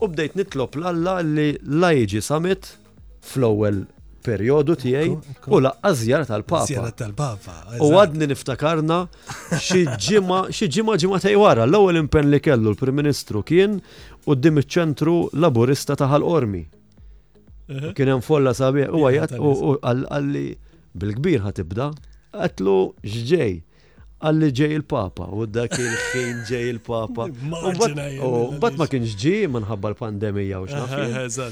U 0.00 0.06
bdejt 0.12 0.34
nitlob 0.36 0.76
l-alla 0.76 1.14
li 1.24 1.54
la 1.80 1.88
jiġi 1.96 2.20
summit 2.24 2.66
fl-ewwel 3.30 3.78
periodu 4.26 4.74
tiegħi 4.82 5.46
u 5.56 5.60
laqqa 5.64 5.92
żjara 5.96 6.26
tal-Papa. 6.28 6.66
Żjara 6.68 6.90
tal-Papa. 6.98 7.54
U 7.80 7.88
għadni 7.96 8.28
niftakarna 8.32 8.98
xi 9.56 9.84
ġimgħa 9.86 10.40
xi 10.52 10.68
ġimgħa 10.76 10.98
ġimgħa 11.04 11.20
tej 11.24 11.38
wara 11.40 11.64
l-ewwel 11.64 12.00
impenn 12.02 12.28
li 12.34 12.42
kellu 12.44 12.74
l-Prim 12.74 12.98
Ministru 13.00 13.40
kien 13.50 13.78
qudiem 14.26 14.60
iċ-ċentru 14.60 15.16
Laburista 15.40 15.96
ta' 15.96 16.10
Ħal-Qormi. 16.12 16.64
Kien 17.96 18.12
hemm 18.12 18.26
folla 18.26 18.52
sabiħ 18.58 18.92
u 18.92 19.06
għalli 19.08 20.48
bil-kbir 20.92 21.40
ħatibda 21.46 21.88
għatlu 22.36 22.76
xġej 23.00 23.56
għalli 24.26 24.48
ġej 24.58 24.74
il-papa, 24.80 25.26
u 25.40 25.46
dak 25.46 25.76
il-ħin 25.80 26.40
ġej 26.48 26.68
il-papa. 26.72 27.26
Bat 28.62 28.78
ma 28.80 28.88
kienx 28.90 29.14
ġi 29.20 29.34
minħabba 29.54 29.92
l-pandemija 29.94 30.62
u 30.64 30.68
xnaħi. 30.72 31.48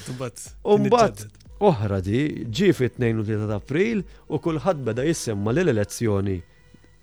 Umbat, 0.74 1.24
oħra 1.68 2.00
di, 2.04 2.22
ġi 2.50 2.72
fit-32 2.78 3.46
ta' 3.50 3.58
april 3.60 4.04
u 4.34 4.40
kulħadd 4.48 4.82
beda 4.90 5.06
jissemma 5.08 5.54
l-elezzjoni 5.54 6.38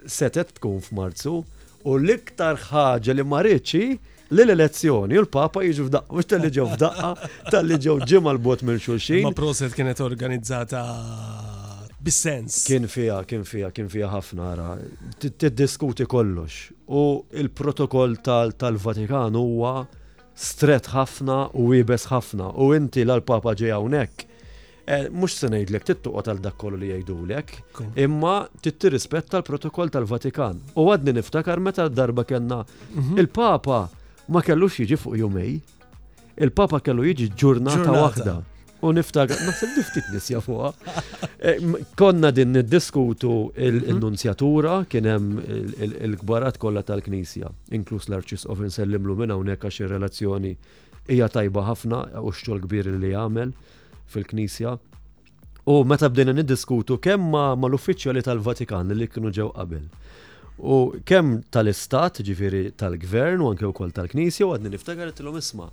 setet 0.07 0.55
tkun 0.57 0.79
f'Marzu 0.81 1.35
u 1.41 1.97
l-iktar 1.99 2.57
ħaġa 2.67 3.15
li 3.17 3.25
marriċi 3.25 3.85
l-elezzjoni 4.33 5.15
u 5.19 5.23
l-Papa 5.25 5.63
jiġu 5.67 5.87
f'daqqa, 5.89 6.15
mux 6.17 6.27
tal-li 6.31 6.51
ġew 6.55 6.67
f'daqqa, 6.73 7.31
tal-li 7.53 7.79
ġew 7.85 7.97
ġimma 8.09 8.35
l-bot 8.35 8.65
minn 8.67 8.79
xulxin. 8.83 9.23
Ma 9.29 9.35
proset 9.37 9.75
kienet 9.77 10.01
organizzata 10.03 10.83
bis-sens. 12.05 12.63
Kien 12.67 12.87
fija, 12.89 13.21
kien 13.29 13.43
fija, 13.47 13.69
kien 13.75 13.89
fija 13.91 14.09
ħafna 14.11 14.49
ara. 14.55 14.67
Tiddiskuti 15.21 16.07
kollox. 16.09 16.71
U 16.89 17.03
il-protokoll 17.41 18.17
tal-Vatikan 18.25 19.37
huwa 19.39 19.83
stret 20.37 20.89
ħafna 20.95 21.41
u 21.57 21.67
wiebes 21.71 22.07
ħafna. 22.11 22.51
U 22.59 22.71
inti 22.77 23.05
l-Papa 23.05 23.53
ġej 23.57 23.73
hawnhekk. 23.77 24.27
Eh, 24.91 25.07
Mux 25.13 25.33
se 25.37 25.47
ngħidlek 25.47 25.85
tittuqgħod 25.87 26.29
għal 26.33 26.41
dak 26.43 26.55
kollu 26.59 26.79
li 26.81 26.89
jgħidulek, 26.91 27.51
imma 28.01 28.33
tittirrispetta 28.65 29.39
l-protokoll 29.39 29.91
tal-Vatikan. 29.93 30.57
U 30.75 30.89
għadni 30.91 31.13
niftakar 31.19 31.61
meta 31.63 31.85
darba 31.89 32.25
kellna 32.25 32.63
mhm. 32.65 33.17
il-Papa 33.21 33.81
ma 34.33 34.41
kellux 34.43 34.81
jiġi 34.81 34.97
fuq 34.99 35.19
jumej, 35.21 35.59
il-Papa 36.41 36.81
kellu 36.83 37.05
jiġi 37.11 37.29
ġurnata 37.39 37.93
waħda 37.93 38.39
u 38.81 38.91
niftakar, 38.95 39.37
naħseb 39.45 39.75
niftit 39.77 40.07
nisja 40.13 40.41
fuqa. 40.43 40.71
Eh, 41.39 41.57
konna 41.99 42.31
din 42.33 42.53
niddiskutu 42.55 43.33
l 43.55 43.77
mhm. 43.81 43.99
nunzjatura 44.01 44.81
kienem 44.89 45.27
il-gbarat 45.81 46.59
kollha 46.61 46.81
tal-Knisja, 46.85 47.51
inklus 47.77 48.09
l-Arċisqof 48.09 48.63
insellimlu 48.65 49.15
minn 49.21 49.33
hawnhekk 49.35 49.69
għax 49.69 49.85
relazzjoni 49.93 50.55
hija 51.11 51.29
tajba 51.29 51.65
ħafna 51.69 52.01
u 52.21 52.33
xogħol 52.33 52.63
kbir 52.65 52.89
li 52.97 53.13
jgħamil 53.13 53.53
fil-Knisja. 54.13 54.75
U 55.69 55.83
meta 55.85 56.09
bdejna 56.09 56.33
niddiskutu 56.39 56.97
kemm 56.97 57.29
ma 57.35 57.45
l-uffiċjali 57.53 58.25
tal-Vatikan 58.25 58.89
li 58.97 59.07
kienu 59.07 59.29
ġew 59.37 59.51
qabel. 59.55 59.85
U 60.61 60.77
kemm 61.07 61.41
tal-istat, 61.53 62.19
ġifiri 62.25 62.71
tal-gvern 62.77 63.41
u 63.41 63.51
anke 63.53 63.65
wkoll 63.69 63.93
tal-Knisja 63.93 64.49
u 64.49 64.55
għadni 64.55 64.73
niftakar 64.75 65.13
tilhom 65.17 65.37
isma' 65.39 65.69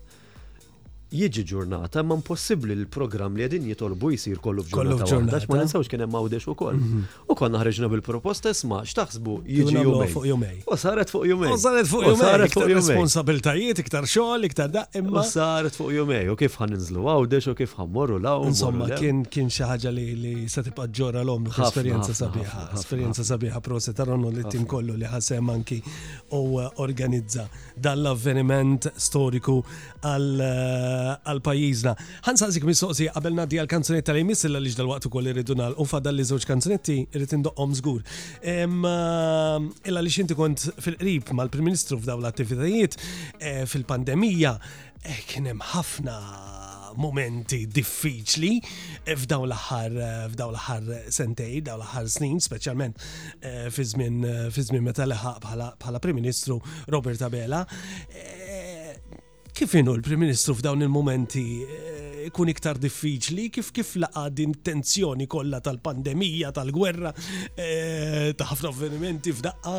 jiġi 1.11 1.42
ġurnata, 1.48 2.02
ma 2.04 2.16
impossibbli 2.18 2.74
l-programm 2.76 3.36
li 3.38 3.44
għedin 3.46 3.68
jitolbu 3.70 4.11
jisir 4.12 4.38
kollu 4.44 4.62
f'ġurnata. 4.66 5.06
Kollu 5.09 5.48
ma 5.48 5.61
ninsawx 5.62 5.88
kien 5.88 6.02
hemm 6.04 6.16
għawdex 6.18 6.48
ukoll. 6.52 6.76
Mhm. 6.76 7.04
U 7.32 7.36
konna 7.38 7.62
ħreġna 7.62 7.88
bil-proposta 7.92 8.52
isma' 8.52 8.82
x'taħsbu 8.84 9.36
jiġi 9.48 9.84
jumej. 10.28 10.59
U 10.68 10.76
saret 10.76 11.09
fuq 11.12 11.24
jumej. 11.30 11.52
U 11.54 11.56
saret 11.62 11.88
fuq 11.88 12.11
jumej. 12.11 12.20
Saret 12.20 12.52
fuq 12.52 12.72
responsabiltajiet, 12.74 13.80
iktar 13.80 14.04
xogħol, 14.09 14.44
iktar 14.50 14.68
da 14.74 14.84
imma. 15.00 15.22
U 15.22 15.22
saret 15.32 15.72
fuq 15.78 15.94
jumej, 15.96 16.28
u 16.28 16.36
kif 16.36 16.59
ħan 16.61 16.76
ninżlu 16.76 17.06
għawdex 17.12 17.48
u 17.52 17.56
kif 17.62 17.74
ħan 17.78 17.88
morru 17.96 18.20
law. 18.20 18.44
Insomma, 18.50 18.90
kien 18.98 19.24
kien 19.24 19.48
xi 19.48 19.64
ħaġa 19.70 19.94
li 19.96 20.06
li 20.14 20.48
se 20.48 20.62
tibqa' 20.66 20.90
ġora 20.92 21.24
l-om 21.24 21.48
esperjenza 21.48 22.12
sabiħa. 22.18 22.68
Esperjenza 22.76 23.24
sabiħa 23.24 23.62
proset 23.64 23.96
tarannu 23.98 24.28
li 24.36 24.44
tim 24.52 24.66
kollu 24.68 24.92
li 25.00 25.09
ħasem 25.09 25.54
anki 25.56 25.80
u 26.36 26.61
organizza 26.84 27.48
dan 27.74 28.02
l-avveniment 28.02 28.90
storiku 29.00 29.56
għal 30.04 30.40
eh, 30.42 30.97
Eh, 30.99 31.14
għal-pajizna. 31.30 31.92
mis 32.26 32.62
mistoqsi 32.68 33.07
qabel 33.14 33.34
nadi 33.38 33.59
għal-kanzunetta 33.62 34.14
li 34.16 34.22
jmiss 34.24 34.44
li 34.51 34.72
dal-waqt 34.74 35.07
ukoll 35.07 35.28
irridu 35.30 35.55
nagħlqu 35.55 35.86
fadal 35.86 36.14
li 36.18 36.24
żewġ 36.26 36.44
kanzunetti 36.46 36.96
irrid 37.14 37.32
indoqhom 37.38 37.74
zgur. 37.78 38.03
Eh, 38.42 38.66
illa 38.66 40.01
li 40.03 40.11
xinti 40.11 40.34
kont 40.34 40.68
fil-qrib 40.82 41.30
mal-Prim 41.38 41.64
Ministru 41.64 41.99
f'dawn 41.99 42.22
l-attivitajiet 42.24 42.96
eh, 43.40 43.64
fil-pandemija 43.66 44.57
kien 45.30 45.46
hemm 45.46 45.62
ħafna 45.62 46.16
momenti 46.99 47.61
diffiċli 47.70 48.55
f'daw 49.14 49.44
l-aħħar 49.46 49.99
f'daw 50.32 50.49
l-aħħar 50.51 51.12
sentej, 51.14 51.61
daw 51.68 51.76
l-aħħar 51.78 52.09
snin, 52.11 52.40
speċjalment 52.42 52.99
fi 53.70 53.84
żmien 53.84 54.82
meta 54.88 55.07
leħaq 55.07 55.44
bħala 55.44 56.03
Prim 56.03 56.18
Ministru 56.18 56.59
Robert 56.90 57.22
Abela. 57.22 57.62
E, 58.11 58.68
Kif 59.59 59.72
inu 59.74 59.96
l-Prim 59.96 60.20
Ministru 60.22 60.54
f'dawn 60.54 60.84
il-momenti 60.86 61.40
eh, 61.66 62.28
kun 62.30 62.46
iktar 62.52 62.78
diffiċli, 62.78 63.48
kif 63.50 63.72
kif 63.74 63.88
laqa 63.98 64.28
din 64.30 64.52
tensjoni 64.62 65.26
kollha 65.26 65.59
tal-pandemija, 65.59 66.52
tal-gwerra, 66.54 67.11
eh, 67.59 68.28
ta' 68.38 68.46
ħafna 68.52 68.70
avvenimenti 68.70 69.34
f'daqqa? 69.34 69.72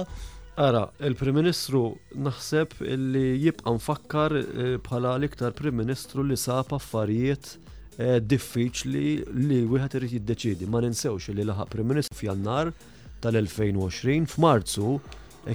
Ara, 0.59 0.82
il-Prim 1.07 1.38
Ministru 1.39 1.86
naħseb 2.25 2.75
li 3.13 3.23
jibqa' 3.45 3.71
nfakkar 3.77 4.36
eh, 4.36 4.73
bħala 4.89 5.13
l-iktar 5.21 5.55
Prim 5.55 5.80
Ministru 5.80 6.27
li 6.27 6.36
sab 6.43 6.75
affarijiet 6.75 7.53
diffiċli 7.99 9.07
li 9.47 9.61
wieħed 9.67 9.97
irid 10.01 10.17
jiddeċidi. 10.17 10.67
Ma 10.71 10.84
ninsewx 10.84 11.32
li 11.36 11.47
laħaq 11.47 11.71
Prim 11.71 11.88
Ministru 11.93 12.19
f'Jannar 12.19 12.73
tal-2020 13.23 14.27
f'Marzu 14.36 14.97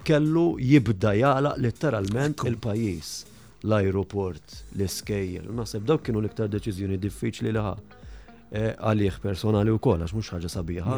kellu 0.08 0.48
jibda 0.64 1.12
jaqlaq 1.20 1.60
letteralment 1.68 2.48
il-pajjiż 2.48 3.33
l-aeroport, 3.68 4.56
l-iskejjer. 4.76 5.46
Naseb 5.56 5.84
dawk 5.88 6.02
kienu 6.06 6.22
l-iktar 6.22 6.50
deċizjoni 6.52 6.98
diffiċli 7.00 7.52
li 7.54 7.62
ħa 7.64 7.72
eh, 7.74 8.72
għalih 8.76 9.16
personali 9.24 9.72
u 9.72 9.80
koll, 9.82 10.04
għax 10.06 10.14
mux 10.18 10.32
ħagġa 10.34 10.50
sabiħa. 10.54 10.96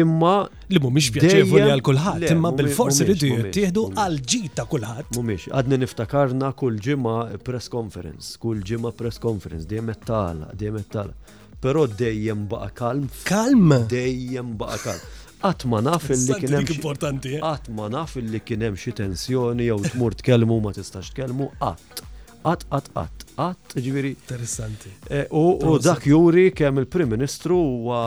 Imma. 0.00 0.34
Li 0.72 0.80
mumiex 0.84 1.10
pjaċevoli 1.14 1.68
għal 1.74 1.82
kulħadd, 1.88 2.26
imma 2.32 2.52
bil 2.58 2.68
forsi 2.78 3.04
rridu 3.08 3.30
jittieħdu 3.36 3.86
għal 4.00 4.20
ġita 4.34 4.64
kullħat. 4.72 5.10
Mumiex, 5.16 5.48
għadni 5.52 5.80
niftakarna 5.84 6.52
kull 6.60 6.78
ġimma 6.88 7.16
press 7.46 7.68
conference, 7.72 8.36
kull 8.40 8.60
ġimma 8.64 8.92
press 8.98 9.20
conference, 9.22 9.68
dejjem 9.70 9.92
tala, 10.04 10.52
dejjem 10.52 10.82
tala. 10.94 11.16
Pero 11.64 11.86
dejjem 11.88 12.42
baqa 12.44 12.68
kalm. 12.76 13.04
Kalm? 13.24 13.70
Dejjem 13.88 14.56
baqa 14.60 14.82
kalm 14.82 15.22
għatma 15.44 15.76
ma 15.76 15.82
naf 15.84 16.08
illi 16.14 16.36
kien 16.40 16.54
hemm 16.56 16.70
importanti. 16.78 17.34
Eh. 17.36 17.82
naf 17.92 18.16
illi 18.20 18.40
kien 18.40 18.64
hemm 18.64 18.78
xi 18.80 18.94
tensjoni 18.96 19.66
jew 19.68 19.76
tmur 19.90 20.16
tkellmu 20.20 20.60
ma 20.64 20.72
tistax 20.72 21.10
tkellmu 21.12 21.50
qatt. 21.60 22.02
Qatt 22.44 22.66
qatt 22.68 22.90
qatt 22.94 23.24
qatt 23.36 23.76
ġifieri. 23.76 24.14
Interessanti. 24.16 24.92
Eh, 25.08 25.26
u 25.30 25.76
dak 25.82 26.06
juri 26.08 26.50
kemm 26.56 26.80
il-Prim 26.84 27.08
Ministru 27.16 27.58
huwa 27.60 28.00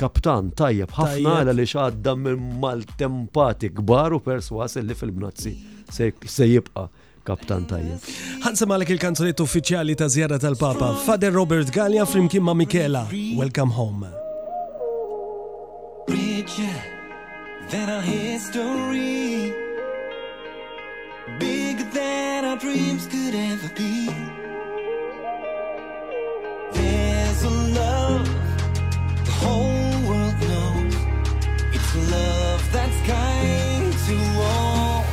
kaptan 0.00 0.50
tajjeb 0.56 0.94
ħafna 0.96 1.34
għaliex 1.44 1.76
għadda 1.84 2.14
minn 2.16 2.54
maltempati 2.62 3.72
kbar 3.80 4.16
u 4.16 4.22
perswas 4.24 4.78
li 4.80 4.96
fil-bnazzi 4.96 5.54
se 5.90 6.46
jibqa' 6.52 6.86
kaptan 7.26 7.66
tajjeb. 7.68 8.06
Ħansem 8.46 8.70
għalek 8.72 8.94
il-kanzunet 8.94 9.42
uffiċjali 9.44 9.98
ta' 10.00 10.08
zjara 10.08 10.38
tal-Papa, 10.40 10.94
Father 11.04 11.32
Robert 11.34 11.70
Gallia 11.74 12.06
flimkien 12.06 12.42
ma' 12.46 12.54
Michela, 12.56 13.04
Welcome 13.10 13.76
Home. 13.76 14.19
richer 16.58 16.72
than 17.70 17.88
our 17.90 18.02
history 18.02 19.54
Bigger 21.38 21.84
than 21.98 22.44
our 22.44 22.56
dreams 22.56 23.06
could 23.06 23.34
ever 23.34 23.68
be 23.76 24.08
There's 26.72 27.42
a 27.42 27.50
love 27.50 28.24
the 29.26 29.32
whole 29.42 30.08
world 30.08 30.38
knows 30.40 30.94
It's 31.76 32.12
love 32.12 32.72
that's 32.72 33.00
kind 33.06 33.92
to 34.06 34.16
all 34.54 35.04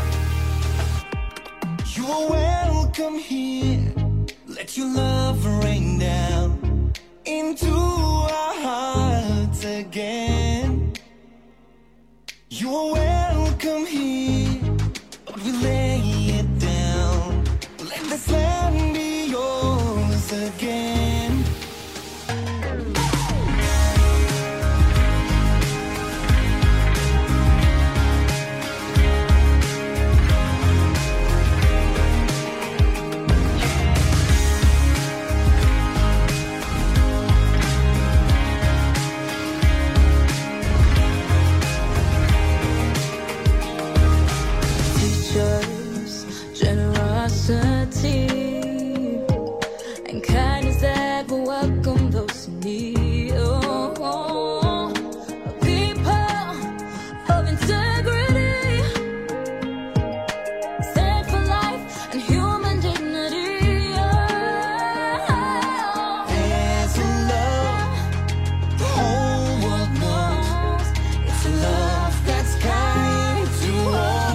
You 1.94 2.06
are 2.16 2.30
welcome 2.30 3.18
here 3.20 3.94
Let 4.48 4.76
your 4.78 4.88
love 4.94 5.17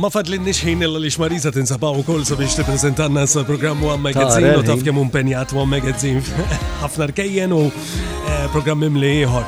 Ma 0.03 0.09
fadlin 0.11 0.43
nixħin 0.43 0.81
illa 0.83 0.99
li 0.99 1.11
xmariza 1.15 1.53
tinsabaw 1.55 2.01
u 2.01 2.01
kol 2.03 2.25
sabiex 2.27 2.57
t-prezentanna 2.59 3.23
s-programmu 3.29 3.93
għam 3.93 4.01
magazzin 4.09 4.47
u 4.51 4.65
taf 4.67 4.81
kemm 4.83 4.99
impenjat 5.05 5.53
għam 5.55 5.71
magazzin 5.71 6.17
ħafna 6.83 7.07
rkejjen 7.13 7.55
u 7.55 7.59
eh, 7.69 8.41
programmim 8.51 8.97
li 8.99 9.13
jħor. 9.21 9.45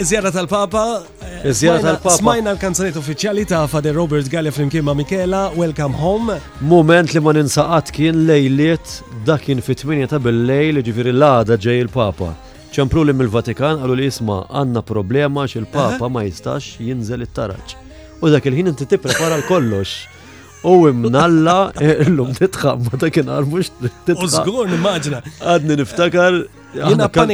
Zjara 0.00 0.30
eh, 0.32 0.36
tal-Papa. 0.38 0.84
Zjara 1.44 1.76
eh, 1.76 1.86
tal-Papa. 1.90 2.16
Smajna 2.22 2.54
l-kanzonet 2.54 2.96
uffiċjali 3.02 3.44
ta' 3.52 3.66
Fader 3.68 3.92
Robert 4.00 4.32
Gallia 4.32 4.54
flimkien 4.56 4.88
ma' 4.88 4.96
Michela, 4.96 5.50
Welcome 5.60 6.00
Home. 6.00 6.38
Moment 6.64 7.12
li 7.12 7.20
ma 7.20 7.36
ninsaqat 7.36 7.92
kien 7.98 8.24
lejliet 8.24 9.02
dakin 9.28 9.60
fit-8 9.60 10.14
ta' 10.14 10.22
bil-lejl 10.24 10.80
ġifiri 10.88 11.12
l-għada 11.12 11.60
ġej 11.60 11.84
il-Papa 11.90 12.32
ċemplu 12.76 13.04
li 13.08 13.14
mill-Vatikan 13.16 13.76
għallu 13.84 14.00
li 14.00 14.08
jisma 14.08 14.40
għanna 14.56 14.82
problema 14.88 15.44
xil-Papa 15.48 16.08
ma 16.12 16.24
jistax 16.28 16.78
jinżel 16.80 17.24
it-taraċ 17.28 17.82
u 18.20 18.30
dak 18.32 18.46
il-ħin 18.48 18.70
inti 18.72 18.86
tipprepara 18.88 19.36
l-kollox. 19.42 19.96
U 20.66 20.76
imnalla 20.88 21.56
eh, 21.78 22.06
l-lum 22.08 22.32
titħam, 22.34 22.86
ma 22.88 22.98
ta' 23.00 23.10
kien 23.14 23.28
għarmux 23.30 23.70
titħam. 24.08 24.16
U 24.24 24.28
zgur 24.32 24.70
nimmaġna. 24.72 25.20
Għadni 25.42 25.78
niftakar, 25.82 26.40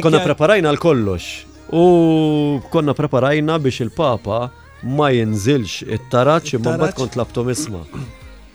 konna 0.03 0.21
preparajna 0.27 0.73
l-kollox. 0.75 1.31
U 1.73 1.85
konna 2.73 2.97
preparajna 2.99 3.61
biex 3.65 3.85
il-papa 3.87 4.43
ma 4.97 5.13
jinżilx 5.15 5.85
it-taraċ 5.97 6.59
imma 6.59 6.77
bat 6.83 6.99
kont 6.99 7.17
labtom 7.21 7.49
isma. 7.55 7.85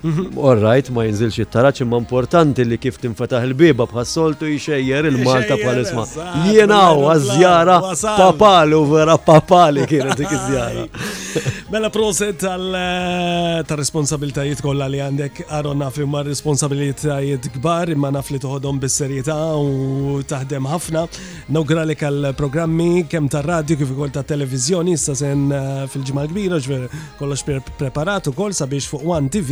Mhm. 0.02 0.30
All 0.46 0.60
right, 0.62 0.88
ma 0.94 1.04
jinżilx 1.08 1.38
it-taraċ 1.42 1.82
imma 1.82 1.98
importanti 1.98 2.62
li 2.70 2.78
kif 2.78 3.00
tinfetaħ 3.02 3.42
il-biba 3.48 3.88
bħassoltu 3.90 4.46
jxejjer 4.54 5.08
il-Malta 5.10 5.58
bħal-isma. 5.58 6.04
Jiena 6.46 6.82
għażjara 6.94 7.78
mela 7.82 7.98
papali 8.20 8.76
u 8.78 8.86
vera 8.92 9.16
papali 9.18 9.88
kienet 9.90 10.14
dik 10.20 10.30
iż-żjara. 10.38 10.84
Mela 11.74 11.90
proset 11.92 12.38
tal-responsabiltajiet 12.40 14.62
eh, 14.62 14.64
kollha 14.64 14.86
li 14.88 15.02
għandek 15.04 15.42
Aron 15.58 15.82
naf 15.82 15.98
imma 16.00 16.22
responsabilitajiet 16.24 17.50
kbar 17.58 17.90
imma 17.92 18.08
naf 18.16 18.28
li 18.32 18.40
toħodhom 18.42 18.78
bis-serjetà 18.86 19.36
u 19.60 19.72
taħdem 20.30 20.66
ħafna. 20.72 21.02
Nawgralek 21.58 22.02
għal-programmi 22.08 22.94
kemm 23.12 23.28
tar-radju 23.34 23.76
kif 23.82 23.90
ukoll 23.98 24.14
tat-televiżjoni 24.16 24.92
issa 24.96 25.14
sen 25.18 25.42
eh, 25.50 25.84
fil-ġimgħa 25.92 26.26
kbira 26.32 26.58
ġver 26.64 26.82
kollox 27.20 27.42
preparat 27.82 28.24
ukoll 28.30 28.54
sabiex 28.54 28.86
fuq 28.94 29.04
One 29.18 29.28
TV 29.34 29.52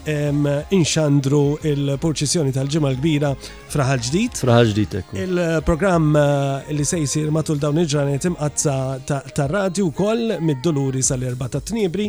inxandru 0.71 1.59
il-purċissjoni 1.61 2.51
tal-ġimma 2.55 2.89
l-kbira 2.95 3.31
fraħal 3.71 4.01
ġdid. 4.03 4.39
Fraħal 4.41 4.71
ġdid, 4.75 5.03
Il-programm 5.21 6.17
eh, 6.19 6.73
li 6.75 6.85
se 6.85 6.97
jisir 6.99 7.29
matul 7.31 7.59
dawn 7.61 7.79
il-ġranet 7.83 8.25
timqazza 8.25 8.99
tar-radju 9.07 9.91
kol 9.95 10.23
mid-doluri 10.41 11.03
sal-erba 11.03 11.47
ta' 11.49 11.61
tnibri, 11.61 12.07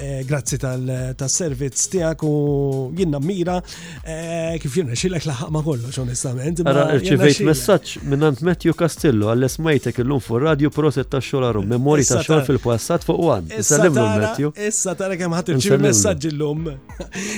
eh, 0.00 0.24
grazzi 0.26 0.58
tal-servizz 0.58 1.88
tijak 1.92 2.24
u 2.26 2.90
jinnna 2.96 3.20
mira, 3.22 3.60
eh, 4.04 4.56
kif 4.62 4.74
jirna 4.74 4.96
xilek 4.98 5.24
laħaq 5.28 5.50
ma 5.54 5.62
kollox, 5.62 5.98
onestament. 6.02 6.64
Ara, 6.66 6.88
rċivejt 6.96 7.44
messaċ 7.46 8.02
minnant 8.08 8.40
Matthew 8.42 8.72
Castillo 8.74 9.28
għall-esmajtek 9.30 10.00
il-lum 10.02 10.20
fu 10.20 10.38
radio 10.38 10.70
proset 10.70 11.08
ta' 11.08 11.20
xolarum, 11.20 11.64
memori 11.66 12.04
ta' 12.04 12.22
xol 12.24 12.42
fil-passat 12.46 13.04
fuq 13.04 13.20
għan. 13.20 13.54
Issa 13.54 14.94
tara 14.96 15.14
kem 15.16 15.30
ħat 15.30 15.52
irċivi 15.54 15.80
messaċ 15.84 16.32
l-lum. 16.32 16.72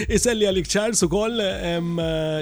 Iselli 0.08 0.46
għalik 0.48 0.68
Charles 0.68 1.02
u 1.06 1.08
koll, 1.10 1.38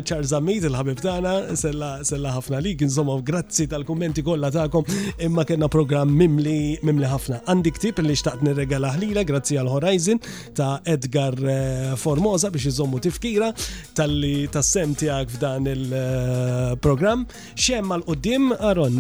Charles 0.07 0.33
għamit 0.35 0.67
il-ħabib 0.69 1.01
tana, 1.03 1.35
sella 1.59 2.33
ħafna 2.37 2.61
lik, 2.65 2.83
insomma, 2.87 3.17
grazzi 3.25 3.67
tal-kommenti 3.71 4.25
kollha 4.27 4.51
ta'kom, 4.55 4.85
imma 5.27 5.45
kena 5.49 5.69
program 5.73 6.13
mimli 6.19 6.79
mimli 6.85 7.09
ħafna. 7.11 7.43
Għandi 7.49 7.75
ktib 7.79 8.03
li 8.05 8.17
xtaqt 8.19 8.45
nirregala 8.47 8.93
ħlila, 8.97 9.25
grazzi 9.29 9.59
għal 9.61 9.73
Horizon 9.75 10.21
ta' 10.57 10.73
Edgar 10.89 11.37
eh, 11.39 11.93
Formosa 11.99 12.51
biex 12.55 12.71
iżommu 12.73 13.01
tifkira 13.05 13.51
tal-li 13.99 14.47
tassem 14.53 14.95
tijak 14.99 15.33
f'dan 15.37 15.69
il-program. 15.71 17.25
Eh, 17.25 17.43
Xem 17.55 17.87
mal 17.93 18.03
qoddim 18.07 18.51
Aron, 18.55 18.99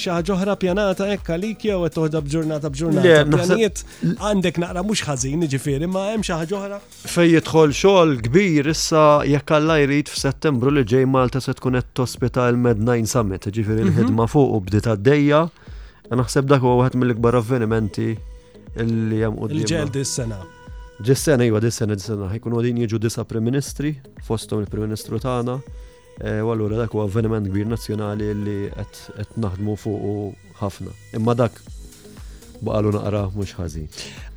xaħġoħra 0.00 0.56
pjanata 0.60 1.08
ekka 1.14 1.36
lik 1.40 1.66
jew 1.68 1.80
toħda 1.94 2.22
bġurnata 2.26 2.70
bġurnata. 2.72 3.46
għandek 4.12 4.62
naqra 4.62 4.82
mux 4.86 5.04
ħazin, 5.06 5.46
ġifiri, 5.54 5.88
ma' 5.90 6.10
hemm 6.12 6.24
xaħġoħra. 6.26 6.80
Fejjet 7.12 7.51
tidħol 7.52 7.72
xogħol 7.76 8.12
kbir 8.24 8.68
issa 8.72 9.00
jekk 9.28 9.52
Alla 9.58 9.74
jrid 9.82 10.08
f'Settembru 10.08 10.70
li 10.72 10.82
ġej 10.88 11.04
Malta 11.04 11.40
se 11.44 11.52
tkun 11.52 11.76
qed 11.76 11.90
tospita 11.98 12.46
l-Med9 12.48 13.04
Summit, 13.10 13.44
ġifieri 13.52 13.84
l-ħidma 13.90 14.24
mhm. 14.24 14.30
fuq 14.32 14.54
u 14.56 14.60
bdiet 14.70 14.88
għaddejja. 14.88 15.40
Naħseb 16.16 16.48
dak 16.48 16.64
huwa 16.64 16.78
waħed 16.86 16.96
mill-ikbar 17.02 17.36
avvenimenti 17.42 18.06
li 18.80 19.18
hemm 19.20 19.36
qudiem. 19.36 19.58
Il-ġel 19.60 19.92
dis-sena. 19.92 20.40
Ġis-sena 21.04 21.46
iwa 21.50 21.60
dis-sena 21.60 21.96
dis-sena 21.98 22.30
ħajkunu 22.32 22.62
għadin 22.62 22.80
jiġu 22.86 23.02
disa 23.04 23.26
Prim 23.28 23.44
Ministri 23.50 23.92
fosthom 24.24 24.64
il-Prim 24.64 24.88
Ministru 24.88 25.20
tagħna. 25.20 25.58
E, 26.22 26.38
u 26.40 26.52
allura 26.54 26.80
dak 26.80 26.96
huwa 26.96 27.04
avveniment 27.10 27.52
kbir 27.52 27.68
nazzjonali 27.74 28.32
li 28.46 28.58
qed 28.72 29.36
naħdmu 29.44 29.76
fuq 29.84 30.16
ħafna. 30.64 30.96
Imma 31.20 31.36
dak 31.36 31.60
baqalu 32.66 32.90
naqra 32.94 33.22
mhux 33.34 33.52
ħażin. 33.58 33.88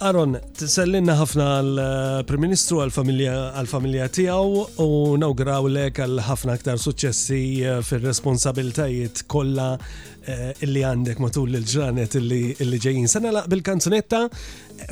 Aron, 0.08 0.36
tisellinna 0.58 1.16
ħafna 1.20 1.46
għall-Prim 1.60 2.42
eh, 2.42 2.44
Ministru 2.48 2.82
għall-familja 2.86 4.08
tiegħu 4.18 4.66
u 4.82 4.90
nawgraw 5.22 5.70
lek 5.78 6.02
għal 6.06 6.24
ħafna 6.28 6.56
aktar 6.58 6.82
suċċessi 6.82 7.42
eh, 7.62 7.78
fir-responsabiltajiet 7.86 9.26
kollha 9.32 9.70
eh, 9.78 10.52
illi 10.66 10.84
għandek 10.90 11.22
matul 11.24 11.54
il-ġranet 11.62 12.18
illi 12.22 12.80
ġejjin. 12.88 13.10
Sena 13.16 13.34
laq 13.38 13.50
bil-kanzunetta 13.54 14.24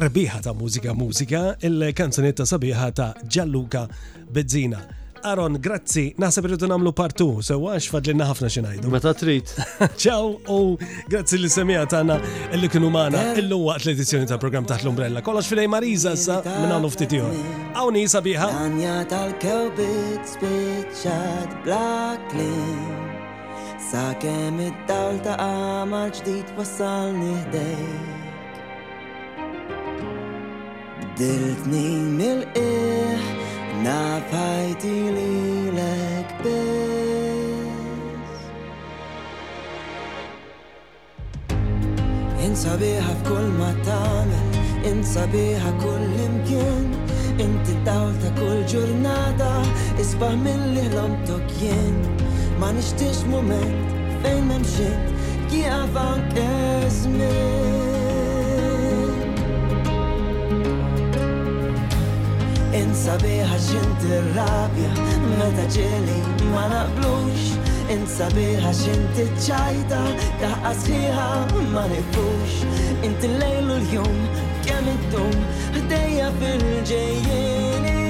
rebiħa 0.06 0.44
ta' 0.46 0.54
mużika 0.58 0.96
mużika, 0.98 1.46
il-kanzunetta 1.70 2.46
sabiħa 2.50 2.92
ta' 3.02 3.12
Gianluca 3.28 3.88
Bezzina. 4.30 5.02
Aron, 5.24 5.56
grazzi, 5.66 6.10
naħseb 6.20 6.50
rridu 6.50 6.68
namlu 6.68 6.92
partu, 6.96 7.26
sewa 7.48 7.78
xfadlinna 7.80 8.26
ħafna 8.28 8.50
xinajdu. 8.52 8.90
Meta 8.92 9.14
trid. 9.16 9.52
Ciao 10.04 10.34
u 10.52 10.74
grazzi 11.08 11.38
li 11.40 11.48
semija 11.52 11.86
tagħna 11.88 12.18
illi 12.58 12.68
kienu 12.72 12.90
magħna 12.92 13.22
illu 13.40 13.60
waqt 13.70 13.88
l-edizzjoni 13.88 14.28
ta' 14.28 14.38
program 14.42 14.68
taħt 14.68 14.84
l-Umbrella. 14.84 15.24
Kollox 15.24 15.48
fidej 15.54 15.70
Mariza 15.72 16.16
sa 16.20 16.42
minn 16.44 16.74
hawn 16.76 16.90
ftit 16.92 17.16
ieħor. 17.16 17.38
Hawn 17.80 18.00
hi 18.02 18.10
sabiħa. 18.12 18.50
Tanja 18.58 18.98
tal-kewbit 19.14 20.34
spiċċat 20.34 21.56
blaklim. 21.70 22.92
Sa 23.88 24.04
kemm 24.20 24.60
id-dawl 24.72 25.22
ta' 25.24 25.38
għamal 25.40 26.12
ġdid 26.20 26.52
wasalni 26.60 27.32
ħdejk. 27.48 28.60
Diltni 31.16 31.88
mill-qiegħ 32.20 33.53
Nafajti 33.82 34.98
li 35.16 35.72
lek 35.74 36.34
bis 36.44 38.36
Insabiħa 42.46 43.16
f'kull 43.24 43.50
ma 43.58 43.72
tamel 43.88 44.92
Insabiħa 44.92 45.72
kull 45.82 46.14
imkien 46.28 46.86
Inti 47.42 47.76
dawl 47.88 48.14
ta' 48.22 48.32
kull 48.40 48.62
ġurnata 48.70 49.50
Isbaħ 50.04 50.36
mill-li 50.44 50.86
l-omtok 50.92 51.56
jien 51.62 51.98
Ma 52.62 52.70
nishtix 52.78 53.26
moment 53.32 53.98
fejn 54.22 54.46
memxit 54.52 55.10
Kija 55.50 55.82
fank 55.98 56.38
esmin 56.46 57.92
Insabiħa 62.74 63.56
xinti 63.62 64.16
rabja 64.34 64.92
Meta 65.38 65.66
ġili 65.76 66.16
ma 66.50 66.64
naqblux 66.72 67.44
Insabiħa 67.94 68.72
xinti 68.74 69.26
ċajta 69.46 70.00
Taħqa 70.42 70.72
sħiħa 70.82 71.28
ma 71.74 71.84
nifux 71.92 72.58
Inti 73.06 73.30
l-lejlu 73.30 73.76
l-jum 73.76 74.24
Kjem 74.66 74.90
id-dum 74.90 75.84
Dejja 75.94 76.32
fil 76.42 76.64
ġejjini 76.90 78.02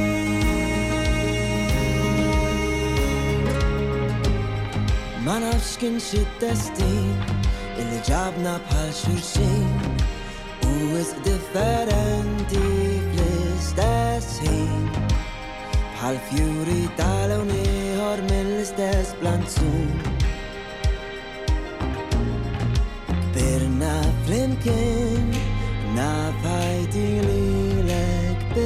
Ma 5.27 5.39
nafx 5.43 5.75
kien 5.83 5.99
xi 6.03 6.23
testi 6.39 6.89
Illi 7.83 7.99
ġabna 8.07 8.55
bħal 8.69 8.95
xurxin 8.95 9.67
U 10.71 11.03
differenti 11.27 12.82
bħal 16.03 16.17
fjuri 16.27 16.81
tal-ew 16.97 17.43
nieħor 17.49 18.21
mill-istess 18.29 19.13
planzun. 19.21 19.93
Birna 23.35 23.91
flimkien 24.25 25.29
nafajti 25.95 27.05
li 27.29 27.87
lek 27.87 28.59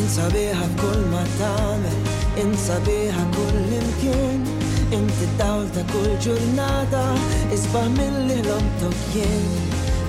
Insabiħa 0.00 0.64
f'kull 0.70 1.04
ma 1.12 1.20
tamel, 1.36 2.00
insabiħa 2.46 3.28
kull 3.36 3.78
imkien, 3.82 4.48
inti 4.96 5.28
dawl 5.42 5.68
ta' 5.76 5.84
kull 5.92 6.14
ġurnata, 6.24 7.04
isbaħ 7.52 7.90
mill-ħlom 8.00 8.72
tokjen, 8.80 9.46